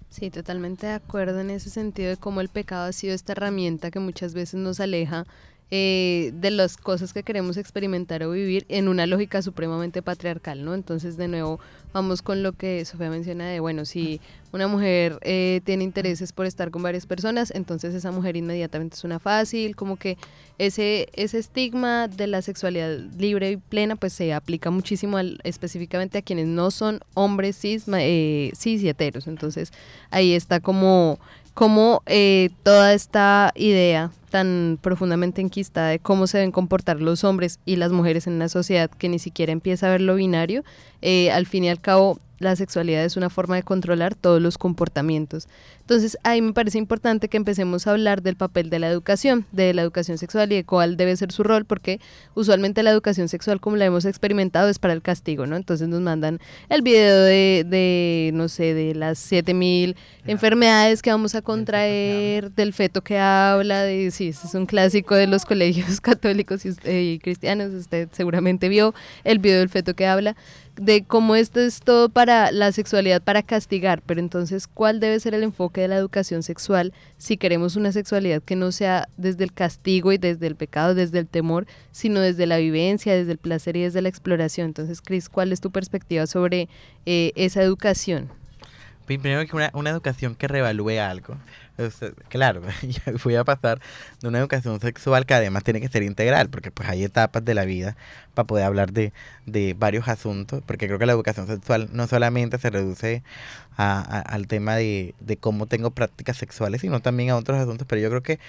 Sí, 0.09 0.29
totalmente 0.29 0.87
de 0.87 0.93
acuerdo 0.93 1.41
en 1.41 1.49
ese 1.49 1.69
sentido 1.69 2.11
de 2.11 2.15
cómo 2.15 2.39
el 2.39 2.47
pecado 2.47 2.85
ha 2.85 2.93
sido 2.93 3.13
esta 3.13 3.33
herramienta 3.33 3.91
que 3.91 3.99
muchas 3.99 4.33
veces 4.33 4.57
nos 4.57 4.79
aleja 4.79 5.25
eh, 5.71 6.31
de 6.33 6.49
las 6.49 6.77
cosas 6.77 7.13
que 7.13 7.21
queremos 7.21 7.57
experimentar 7.57 8.23
o 8.23 8.31
vivir 8.31 8.65
en 8.69 8.87
una 8.87 9.05
lógica 9.05 9.41
supremamente 9.43 10.01
patriarcal, 10.01 10.65
¿no? 10.65 10.73
Entonces, 10.73 11.15
de 11.15 11.27
nuevo, 11.27 11.59
vamos 11.93 12.21
con 12.21 12.41
lo 12.41 12.53
que 12.53 12.83
Sofía 12.85 13.09
menciona 13.09 13.47
de, 13.47 13.59
bueno, 13.59 13.85
si 13.85 14.19
una 14.51 14.67
mujer 14.67 15.19
eh, 15.21 15.61
tiene 15.63 15.83
intereses 15.83 16.33
por 16.33 16.47
estar 16.47 16.71
con 16.71 16.81
varias 16.81 17.05
personas, 17.05 17.51
entonces 17.53 17.93
esa 17.93 18.11
mujer 18.11 18.35
inmediatamente 18.35 18.95
es 18.95 19.03
una 19.03 19.19
fácil, 19.19 19.75
como 19.75 19.95
que 19.95 20.17
ese, 20.57 21.07
ese 21.13 21.37
estigma 21.37 22.07
de 22.07 22.27
la 22.27 22.41
sexualidad 22.41 22.97
libre 23.17 23.51
y 23.51 23.57
plena, 23.57 23.95
pues 23.95 24.13
se 24.13 24.33
aplica 24.33 24.71
muchísimo 24.71 25.17
al, 25.17 25.39
específicamente 25.43 26.17
a 26.17 26.21
quienes 26.23 26.47
no 26.47 26.71
son 26.71 26.99
hombres 27.13 27.57
cis, 27.57 27.85
eh, 27.93 28.51
cis 28.55 28.81
y 28.81 28.89
heteros. 28.89 29.27
Entonces, 29.27 29.71
ahí 30.09 30.33
está 30.33 30.59
como 30.59 31.19
cómo 31.59 32.03
eh, 32.05 32.51
toda 32.63 32.93
esta 32.93 33.51
idea 33.53 34.11
tan 34.29 34.79
profundamente 34.81 35.41
enquistada 35.41 35.89
de 35.89 35.99
cómo 35.99 36.25
se 36.25 36.37
deben 36.37 36.53
comportar 36.53 37.01
los 37.01 37.25
hombres 37.25 37.59
y 37.65 37.75
las 37.75 37.91
mujeres 37.91 38.27
en 38.27 38.33
una 38.35 38.47
sociedad 38.47 38.89
que 38.89 39.09
ni 39.09 39.19
siquiera 39.19 39.51
empieza 39.51 39.87
a 39.87 39.89
ver 39.89 39.99
lo 39.99 40.15
binario, 40.15 40.63
eh, 41.01 41.31
al 41.31 41.45
fin 41.47 41.65
y 41.65 41.69
al 41.69 41.81
cabo 41.81 42.17
la 42.39 42.55
sexualidad 42.55 43.03
es 43.03 43.17
una 43.17 43.29
forma 43.29 43.55
de 43.55 43.63
controlar 43.63 44.15
todos 44.15 44.41
los 44.41 44.57
comportamientos. 44.57 45.47
Entonces, 45.81 46.17
ahí 46.23 46.41
me 46.41 46.53
parece 46.53 46.77
importante 46.77 47.29
que 47.29 47.37
empecemos 47.37 47.87
a 47.87 47.91
hablar 47.91 48.21
del 48.21 48.35
papel 48.35 48.69
de 48.69 48.79
la 48.79 48.87
educación, 48.87 49.45
de 49.51 49.73
la 49.73 49.81
educación 49.81 50.17
sexual 50.17 50.51
y 50.51 50.55
de 50.55 50.63
cuál 50.63 50.97
debe 50.97 51.15
ser 51.17 51.31
su 51.31 51.43
rol, 51.43 51.65
porque 51.65 51.99
usualmente 52.35 52.83
la 52.83 52.91
educación 52.91 53.27
sexual, 53.27 53.59
como 53.59 53.75
la 53.75 53.85
hemos 53.85 54.05
experimentado, 54.05 54.69
es 54.69 54.79
para 54.79 54.93
el 54.93 55.01
castigo, 55.01 55.45
¿no? 55.47 55.55
Entonces 55.55 55.87
nos 55.87 56.01
mandan 56.01 56.39
el 56.69 56.81
video 56.81 57.21
de, 57.23 57.65
de 57.67 58.31
no 58.33 58.47
sé, 58.47 58.73
de 58.73 58.95
las 58.95 59.19
7000 59.19 59.95
enfermedades 60.25 61.01
que 61.01 61.09
vamos 61.09 61.35
a 61.35 61.41
contraer, 61.41 62.51
del 62.51 62.73
feto 62.73 63.01
que 63.01 63.17
habla, 63.17 63.83
de, 63.83 64.11
sí, 64.11 64.29
ese 64.29 64.47
es 64.47 64.53
un 64.53 64.65
clásico 64.65 65.15
de 65.15 65.27
los 65.27 65.45
colegios 65.45 65.99
católicos 66.01 66.65
y, 66.65 66.69
y 66.89 67.19
cristianos, 67.19 67.73
usted 67.73 68.09
seguramente 68.11 68.69
vio 68.69 68.93
el 69.23 69.39
video 69.39 69.59
del 69.59 69.69
feto 69.69 69.95
que 69.95 70.05
habla 70.05 70.35
de 70.79 71.03
cómo 71.03 71.35
esto 71.35 71.59
es 71.59 71.81
todo 71.81 72.09
para 72.09 72.51
la 72.51 72.71
sexualidad 72.71 73.21
para 73.21 73.43
castigar, 73.43 74.01
pero 74.05 74.19
entonces, 74.19 74.67
¿cuál 74.67 74.99
debe 74.99 75.19
ser 75.19 75.33
el 75.33 75.43
enfoque 75.43 75.81
de 75.81 75.89
la 75.89 75.97
educación 75.97 76.41
sexual 76.41 76.93
si 77.17 77.37
queremos 77.37 77.75
una 77.75 77.91
sexualidad 77.91 78.41
que 78.41 78.55
no 78.55 78.71
sea 78.71 79.09
desde 79.17 79.43
el 79.43 79.53
castigo 79.53 80.13
y 80.13 80.17
desde 80.17 80.47
el 80.47 80.55
pecado, 80.55 80.95
desde 80.95 81.19
el 81.19 81.27
temor, 81.27 81.67
sino 81.91 82.21
desde 82.21 82.45
la 82.45 82.57
vivencia, 82.57 83.13
desde 83.13 83.33
el 83.33 83.37
placer 83.37 83.75
y 83.75 83.81
desde 83.81 84.01
la 84.01 84.09
exploración? 84.09 84.67
Entonces, 84.67 85.01
Cris, 85.01 85.27
¿cuál 85.27 85.51
es 85.51 85.59
tu 85.59 85.69
perspectiva 85.69 86.25
sobre 86.27 86.69
eh, 87.05 87.33
esa 87.35 87.61
educación? 87.61 88.29
Primero 89.05 89.45
que 89.45 89.55
una, 89.55 89.71
una 89.73 89.89
educación 89.89 90.35
que 90.35 90.47
revalúe 90.47 90.99
algo. 90.99 91.35
Claro, 92.27 92.61
voy 93.23 93.35
a 93.35 93.43
pasar 93.43 93.79
de 94.21 94.27
una 94.27 94.39
educación 94.39 94.79
sexual 94.79 95.25
que 95.25 95.33
además 95.33 95.63
tiene 95.63 95.81
que 95.81 95.87
ser 95.87 96.03
integral, 96.03 96.49
porque 96.49 96.71
pues 96.71 96.89
hay 96.89 97.03
etapas 97.03 97.43
de 97.45 97.53
la 97.53 97.65
vida 97.65 97.95
para 98.33 98.47
poder 98.47 98.65
hablar 98.65 98.91
de, 98.91 99.13
de 99.45 99.75
varios 99.77 100.07
asuntos, 100.07 100.61
porque 100.65 100.87
creo 100.87 100.99
que 100.99 101.05
la 101.05 101.13
educación 101.13 101.47
sexual 101.47 101.89
no 101.91 102.07
solamente 102.07 102.57
se 102.57 102.69
reduce 102.69 103.23
a, 103.77 104.01
al 104.19 104.47
tema 104.47 104.75
de, 104.75 105.15
de 105.19 105.37
cómo 105.37 105.65
tengo 105.67 105.91
prácticas 105.91 106.37
sexuales, 106.37 106.81
sino 106.81 106.99
también 107.01 107.29
a 107.29 107.37
otros 107.37 107.57
asuntos, 107.57 107.87
pero 107.87 108.01
yo 108.01 108.09
creo 108.09 108.23
que 108.23 108.39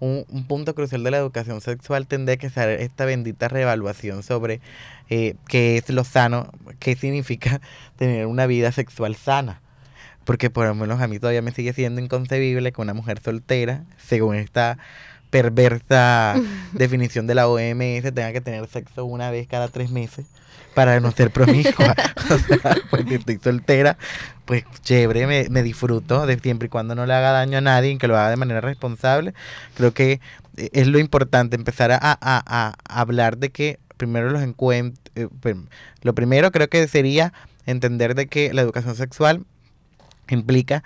un, 0.00 0.24
un, 0.28 0.46
punto 0.46 0.74
crucial 0.74 1.04
de 1.04 1.10
la 1.10 1.18
educación 1.18 1.60
sexual 1.60 2.06
tendría 2.06 2.36
que 2.36 2.50
ser 2.50 2.80
esta 2.80 3.04
bendita 3.04 3.48
reevaluación 3.48 4.22
sobre 4.22 4.60
eh, 5.08 5.36
qué 5.48 5.76
es 5.76 5.88
lo 5.90 6.04
sano, 6.04 6.50
qué 6.78 6.96
significa 6.96 7.60
tener 7.96 8.26
una 8.26 8.46
vida 8.46 8.72
sexual 8.72 9.14
sana. 9.14 9.60
Porque 10.24 10.50
por 10.50 10.66
lo 10.66 10.74
menos 10.74 11.00
a 11.00 11.08
mí 11.08 11.18
todavía 11.18 11.42
me 11.42 11.52
sigue 11.52 11.72
siendo 11.72 12.00
inconcebible 12.00 12.72
que 12.72 12.80
una 12.80 12.94
mujer 12.94 13.20
soltera, 13.20 13.84
según 13.98 14.36
esta 14.36 14.78
perversa 15.30 16.36
definición 16.72 17.26
de 17.26 17.34
la 17.34 17.48
OMS, 17.48 18.02
tenga 18.14 18.32
que 18.32 18.40
tener 18.40 18.66
sexo 18.68 19.04
una 19.04 19.30
vez 19.30 19.46
cada 19.48 19.68
tres 19.68 19.90
meses 19.90 20.26
para 20.74 20.98
no 21.00 21.10
ser 21.12 21.30
promiscua. 21.30 21.94
o 22.30 22.38
sea, 22.38 22.76
porque 22.90 23.16
estoy 23.16 23.38
soltera, 23.42 23.96
pues 24.44 24.64
chévere, 24.82 25.26
me, 25.26 25.48
me, 25.48 25.62
disfruto 25.62 26.26
de 26.26 26.38
siempre 26.38 26.66
y 26.66 26.68
cuando 26.68 26.94
no 26.94 27.06
le 27.06 27.14
haga 27.14 27.32
daño 27.32 27.58
a 27.58 27.60
nadie 27.60 27.90
y 27.90 27.98
que 27.98 28.08
lo 28.08 28.16
haga 28.16 28.30
de 28.30 28.36
manera 28.36 28.60
responsable. 28.60 29.34
Creo 29.74 29.92
que 29.92 30.20
eh, 30.56 30.70
es 30.72 30.88
lo 30.88 30.98
importante, 30.98 31.56
empezar 31.56 31.92
a, 31.92 31.98
a, 32.00 32.16
a 32.20 33.00
hablar 33.00 33.38
de 33.38 33.50
que 33.50 33.78
primero 33.96 34.30
los 34.30 34.42
encuentros, 34.42 35.00
eh, 35.14 35.28
lo 36.02 36.14
primero 36.14 36.50
creo 36.52 36.68
que 36.68 36.86
sería 36.88 37.32
entender 37.66 38.14
de 38.14 38.26
que 38.26 38.52
la 38.52 38.62
educación 38.62 38.96
sexual 38.96 39.44
implica, 40.28 40.82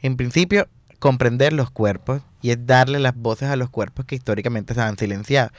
en 0.00 0.16
principio, 0.16 0.68
comprender 1.00 1.52
los 1.52 1.70
cuerpos 1.70 2.22
y 2.42 2.50
es 2.50 2.66
darle 2.66 3.00
las 3.00 3.16
voces 3.16 3.48
a 3.48 3.56
los 3.56 3.70
cuerpos 3.70 4.06
que 4.06 4.14
históricamente 4.14 4.74
se 4.74 4.80
han 4.80 4.96
silenciado. 4.96 5.50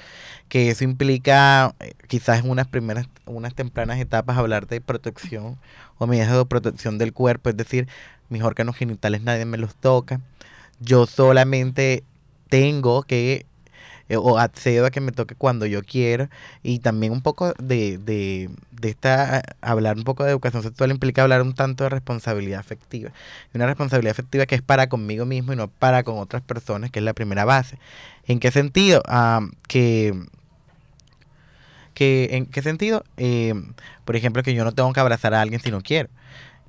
Que 0.48 0.70
eso 0.70 0.84
implica, 0.84 1.76
eh, 1.80 1.94
quizás 2.08 2.44
en 2.44 2.50
unas 2.50 2.68
primeras, 2.68 3.08
unas 3.26 3.54
tempranas 3.54 4.00
etapas, 4.00 4.38
hablar 4.38 4.68
de 4.68 4.82
protección 4.82 5.58
o 5.98 6.08
medidas 6.08 6.32
de 6.32 6.46
protección 6.46 6.98
del 6.98 7.12
cuerpo, 7.12 7.50
es 7.50 7.58
decir, 7.58 7.88
mis 8.30 8.44
órganos 8.44 8.76
genitales 8.78 9.22
nadie 9.22 9.46
me 9.46 9.58
los 9.58 9.76
toca. 9.76 10.22
Yo 10.80 11.06
solamente 11.06 12.04
tengo 12.50 13.04
que 13.04 13.46
eh, 14.12 14.18
o 14.18 14.38
accedo 14.38 14.86
a 14.86 14.92
que 14.92 15.00
me 15.00 15.14
toque 15.14 15.36
cuando 15.36 15.66
yo 15.66 15.84
quiero 15.84 16.28
y 16.64 16.80
también 16.80 17.14
un 17.14 17.22
poco 17.22 17.54
de, 17.60 17.98
de, 17.98 18.50
de 18.72 18.90
esta, 18.90 19.42
hablar 19.62 19.96
un 19.96 20.04
poco 20.04 20.26
de 20.26 20.32
educación 20.32 20.64
sexual 20.64 20.92
implica 20.92 21.22
hablar 21.24 21.42
un 21.42 21.54
tanto 21.56 21.86
de 21.86 21.92
responsabilidad 21.92 22.60
afectiva. 22.60 23.12
Una 23.54 23.68
responsabilidad 23.68 24.12
afectiva 24.12 24.46
que 24.46 24.56
es 24.56 24.62
para 24.62 24.90
conmigo 24.90 25.26
mismo 25.26 25.54
y 25.54 25.56
no 25.56 25.70
para 25.70 26.04
con 26.04 26.18
otras 26.18 26.42
personas, 26.42 26.92
que 26.92 27.00
es 27.00 27.06
la 27.06 27.14
primera 27.14 27.46
base. 27.46 27.78
¿En 28.28 28.42
qué 28.42 28.52
sentido? 28.52 29.02
Que 29.70 30.14
que 31.94 32.30
en 32.32 32.48
qué 32.48 32.62
sentido 32.62 33.04
eh, 33.18 33.54
por 34.06 34.16
ejemplo 34.16 34.44
que 34.44 34.54
yo 34.54 34.64
no 34.66 34.72
tengo 34.74 34.92
que 34.94 35.00
abrazar 35.00 35.34
a 35.34 35.42
alguien 35.42 35.62
si 35.62 35.72
no 35.72 35.82
quiero 35.82 36.10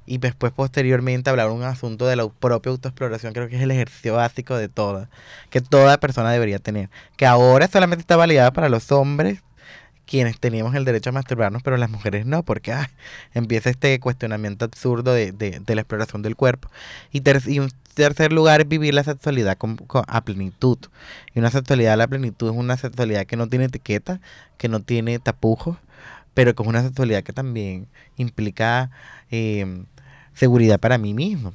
y 0.07 0.19
después 0.19 0.53
posteriormente 0.53 1.31
hablar 1.31 1.51
un 1.51 1.63
asunto 1.63 2.07
de 2.07 2.17
la 2.17 2.29
propia 2.29 2.71
autoexploración, 2.71 3.33
creo 3.33 3.49
que 3.49 3.57
es 3.57 3.63
el 3.63 3.71
ejercicio 3.71 4.15
básico 4.15 4.57
de 4.57 4.69
toda, 4.69 5.09
que 5.51 5.61
toda 5.61 5.99
persona 5.99 6.31
debería 6.31 6.59
tener, 6.59 6.91
que 7.17 7.27
ahora 7.27 7.69
solamente 7.69 8.01
está 8.03 8.17
validada 8.17 8.53
para 8.53 8.69
los 8.69 8.91
hombres 8.93 9.43
quienes 10.05 10.39
teníamos 10.39 10.75
el 10.75 10.85
derecho 10.85 11.11
a 11.11 11.13
masturbarnos, 11.13 11.63
pero 11.63 11.77
las 11.77 11.89
mujeres 11.89 12.27
no, 12.27 12.43
porque 12.43 12.75
empieza 13.35 13.71
este 13.71 13.99
cuestionamiento 13.99 14.65
absurdo 14.65 15.15
de, 15.15 15.33
de, 15.33 15.61
de, 15.61 15.75
la 15.75 15.81
exploración 15.81 16.21
del 16.21 16.37
cuerpo. 16.37 16.71
Y, 17.13 17.23
ter, 17.23 17.41
y 17.47 17.61
tercer 17.95 18.33
lugar 18.33 18.67
vivir 18.67 18.95
la 18.95 19.05
sexualidad 19.05 19.57
con, 19.57 19.77
con, 19.77 20.05
a 20.09 20.23
plenitud. 20.23 20.79
Y 21.35 21.39
una 21.39 21.51
sexualidad 21.51 21.95
a 21.95 21.97
la 21.97 22.09
plenitud 22.09 22.51
es 22.51 22.57
una 22.57 22.77
sexualidad 22.77 23.27
que 23.27 23.37
no 23.37 23.49
tiene 23.49 23.67
etiqueta, 23.67 24.21
que 24.59 24.69
no 24.69 24.81
tiene 24.81 25.19
tapujos, 25.19 25.79
pero 26.35 26.55
que 26.55 26.63
es 26.63 26.69
una 26.69 26.83
sexualidad 26.83 27.23
que 27.23 27.33
también 27.33 27.89
implica... 28.17 28.91
Eh, 29.31 29.85
seguridad 30.35 30.81
para 30.81 30.99
mí 30.99 31.15
mismo. 31.15 31.53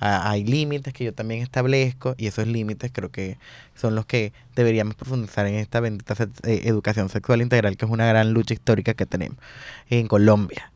Hay 0.00 0.44
límites 0.44 0.92
que 0.92 1.04
yo 1.04 1.14
también 1.14 1.42
establezco 1.42 2.14
y 2.18 2.26
esos 2.26 2.46
límites 2.46 2.90
creo 2.92 3.10
que 3.10 3.38
son 3.74 3.94
los 3.94 4.06
que 4.06 4.32
deberíamos 4.54 4.94
profundizar 4.94 5.46
en 5.46 5.54
esta 5.54 5.80
bendita 5.80 6.14
eh, 6.42 6.62
educación 6.64 7.08
sexual 7.08 7.40
integral, 7.40 7.76
que 7.76 7.84
es 7.84 7.90
una 7.90 8.06
gran 8.06 8.32
lucha 8.32 8.54
histórica 8.54 8.94
que 8.94 9.06
tenemos 9.06 9.38
en 9.88 10.06
Colombia. 10.06 10.70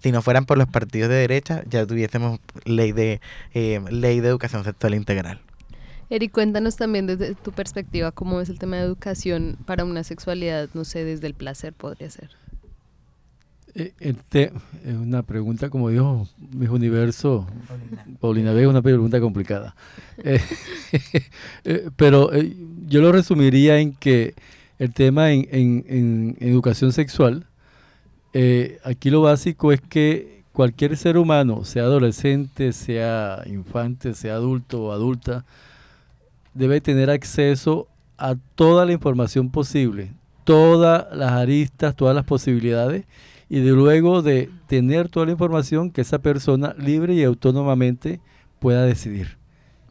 Si 0.00 0.12
no 0.12 0.22
fueran 0.22 0.46
por 0.46 0.58
los 0.58 0.68
partidos 0.68 1.08
de 1.08 1.16
derecha, 1.16 1.64
ya 1.68 1.84
tuviésemos 1.84 2.38
ley 2.64 2.92
de, 2.92 3.20
eh, 3.52 3.80
ley 3.90 4.20
de 4.20 4.28
educación 4.28 4.62
sexual 4.62 4.94
integral. 4.94 5.40
Eric, 6.10 6.32
cuéntanos 6.32 6.76
también 6.76 7.06
desde 7.06 7.34
tu 7.34 7.52
perspectiva 7.52 8.12
cómo 8.12 8.40
es 8.40 8.48
el 8.48 8.58
tema 8.58 8.76
de 8.76 8.82
educación 8.82 9.58
para 9.66 9.84
una 9.84 10.04
sexualidad, 10.04 10.68
no 10.72 10.84
sé, 10.84 11.04
desde 11.04 11.26
el 11.26 11.34
placer 11.34 11.74
podría 11.74 12.08
ser. 12.08 12.30
Este, 13.74 14.52
es 14.84 14.94
una 14.94 15.22
pregunta, 15.22 15.70
como 15.70 15.90
dijo 15.90 16.28
mi 16.52 16.66
universo, 16.66 17.46
Paulina 18.20 18.52
Vega, 18.52 18.68
una 18.68 18.82
pregunta 18.82 19.20
complicada. 19.20 19.74
Eh, 20.18 20.40
eh, 21.64 21.90
pero 21.96 22.32
eh, 22.34 22.56
yo 22.86 23.00
lo 23.00 23.12
resumiría 23.12 23.78
en 23.78 23.92
que 23.92 24.34
el 24.78 24.92
tema 24.92 25.32
en, 25.32 25.48
en, 25.50 25.84
en 25.88 26.36
educación 26.40 26.92
sexual, 26.92 27.46
eh, 28.32 28.78
aquí 28.84 29.10
lo 29.10 29.22
básico 29.22 29.72
es 29.72 29.80
que 29.80 30.42
cualquier 30.52 30.96
ser 30.96 31.16
humano, 31.16 31.64
sea 31.64 31.84
adolescente, 31.84 32.72
sea 32.72 33.42
infante, 33.46 34.14
sea 34.14 34.34
adulto 34.34 34.84
o 34.84 34.92
adulta, 34.92 35.44
debe 36.54 36.80
tener 36.80 37.10
acceso 37.10 37.88
a 38.16 38.34
toda 38.54 38.84
la 38.84 38.92
información 38.92 39.50
posible, 39.50 40.12
todas 40.44 41.06
las 41.16 41.32
aristas, 41.32 41.94
todas 41.94 42.14
las 42.14 42.24
posibilidades 42.24 43.04
y 43.48 43.60
de 43.60 43.70
luego 43.70 44.22
de 44.22 44.50
tener 44.66 45.08
toda 45.08 45.26
la 45.26 45.32
información 45.32 45.90
que 45.90 46.02
esa 46.02 46.18
persona 46.18 46.74
libre 46.78 47.14
y 47.14 47.24
autónomamente 47.24 48.20
pueda 48.58 48.84
decidir. 48.84 49.38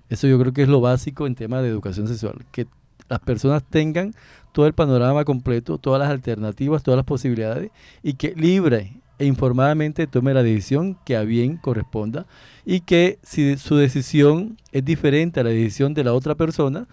Eso 0.09 0.27
yo 0.27 0.39
creo 0.39 0.53
que 0.53 0.63
es 0.63 0.69
lo 0.69 0.81
básico 0.81 1.27
en 1.27 1.35
tema 1.35 1.61
de 1.61 1.69
educación 1.69 2.07
sexual, 2.07 2.45
que 2.51 2.67
las 3.09 3.19
personas 3.19 3.63
tengan 3.63 4.13
todo 4.51 4.67
el 4.67 4.73
panorama 4.73 5.25
completo, 5.25 5.77
todas 5.77 5.99
las 5.99 6.09
alternativas, 6.09 6.83
todas 6.83 6.97
las 6.97 7.05
posibilidades 7.05 7.71
y 8.03 8.13
que 8.13 8.33
libre 8.35 9.01
e 9.19 9.25
informadamente 9.25 10.07
tome 10.07 10.33
la 10.33 10.43
decisión 10.43 10.97
que 11.05 11.17
a 11.17 11.23
bien 11.23 11.57
corresponda 11.57 12.25
y 12.65 12.81
que 12.81 13.19
si 13.23 13.57
su 13.57 13.75
decisión 13.75 14.57
es 14.71 14.85
diferente 14.85 15.39
a 15.39 15.43
la 15.43 15.49
decisión 15.49 15.93
de 15.93 16.03
la 16.03 16.13
otra 16.13 16.35
persona, 16.35 16.87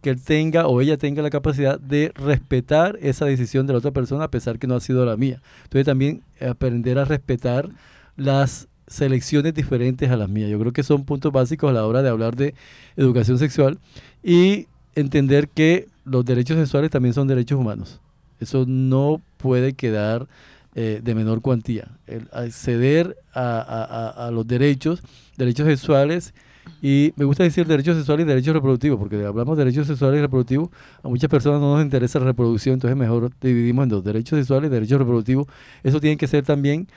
que 0.00 0.10
él 0.10 0.22
tenga 0.22 0.66
o 0.66 0.80
ella 0.80 0.96
tenga 0.96 1.22
la 1.22 1.30
capacidad 1.30 1.78
de 1.78 2.12
respetar 2.14 2.98
esa 3.02 3.26
decisión 3.26 3.66
de 3.66 3.74
la 3.74 3.78
otra 3.78 3.90
persona 3.90 4.24
a 4.24 4.30
pesar 4.30 4.58
que 4.58 4.66
no 4.66 4.74
ha 4.74 4.80
sido 4.80 5.04
la 5.04 5.16
mía. 5.16 5.42
Entonces 5.64 5.86
también 5.86 6.22
aprender 6.40 6.98
a 6.98 7.04
respetar 7.04 7.68
las 8.16 8.68
selecciones 8.86 9.54
diferentes 9.54 10.10
a 10.10 10.16
las 10.16 10.28
mías. 10.28 10.50
Yo 10.50 10.58
creo 10.58 10.72
que 10.72 10.82
son 10.82 11.04
puntos 11.04 11.32
básicos 11.32 11.70
a 11.70 11.72
la 11.72 11.86
hora 11.86 12.02
de 12.02 12.08
hablar 12.08 12.36
de 12.36 12.54
educación 12.96 13.38
sexual 13.38 13.78
y 14.22 14.66
entender 14.94 15.48
que 15.48 15.86
los 16.04 16.24
derechos 16.24 16.56
sexuales 16.56 16.90
también 16.90 17.14
son 17.14 17.28
derechos 17.28 17.58
humanos. 17.58 18.00
Eso 18.40 18.64
no 18.66 19.20
puede 19.36 19.74
quedar 19.74 20.26
eh, 20.74 21.00
de 21.02 21.14
menor 21.14 21.40
cuantía. 21.40 21.88
El 22.06 22.28
acceder 22.32 23.16
a, 23.32 24.26
a, 24.26 24.30
los 24.30 24.46
derechos, 24.46 25.02
derechos 25.36 25.66
sexuales, 25.66 26.34
y 26.82 27.12
me 27.16 27.24
gusta 27.24 27.42
decir 27.42 27.66
derechos 27.66 27.96
sexuales 27.96 28.24
y 28.24 28.28
derechos 28.28 28.54
reproductivos, 28.54 28.98
porque 28.98 29.24
hablamos 29.24 29.56
de 29.56 29.64
derechos 29.64 29.86
sexuales 29.86 30.18
y 30.18 30.22
reproductivos, 30.22 30.70
a 31.02 31.08
muchas 31.08 31.28
personas 31.28 31.60
no 31.60 31.74
nos 31.74 31.84
interesa 31.84 32.18
la 32.18 32.26
reproducción, 32.26 32.74
entonces 32.74 32.96
mejor 32.96 33.30
dividimos 33.40 33.82
en 33.84 33.88
dos, 33.90 34.04
derechos 34.04 34.38
sexuales 34.38 34.70
y 34.70 34.74
derechos 34.74 34.98
reproductivos. 34.98 35.46
Eso 35.82 36.00
tiene 36.00 36.16
que 36.16 36.26
ser 36.26 36.44
también 36.44 36.88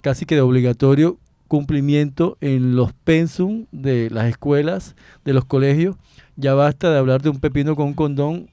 casi 0.00 0.26
que 0.26 0.34
de 0.34 0.40
obligatorio 0.40 1.18
cumplimiento 1.46 2.38
en 2.40 2.76
los 2.76 2.92
pensum 2.92 3.66
de 3.72 4.08
las 4.10 4.26
escuelas, 4.26 4.94
de 5.24 5.32
los 5.32 5.44
colegios. 5.44 5.96
Ya 6.36 6.54
basta 6.54 6.90
de 6.90 6.98
hablar 6.98 7.22
de 7.22 7.30
un 7.30 7.40
pepino 7.40 7.74
con 7.76 7.88
un 7.88 7.94
condón, 7.94 8.48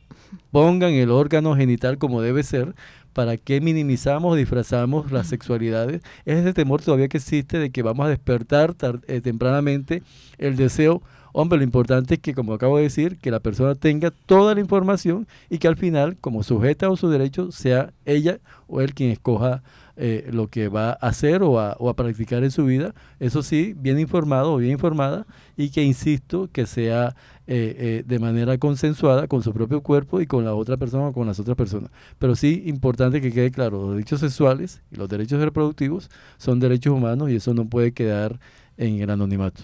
pongan 0.52 0.94
el 0.94 1.12
órgano 1.12 1.56
genital 1.56 1.98
como 1.98 2.22
debe 2.22 2.44
ser, 2.44 2.74
para 3.18 3.36
que 3.36 3.62
minimizamos 3.62 4.32
o 4.32 4.36
disfrazamos 4.36 5.12
las 5.12 5.26
sexualidades. 5.26 6.04
Es 6.26 6.38
ese 6.38 6.54
temor 6.54 6.84
todavía 6.84 7.08
que 7.08 7.18
existe 7.18 7.58
de 7.58 7.72
que 7.72 7.82
vamos 7.82 8.06
a 8.06 8.10
despertar 8.10 8.76
eh, 9.08 9.22
tempranamente 9.22 10.04
el 10.38 10.56
deseo. 10.56 11.02
Hombre, 11.40 11.60
lo 11.60 11.64
importante 11.64 12.16
es 12.16 12.20
que, 12.20 12.34
como 12.34 12.52
acabo 12.52 12.78
de 12.78 12.84
decir, 12.84 13.20
que 13.20 13.30
la 13.30 13.40
persona 13.40 13.76
tenga 13.76 14.10
toda 14.10 14.56
la 14.56 14.60
información 14.60 15.28
y 15.52 15.60
que 15.60 15.68
al 15.68 15.78
final, 15.78 16.18
como 16.20 16.42
sujeta 16.42 16.88
a 16.88 16.96
su 16.96 17.10
derecho, 17.10 17.52
sea 17.52 17.94
ella 18.06 18.40
o 18.66 18.82
él 18.82 18.96
quien 18.96 19.12
escoja 19.12 19.62
eh, 19.98 20.28
lo 20.34 20.48
que 20.48 20.68
va 20.68 20.90
a 20.90 20.94
hacer 20.94 21.44
o 21.44 21.60
a, 21.60 21.76
o 21.78 21.90
a, 21.90 21.96
practicar 21.96 22.44
en 22.44 22.50
su 22.50 22.66
vida, 22.66 22.96
eso 23.20 23.44
sí, 23.44 23.76
bien 23.78 24.00
informado 24.00 24.52
o 24.54 24.58
bien 24.58 24.72
informada, 24.72 25.28
y 25.56 25.70
que, 25.70 25.84
insisto, 25.84 26.50
que 26.52 26.66
sea 26.66 27.16
eh, 27.46 27.76
eh, 27.78 28.04
de 28.04 28.18
manera 28.18 28.58
consensuada 28.58 29.28
con 29.28 29.44
su 29.44 29.54
propio 29.54 29.82
cuerpo 29.82 30.22
y 30.22 30.26
con 30.26 30.44
la 30.44 30.56
otra 30.56 30.76
persona 30.78 31.10
o 31.10 31.14
con 31.14 31.28
las 31.28 31.40
otras 31.40 31.56
personas. 31.56 31.92
Pero 32.18 32.36
sí, 32.36 32.64
importante 32.66 33.22
que 33.22 33.32
quede 33.32 33.52
claro, 33.52 33.80
los 33.84 33.92
derechos 33.92 34.22
sexuales 34.22 34.82
y 34.90 34.96
los 34.96 35.08
derechos 35.08 35.40
reproductivos 35.40 36.10
son 36.40 36.60
derechos 36.60 36.94
humanos 36.94 37.30
y 37.30 37.36
eso 37.36 37.54
no 37.54 37.70
puede 37.70 37.92
quedar 37.92 38.40
en 38.76 39.02
el 39.02 39.12
anonimato. 39.12 39.62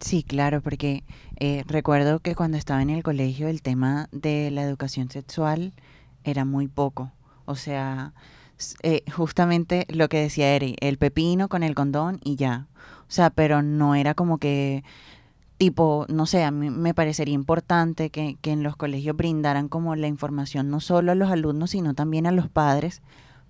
Sí, 0.00 0.22
claro, 0.22 0.60
porque 0.60 1.04
recuerdo 1.66 2.20
que 2.20 2.34
cuando 2.34 2.58
estaba 2.58 2.82
en 2.82 2.90
el 2.90 3.02
colegio 3.02 3.48
el 3.48 3.62
tema 3.62 4.08
de 4.12 4.50
la 4.50 4.62
educación 4.62 5.10
sexual 5.10 5.72
era 6.24 6.44
muy 6.44 6.68
poco. 6.68 7.12
O 7.46 7.54
sea, 7.54 8.12
eh, 8.82 9.02
justamente 9.10 9.86
lo 9.88 10.08
que 10.08 10.20
decía 10.20 10.54
Eri, 10.54 10.76
el 10.80 10.98
pepino 10.98 11.48
con 11.48 11.62
el 11.62 11.74
condón 11.74 12.20
y 12.24 12.36
ya. 12.36 12.66
O 13.08 13.12
sea, 13.12 13.30
pero 13.30 13.62
no 13.62 13.94
era 13.94 14.14
como 14.14 14.38
que, 14.38 14.82
tipo, 15.58 16.06
no 16.08 16.26
sé, 16.26 16.44
a 16.44 16.50
mí 16.50 16.70
me 16.70 16.94
parecería 16.94 17.34
importante 17.34 18.10
que, 18.10 18.36
que 18.40 18.52
en 18.52 18.62
los 18.62 18.76
colegios 18.76 19.16
brindaran 19.16 19.68
como 19.68 19.94
la 19.96 20.08
información 20.08 20.70
no 20.70 20.80
solo 20.80 21.12
a 21.12 21.14
los 21.14 21.30
alumnos, 21.30 21.70
sino 21.70 21.94
también 21.94 22.26
a 22.26 22.32
los 22.32 22.48
padres, 22.48 23.02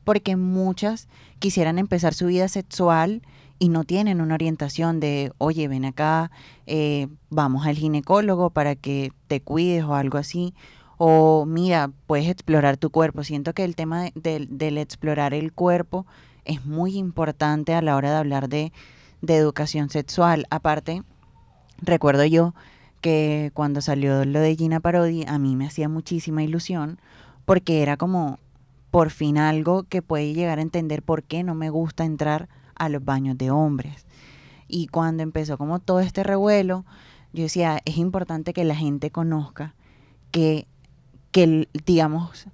porque 0.05 0.37
muchas 0.37 1.09
quisieran 1.39 1.79
empezar 1.79 2.15
su 2.15 2.27
vida 2.27 2.49
sexual 2.49 3.23
y 3.59 3.69
no 3.69 3.85
tienen 3.85 4.21
una 4.21 4.35
orientación 4.35 5.01
de, 5.01 5.33
oye, 5.39 5.69
ven 5.69 5.85
acá, 5.85 6.31
eh, 6.67 7.09
vamos 7.31 7.67
al 7.67 7.77
ginecólogo 7.77 8.51
para 8.51 8.75
que 8.75 9.13
te 9.29 9.41
cuides 9.41 9.85
o 9.85 9.95
algo 9.95 10.19
así 10.19 10.55
o 10.99 11.45
mira, 11.47 11.91
puedes 12.07 12.29
explorar 12.29 12.77
tu 12.77 12.91
cuerpo. 12.91 13.23
Siento 13.23 13.53
que 13.53 13.65
el 13.65 13.77
tema 13.77 14.11
del 14.15 14.79
explorar 14.79 15.35
el 15.35 15.53
cuerpo 15.53 16.07
es 16.45 16.65
muy 16.65 16.97
importante 16.97 17.75
a 17.75 17.83
la 17.83 17.97
hora 17.97 18.11
de 18.11 18.17
hablar 18.17 18.49
de, 18.49 18.73
de 19.21 19.37
educación 19.37 19.91
sexual. 19.91 20.47
Aparte, 20.51 21.03
recuerdo 21.79 22.25
yo 22.25 22.55
que 23.01 23.51
cuando 23.53 23.83
salió 23.83 24.25
lo 24.25 24.41
de 24.41 24.57
Gina 24.57 24.81
Parodi, 24.81 25.25
a 25.27 25.39
mí 25.39 25.55
me 25.55 25.67
hacía 25.67 25.89
muchísima 25.89 26.43
ilusión 26.43 26.99
porque 27.45 27.83
era 27.83 27.97
como 27.97 28.39
por 28.91 29.11
fin 29.11 29.37
algo 29.37 29.83
que 29.83 30.01
puede 30.01 30.33
llegar 30.33 30.59
a 30.59 30.63
entender 30.63 31.03
por 31.03 31.23
qué 31.23 31.43
no 31.43 31.55
me 31.55 31.69
gusta 31.69 32.05
entrar 32.05 32.49
a 32.79 32.89
los 32.89 33.05
baños 33.05 33.37
de 33.39 33.51
hombres. 33.51 34.07
Y 34.69 34.89
cuando 34.89 35.23
empezó 35.23 35.59
como 35.59 35.79
todo 35.79 36.01
este 36.01 36.23
revuelo, 36.23 36.85
yo 37.33 37.45
decía, 37.45 37.81
es 37.85 37.99
importante 37.99 38.53
que 38.53 38.65
la 38.65 38.77
gente 38.77 39.11
conozca 39.11 39.75
que 40.31 40.67
que, 41.37 41.69
digamos, 41.85 42.47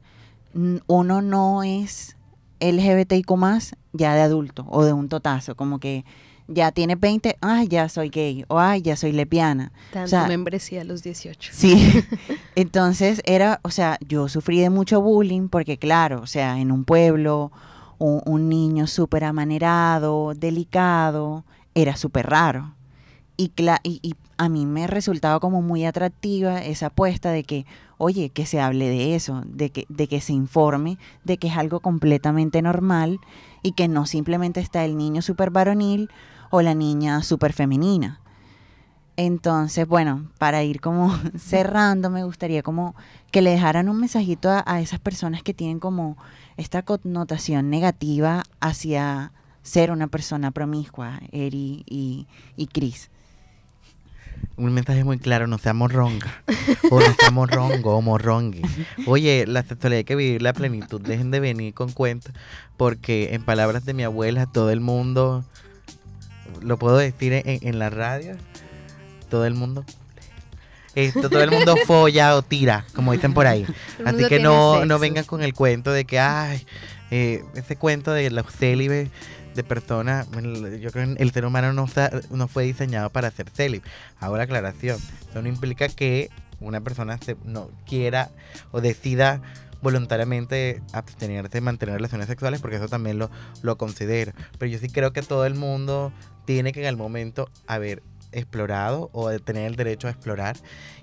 uno 0.89 1.23
no 1.23 1.63
es 1.63 2.17
LGBTIQ 2.59 3.31
más 3.37 3.77
ya 3.93 4.13
de 4.17 4.23
adulto 4.23 4.67
o 4.71 4.85
de 4.85 4.93
un 4.93 5.09
totazo, 5.09 5.55
como 5.55 5.79
que 5.79 6.05
ya 6.49 6.73
tiene 6.73 6.97
20, 6.97 7.37
ay, 7.41 7.69
ya 7.69 7.89
soy 7.89 8.09
gay, 8.09 8.45
o 8.49 8.59
ay, 8.59 8.83
ya 8.83 8.97
soy 8.97 9.13
lesbiana. 9.13 9.71
Tanto 9.93 10.27
membresía 10.27 10.81
a 10.81 10.85
los 10.85 11.05
18. 11.05 11.53
Sí, 11.55 12.05
entonces 12.57 13.23
era, 13.25 13.61
o 13.63 13.71
sea, 13.71 13.99
yo 14.09 14.29
sufrí 14.29 14.59
de 14.59 14.69
mucho 14.69 15.01
bullying 15.01 15.47
porque 15.47 15.79
claro, 15.79 16.21
o 16.21 16.27
sea, 16.27 16.59
en 16.59 16.73
un 16.73 16.85
pueblo, 16.85 17.53
un, 18.03 18.49
niño 18.49 18.87
súper 18.87 19.25
amanerado, 19.25 20.35
delicado, 20.35 21.45
era 21.75 21.97
súper 21.97 22.29
raro. 22.29 22.75
Y, 23.37 23.53
a 24.39 24.49
mí 24.49 24.67
me 24.67 24.87
resultaba 24.89 25.39
como 25.39 25.63
muy 25.63 25.85
atractiva 25.85 26.63
esa 26.63 26.87
apuesta 26.87 27.31
de 27.31 27.45
que, 27.45 27.65
oye, 27.97 28.31
que 28.31 28.45
se 28.45 28.61
hable 28.61 28.89
de 28.89 29.15
eso, 29.15 29.43
de 29.47 29.71
que, 29.71 29.87
de 29.89 30.09
que 30.09 30.21
se 30.21 30.33
informe 30.33 30.99
de 31.23 31.37
que 31.37 31.49
es 31.49 31.57
algo 31.57 31.79
completamente 31.81 32.61
normal 32.61 33.21
y 33.63 33.73
que 33.73 33.87
no 33.87 34.05
simplemente 34.07 34.59
está 34.59 34.85
el 34.85 34.97
niño 34.97 35.23
súper 35.23 35.51
varonil 35.51 36.11
o 36.51 36.61
la 36.61 36.75
niña 36.75 37.23
súper 37.23 37.53
femenina. 37.53 38.21
Entonces, 39.17 39.87
bueno, 39.87 40.29
para 40.39 40.63
ir 40.65 40.81
como 40.81 41.17
cerrando, 41.39 42.11
me 42.11 42.25
gustaría 42.25 42.63
como 42.63 42.95
que 43.33 43.43
le 43.43 43.51
dejaran 43.51 43.89
un 43.89 43.99
mensajito 43.99 44.51
a, 44.65 44.81
esas 44.81 45.01
personas 45.01 45.43
que 45.43 45.55
tienen 45.55 45.81
como 45.81 46.17
esta 46.57 46.83
connotación 46.83 47.71
negativa 47.71 48.45
hacia 48.61 49.33
ser 49.63 49.91
una 49.91 50.07
persona 50.07 50.53
promiscua, 50.53 51.21
Eri 51.33 51.83
y, 51.89 52.27
y 52.57 52.67
Cris 52.69 53.11
un 54.57 54.73
mensaje 54.73 55.05
muy 55.05 55.19
claro, 55.19 55.47
no 55.47 55.59
seamos 55.59 55.93
ronga, 55.93 56.43
o 56.91 57.01
no 57.01 57.15
seamos 57.19 57.51
rongo 57.51 57.97
o 57.97 58.03
morrongue. 58.03 58.63
Oye, 59.07 59.47
la 59.47 59.63
sexualidad 59.63 59.99
hay 59.99 60.05
que 60.05 60.17
vivir 60.17 60.43
la 60.43 60.53
plenitud, 60.53 61.01
dejen 61.01 61.31
de 61.31 61.41
venir 61.41 61.75
con 61.75 61.91
cuentos, 61.93 62.33
porque 62.77 63.35
en 63.35 63.43
palabras 63.45 63.85
de 63.85 63.95
mi 63.95 64.05
abuela, 64.05 64.47
todo 64.47 64.71
el 64.71 64.81
mundo, 64.81 65.45
lo 66.61 66.79
puedo 66.79 66.97
decir 66.97 67.33
en, 67.45 67.79
la 67.79 67.91
radio, 67.91 68.37
todo 69.31 69.47
el 69.47 69.55
mundo 69.55 69.85
esto, 70.95 71.31
todo 71.31 71.43
el 71.43 71.51
mundo 71.51 71.77
folla 71.87 72.37
o 72.37 72.43
tira, 72.43 72.85
como 72.95 73.13
dicen 73.13 73.35
por 73.35 73.47
ahí. 73.47 73.67
Así 74.05 74.27
que 74.27 74.39
no, 74.39 74.85
no 74.85 74.99
vengan 74.99 75.25
con 75.25 75.43
el 75.43 75.55
cuento 75.55 75.93
de 75.93 76.05
que, 76.05 76.19
ay, 76.19 76.67
eh, 77.11 77.43
ese 77.55 77.77
cuento 77.77 78.13
de 78.13 78.31
los 78.31 78.47
célibes 78.47 79.11
de 79.55 79.65
personas, 79.65 80.29
yo 80.81 80.91
creo 80.91 81.15
que 81.15 81.23
el 81.23 81.31
ser 81.33 81.45
humano 81.45 81.73
no, 81.73 81.87
no 82.31 82.49
fue 82.49 82.65
diseñado 82.65 83.11
para 83.11 83.31
ser 83.31 83.51
célibe. 83.51 83.85
Ahora 84.19 84.45
aclaración, 84.45 84.99
eso 85.31 85.43
no 85.43 85.49
implica 85.49 85.89
que 85.89 86.31
una 86.61 86.81
persona 86.81 87.19
se, 87.19 87.37
no 87.45 87.71
quiera 87.87 88.31
o 88.71 88.81
decida 88.81 89.43
voluntariamente 89.83 90.81
abstenerse 90.93 91.51
de 91.55 91.61
mantener 91.61 91.97
relaciones 91.97 92.29
sexuales, 92.29 92.61
porque 92.61 92.77
eso 92.77 92.89
también 92.89 93.19
lo, 93.19 93.31
lo 93.63 93.77
considero. 93.77 94.33
Pero 94.59 94.71
yo 94.71 94.79
sí 94.79 94.89
creo 94.89 95.13
que 95.13 95.23
todo 95.23 95.45
el 95.45 95.55
mundo 95.55 96.13
tiene 96.45 96.73
que 96.73 96.81
en 96.81 96.87
el 96.87 96.97
momento 96.97 97.51
haber 97.67 98.03
explorado 98.33 99.11
o 99.13 99.31
tener 99.41 99.67
el 99.67 99.77
derecho 99.77 100.09
a 100.09 100.11
explorar 100.11 100.57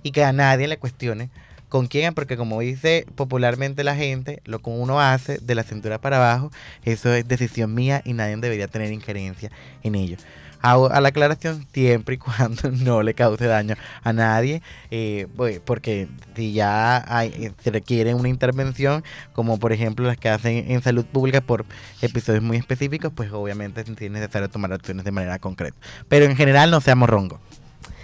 y 0.03 0.11
que 0.11 0.23
a 0.23 0.33
nadie 0.33 0.67
le 0.67 0.77
cuestione 0.77 1.29
¿Con 1.69 1.85
quién? 1.85 2.15
Porque 2.15 2.35
como 2.35 2.59
dice 2.59 3.05
popularmente 3.15 3.83
la 3.83 3.95
gente, 3.95 4.41
lo 4.45 4.57
que 4.57 4.71
uno 4.71 4.99
hace 4.99 5.37
de 5.37 5.53
la 5.53 5.61
cintura 5.61 6.01
para 6.01 6.17
abajo, 6.17 6.51
eso 6.83 7.13
es 7.13 7.27
decisión 7.27 7.75
mía 7.75 8.01
y 8.03 8.13
nadie 8.13 8.35
debería 8.37 8.67
tener 8.67 8.91
injerencia 8.91 9.51
en 9.83 9.93
ello. 9.93 10.17
A, 10.61 10.99
la 10.99 11.09
aclaración 11.09 11.65
siempre 11.73 12.15
y 12.15 12.17
cuando 12.17 12.71
no 12.71 13.01
le 13.01 13.13
cause 13.13 13.45
daño 13.45 13.75
a 14.03 14.13
nadie, 14.13 14.61
eh, 14.91 15.27
porque 15.65 16.07
si 16.35 16.53
ya 16.53 17.03
hay, 17.07 17.29
eh, 17.29 17.51
se 17.63 17.71
requiere 17.71 18.13
una 18.13 18.29
intervención, 18.29 19.03
como 19.33 19.57
por 19.57 19.71
ejemplo 19.71 20.05
las 20.05 20.17
que 20.17 20.29
hacen 20.29 20.69
en 20.69 20.81
salud 20.81 21.05
pública 21.05 21.41
por 21.41 21.65
episodios 22.01 22.43
muy 22.43 22.57
específicos, 22.57 23.11
pues 23.15 23.31
obviamente 23.31 23.81
es 23.81 24.11
necesario 24.11 24.49
tomar 24.49 24.73
acciones 24.73 25.05
de 25.05 25.11
manera 25.11 25.39
concreta. 25.39 25.77
Pero 26.07 26.25
en 26.25 26.35
general 26.35 26.71
no 26.71 26.81
seamos 26.81 27.09
rongos. 27.09 27.39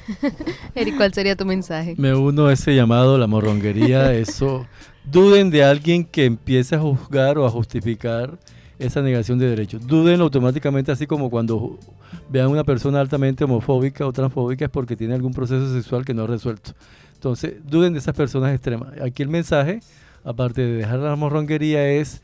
Eric, 0.76 0.98
¿cuál 0.98 1.14
sería 1.14 1.36
tu 1.36 1.46
mensaje? 1.46 1.96
Me 1.98 2.14
uno 2.14 2.48
a 2.48 2.54
ese 2.54 2.76
llamado, 2.76 3.18
la 3.18 3.28
morronguería, 3.28 4.14
eso. 4.14 4.68
Duden 5.06 5.52
de 5.52 5.64
alguien 5.64 6.04
que 6.04 6.26
empiece 6.26 6.76
a 6.76 6.80
juzgar 6.80 7.38
o 7.38 7.46
a 7.46 7.50
justificar 7.50 8.38
esa 8.80 9.02
negación 9.02 9.40
de 9.40 9.50
derechos. 9.50 9.86
Duden 9.86 10.22
automáticamente, 10.22 10.92
así 10.92 11.08
como 11.08 11.30
cuando 11.30 11.80
vean 12.30 12.50
una 12.50 12.64
persona 12.64 13.00
altamente 13.00 13.44
homofóbica 13.44 14.06
o 14.06 14.14
transfóbica 14.14 14.66
es 14.66 14.72
porque 14.72 14.96
tiene 14.96 15.14
algún 15.14 15.34
proceso 15.34 15.72
sexual 15.74 16.04
que 16.06 16.14
no 16.14 16.24
ha 16.24 16.28
resuelto. 16.28 16.72
Entonces, 17.14 17.56
duden 17.66 17.94
de 17.94 18.00
esas 18.00 18.16
personas 18.16 18.54
extremas. 18.54 19.00
Aquí 19.02 19.24
el 19.24 19.30
mensaje, 19.30 19.80
aparte 20.24 20.62
de 20.62 20.74
dejar 20.78 21.00
la 21.00 21.16
morronguería, 21.16 21.88
es 21.88 22.22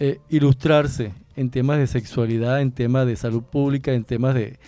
eh, 0.00 0.18
ilustrarse 0.30 1.12
en 1.36 1.50
temas 1.50 1.78
de 1.78 1.86
sexualidad, 1.86 2.60
en 2.60 2.72
temas 2.72 3.06
de 3.06 3.16
salud 3.16 3.42
pública, 3.42 3.92
en 3.92 4.04
temas 4.04 4.34
de, 4.34 4.58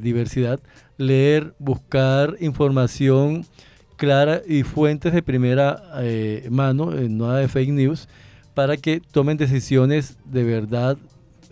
diversidad, 0.00 0.60
leer, 0.96 1.54
buscar 1.58 2.36
información 2.40 3.44
clara 3.96 4.40
y 4.46 4.62
fuentes 4.62 5.12
de 5.12 5.22
primera 5.22 5.82
eh, 5.98 6.48
mano, 6.50 6.96
eh, 6.96 7.08
nada 7.08 7.38
de 7.38 7.48
fake 7.48 7.70
news, 7.70 8.08
para 8.54 8.76
que 8.76 9.00
tomen 9.00 9.36
decisiones 9.36 10.18
de 10.24 10.44
verdad 10.44 10.96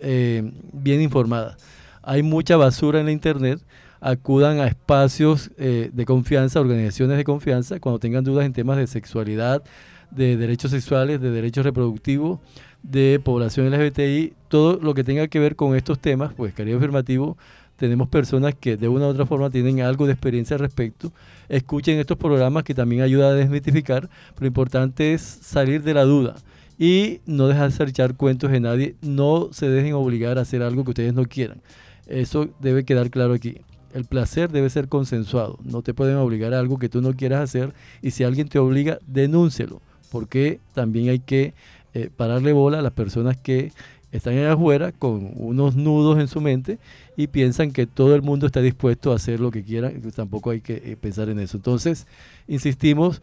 bien 0.01 1.01
informadas. 1.01 1.57
Hay 2.01 2.23
mucha 2.23 2.55
basura 2.57 2.99
en 2.99 3.07
la 3.07 3.11
Internet, 3.11 3.59
acudan 4.01 4.59
a 4.59 4.67
espacios 4.67 5.51
de 5.57 6.05
confianza, 6.05 6.61
organizaciones 6.61 7.17
de 7.17 7.23
confianza, 7.23 7.79
cuando 7.79 7.99
tengan 7.99 8.23
dudas 8.23 8.45
en 8.45 8.53
temas 8.53 8.77
de 8.77 8.87
sexualidad, 8.87 9.61
de 10.09 10.37
derechos 10.37 10.71
sexuales, 10.71 11.21
de 11.21 11.31
derechos 11.31 11.65
reproductivos, 11.65 12.39
de 12.81 13.19
población 13.23 13.69
LGBTI, 13.69 14.33
todo 14.47 14.79
lo 14.81 14.93
que 14.93 15.03
tenga 15.03 15.27
que 15.27 15.39
ver 15.39 15.55
con 15.55 15.75
estos 15.75 15.99
temas, 15.99 16.33
pues 16.33 16.53
Caribe 16.53 16.77
Afirmativo, 16.77 17.37
tenemos 17.75 18.07
personas 18.07 18.55
que 18.55 18.77
de 18.77 18.87
una 18.87 19.05
u 19.05 19.09
otra 19.09 19.25
forma 19.25 19.49
tienen 19.49 19.81
algo 19.81 20.05
de 20.05 20.13
experiencia 20.13 20.55
al 20.55 20.61
respecto. 20.61 21.11
Escuchen 21.47 21.99
estos 21.99 22.17
programas 22.17 22.63
que 22.63 22.73
también 22.73 23.01
ayudan 23.01 23.31
a 23.31 23.35
desmitificar, 23.35 24.09
pero 24.33 24.41
lo 24.41 24.47
importante 24.47 25.13
es 25.13 25.21
salir 25.21 25.83
de 25.83 25.93
la 25.93 26.03
duda 26.03 26.35
y 26.79 27.19
no 27.25 27.49
dejarse 27.49 27.83
echar 27.83 28.15
cuentos 28.15 28.51
de 28.51 28.61
nadie, 28.61 28.95
no 29.01 29.49
se 29.51 29.69
dejen 29.69 29.93
obligar 29.93 30.37
a 30.39 30.41
hacer 30.41 30.63
algo 30.63 30.85
que 30.85 30.91
ustedes 30.91 31.13
no 31.13 31.25
quieran. 31.25 31.61
Eso 32.07 32.47
debe 32.61 32.85
quedar 32.85 33.11
claro 33.11 33.33
aquí. 33.33 33.57
El 33.93 34.05
placer 34.05 34.49
debe 34.49 34.69
ser 34.69 34.87
consensuado, 34.87 35.59
no 35.63 35.81
te 35.81 35.93
pueden 35.93 36.15
obligar 36.15 36.53
a 36.53 36.59
algo 36.59 36.79
que 36.79 36.89
tú 36.89 37.01
no 37.01 37.13
quieras 37.13 37.41
hacer 37.41 37.73
y 38.01 38.11
si 38.11 38.23
alguien 38.23 38.47
te 38.47 38.59
obliga, 38.59 38.99
denúncielo, 39.07 39.81
porque 40.09 40.59
también 40.73 41.09
hay 41.09 41.19
que 41.19 41.53
eh, 41.93 42.09
pararle 42.15 42.53
bola 42.53 42.79
a 42.79 42.81
las 42.81 42.93
personas 42.93 43.35
que 43.35 43.73
están 44.11 44.35
en 44.35 44.45
afuera 44.45 44.91
con 44.91 45.31
unos 45.35 45.75
nudos 45.75 46.19
en 46.19 46.27
su 46.27 46.39
mente 46.39 46.79
y 47.17 47.27
piensan 47.27 47.71
que 47.71 47.87
todo 47.87 48.15
el 48.15 48.21
mundo 48.21 48.45
está 48.45 48.61
dispuesto 48.61 49.11
a 49.11 49.15
hacer 49.15 49.39
lo 49.39 49.51
que 49.51 49.63
quieran, 49.63 50.01
tampoco 50.15 50.51
hay 50.51 50.61
que 50.61 50.75
eh, 50.75 50.97
pensar 50.99 51.29
en 51.29 51.39
eso. 51.39 51.57
Entonces, 51.57 52.07
insistimos, 52.47 53.21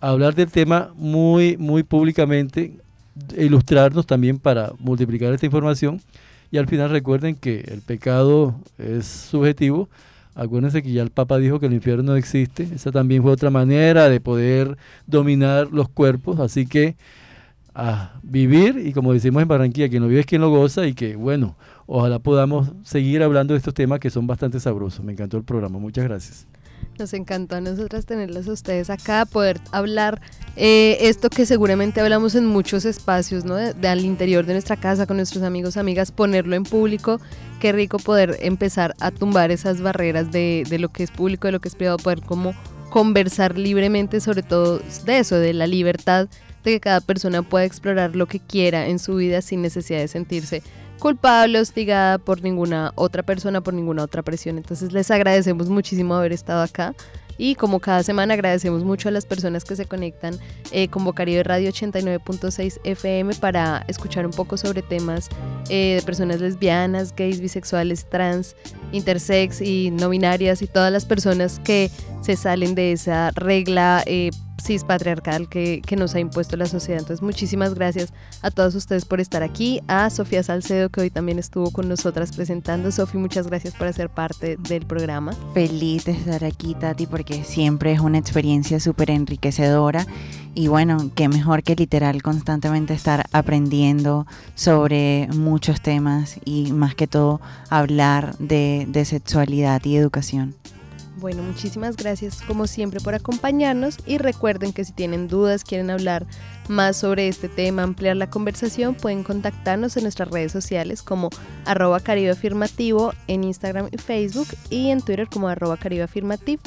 hablar 0.00 0.34
del 0.34 0.50
tema 0.50 0.92
muy, 0.96 1.56
muy 1.56 1.84
públicamente, 1.84 2.74
ilustrarnos 3.36 4.06
también 4.06 4.38
para 4.38 4.72
multiplicar 4.78 5.32
esta 5.32 5.46
información 5.46 6.00
y 6.50 6.58
al 6.58 6.66
final 6.66 6.90
recuerden 6.90 7.34
que 7.36 7.60
el 7.60 7.82
pecado 7.82 8.54
es 8.78 9.06
subjetivo. 9.06 9.88
Acuérdense 10.34 10.82
que 10.82 10.92
ya 10.92 11.02
el 11.02 11.10
Papa 11.10 11.38
dijo 11.38 11.58
que 11.58 11.66
el 11.66 11.72
infierno 11.72 12.04
no 12.04 12.16
existe. 12.16 12.68
Esa 12.74 12.92
también 12.92 13.22
fue 13.22 13.32
otra 13.32 13.50
manera 13.50 14.08
de 14.08 14.20
poder 14.20 14.78
dominar 15.06 15.68
los 15.72 15.88
cuerpos. 15.88 16.38
Así 16.38 16.66
que 16.66 16.96
a 17.74 18.12
vivir 18.22 18.80
y 18.84 18.92
como 18.92 19.12
decimos 19.12 19.42
en 19.42 19.48
Barranquilla, 19.48 19.88
que 19.88 20.00
no 20.00 20.08
vive 20.08 20.20
es 20.20 20.26
quien 20.26 20.40
lo 20.40 20.50
goza 20.50 20.86
y 20.86 20.94
que 20.94 21.16
bueno, 21.16 21.56
ojalá 21.86 22.18
podamos 22.18 22.72
seguir 22.82 23.22
hablando 23.22 23.54
de 23.54 23.58
estos 23.58 23.74
temas 23.74 24.00
que 24.00 24.10
son 24.10 24.26
bastante 24.26 24.58
sabrosos. 24.60 25.04
Me 25.04 25.12
encantó 25.12 25.36
el 25.36 25.44
programa, 25.44 25.78
muchas 25.78 26.04
gracias. 26.04 26.46
Nos 26.98 27.12
encantó 27.14 27.56
a 27.56 27.60
nosotras 27.60 28.06
tenerlas 28.06 28.48
a 28.48 28.52
ustedes 28.52 28.90
acá, 28.90 29.24
poder 29.24 29.60
hablar 29.70 30.20
eh, 30.56 30.98
esto 31.02 31.30
que 31.30 31.46
seguramente 31.46 32.00
hablamos 32.00 32.34
en 32.34 32.44
muchos 32.44 32.84
espacios, 32.84 33.44
¿no? 33.44 33.54
De, 33.54 33.88
al 33.88 34.04
interior 34.04 34.44
de 34.44 34.54
nuestra 34.54 34.76
casa, 34.76 35.06
con 35.06 35.16
nuestros 35.16 35.44
amigos, 35.44 35.76
amigas, 35.76 36.10
ponerlo 36.10 36.56
en 36.56 36.64
público. 36.64 37.20
Qué 37.60 37.70
rico 37.70 37.98
poder 37.98 38.36
empezar 38.40 38.96
a 38.98 39.12
tumbar 39.12 39.52
esas 39.52 39.80
barreras 39.80 40.32
de, 40.32 40.64
de 40.68 40.78
lo 40.80 40.88
que 40.88 41.04
es 41.04 41.10
público, 41.12 41.46
de 41.46 41.52
lo 41.52 41.60
que 41.60 41.68
es 41.68 41.76
privado, 41.76 41.98
poder 41.98 42.22
como 42.22 42.54
conversar 42.90 43.56
libremente 43.58 44.20
sobre 44.20 44.42
todo 44.42 44.80
de 45.04 45.18
eso, 45.18 45.36
de 45.36 45.52
la 45.52 45.66
libertad 45.66 46.28
de 46.64 46.72
que 46.72 46.80
cada 46.80 47.00
persona 47.00 47.42
pueda 47.42 47.64
explorar 47.64 48.16
lo 48.16 48.26
que 48.26 48.40
quiera 48.40 48.88
en 48.88 48.98
su 48.98 49.16
vida 49.16 49.42
sin 49.42 49.62
necesidad 49.62 50.00
de 50.00 50.08
sentirse 50.08 50.62
culpable, 50.98 51.60
hostigada 51.60 52.18
por 52.18 52.42
ninguna 52.42 52.92
otra 52.94 53.22
persona, 53.22 53.60
por 53.60 53.74
ninguna 53.74 54.02
otra 54.02 54.22
presión. 54.22 54.58
Entonces 54.58 54.92
les 54.92 55.10
agradecemos 55.10 55.68
muchísimo 55.68 56.14
haber 56.14 56.32
estado 56.32 56.62
acá. 56.62 56.94
Y 57.40 57.54
como 57.54 57.78
cada 57.78 58.02
semana 58.02 58.34
agradecemos 58.34 58.82
mucho 58.82 59.08
a 59.08 59.12
las 59.12 59.24
personas 59.24 59.64
que 59.64 59.76
se 59.76 59.86
conectan 59.86 60.36
eh, 60.72 60.88
con 60.88 61.04
Bocaribe 61.04 61.44
Radio 61.44 61.70
89.6 61.70 62.80
FM 62.82 63.34
para 63.36 63.84
escuchar 63.86 64.26
un 64.26 64.32
poco 64.32 64.56
sobre 64.56 64.82
temas 64.82 65.28
eh, 65.70 65.94
de 66.00 66.02
personas 66.02 66.40
lesbianas, 66.40 67.14
gays, 67.14 67.40
bisexuales, 67.40 68.06
trans, 68.10 68.56
intersex 68.92 69.60
y 69.60 69.90
no 69.90 70.08
binarias 70.08 70.62
y 70.62 70.66
todas 70.66 70.92
las 70.92 71.04
personas 71.04 71.60
que 71.60 71.90
se 72.22 72.36
salen 72.36 72.74
de 72.74 72.92
esa 72.92 73.30
regla 73.32 74.02
eh, 74.06 74.30
cis 74.60 74.84
patriarcal 74.84 75.48
que, 75.48 75.82
que, 75.84 75.96
nos 75.96 76.14
ha 76.14 76.20
impuesto 76.20 76.56
la 76.56 76.66
sociedad. 76.66 77.00
Entonces, 77.00 77.22
muchísimas 77.22 77.74
gracias 77.74 78.12
a 78.42 78.50
todos 78.50 78.74
ustedes 78.74 79.04
por 79.04 79.20
estar 79.20 79.42
aquí. 79.42 79.80
A 79.88 80.10
Sofía 80.10 80.42
Salcedo, 80.42 80.88
que 80.88 81.00
hoy 81.00 81.10
también 81.10 81.38
estuvo 81.38 81.70
con 81.70 81.88
nosotras 81.88 82.34
presentando. 82.34 82.90
Sofi, 82.90 83.18
muchas 83.18 83.46
gracias 83.46 83.74
por 83.74 83.92
ser 83.92 84.10
parte 84.10 84.56
del 84.56 84.86
programa. 84.86 85.32
Feliz 85.54 86.04
de 86.04 86.12
estar 86.12 86.44
aquí, 86.44 86.74
Tati, 86.74 87.06
porque 87.06 87.44
siempre 87.44 87.92
es 87.92 88.00
una 88.00 88.18
experiencia 88.18 88.80
súper 88.80 89.10
enriquecedora. 89.10 90.06
Y 90.54 90.66
bueno, 90.66 91.12
qué 91.14 91.28
mejor 91.28 91.62
que 91.62 91.76
literal 91.76 92.20
constantemente 92.20 92.92
estar 92.92 93.26
aprendiendo 93.32 94.26
sobre 94.56 95.28
muchos 95.32 95.80
temas 95.80 96.38
y 96.44 96.72
más 96.72 96.96
que 96.96 97.06
todo 97.06 97.40
hablar 97.70 98.36
de, 98.38 98.77
de 98.86 99.04
sexualidad 99.04 99.84
y 99.84 99.96
educación. 99.96 100.54
Bueno, 101.20 101.42
muchísimas 101.42 101.96
gracias 101.96 102.42
como 102.42 102.68
siempre 102.68 103.00
por 103.00 103.14
acompañarnos 103.14 103.96
y 104.06 104.18
recuerden 104.18 104.72
que 104.72 104.84
si 104.84 104.92
tienen 104.92 105.26
dudas, 105.26 105.64
quieren 105.64 105.90
hablar 105.90 106.26
más 106.68 106.96
sobre 106.96 107.26
este 107.26 107.48
tema, 107.48 107.82
ampliar 107.82 108.16
la 108.16 108.30
conversación, 108.30 108.94
pueden 108.94 109.24
contactarnos 109.24 109.96
en 109.96 110.04
nuestras 110.04 110.30
redes 110.30 110.52
sociales 110.52 111.02
como 111.02 111.30
arroba 111.64 111.98
caribe 111.98 112.30
afirmativo 112.30 113.14
en 113.26 113.42
Instagram 113.42 113.88
y 113.90 113.98
Facebook 113.98 114.46
y 114.70 114.90
en 114.90 115.00
Twitter 115.00 115.28
como 115.28 115.48
arroba 115.48 115.76
caribe 115.76 116.06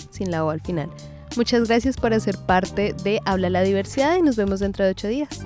sin 0.10 0.32
la 0.32 0.44
O 0.44 0.50
al 0.50 0.60
final. 0.60 0.90
Muchas 1.38 1.70
gracias 1.70 1.96
por 1.96 2.14
hacer 2.14 2.38
parte 2.38 2.94
de 3.06 3.22
Habla 3.26 3.50
la 3.50 3.62
Diversidad 3.62 4.18
y 4.18 4.22
nos 4.22 4.36
vemos 4.36 4.60
dentro 4.60 4.84
de 4.84 4.92
ocho 4.92 5.08
días. 5.08 5.46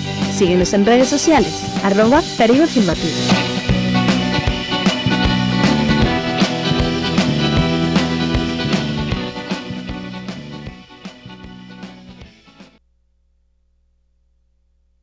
Síguenos 0.31 0.73
en 0.73 0.85
redes 0.85 1.09
sociales, 1.09 1.63
arroba 1.83 2.21
Caribe 2.37 2.63
Afirmativo. 2.63 3.60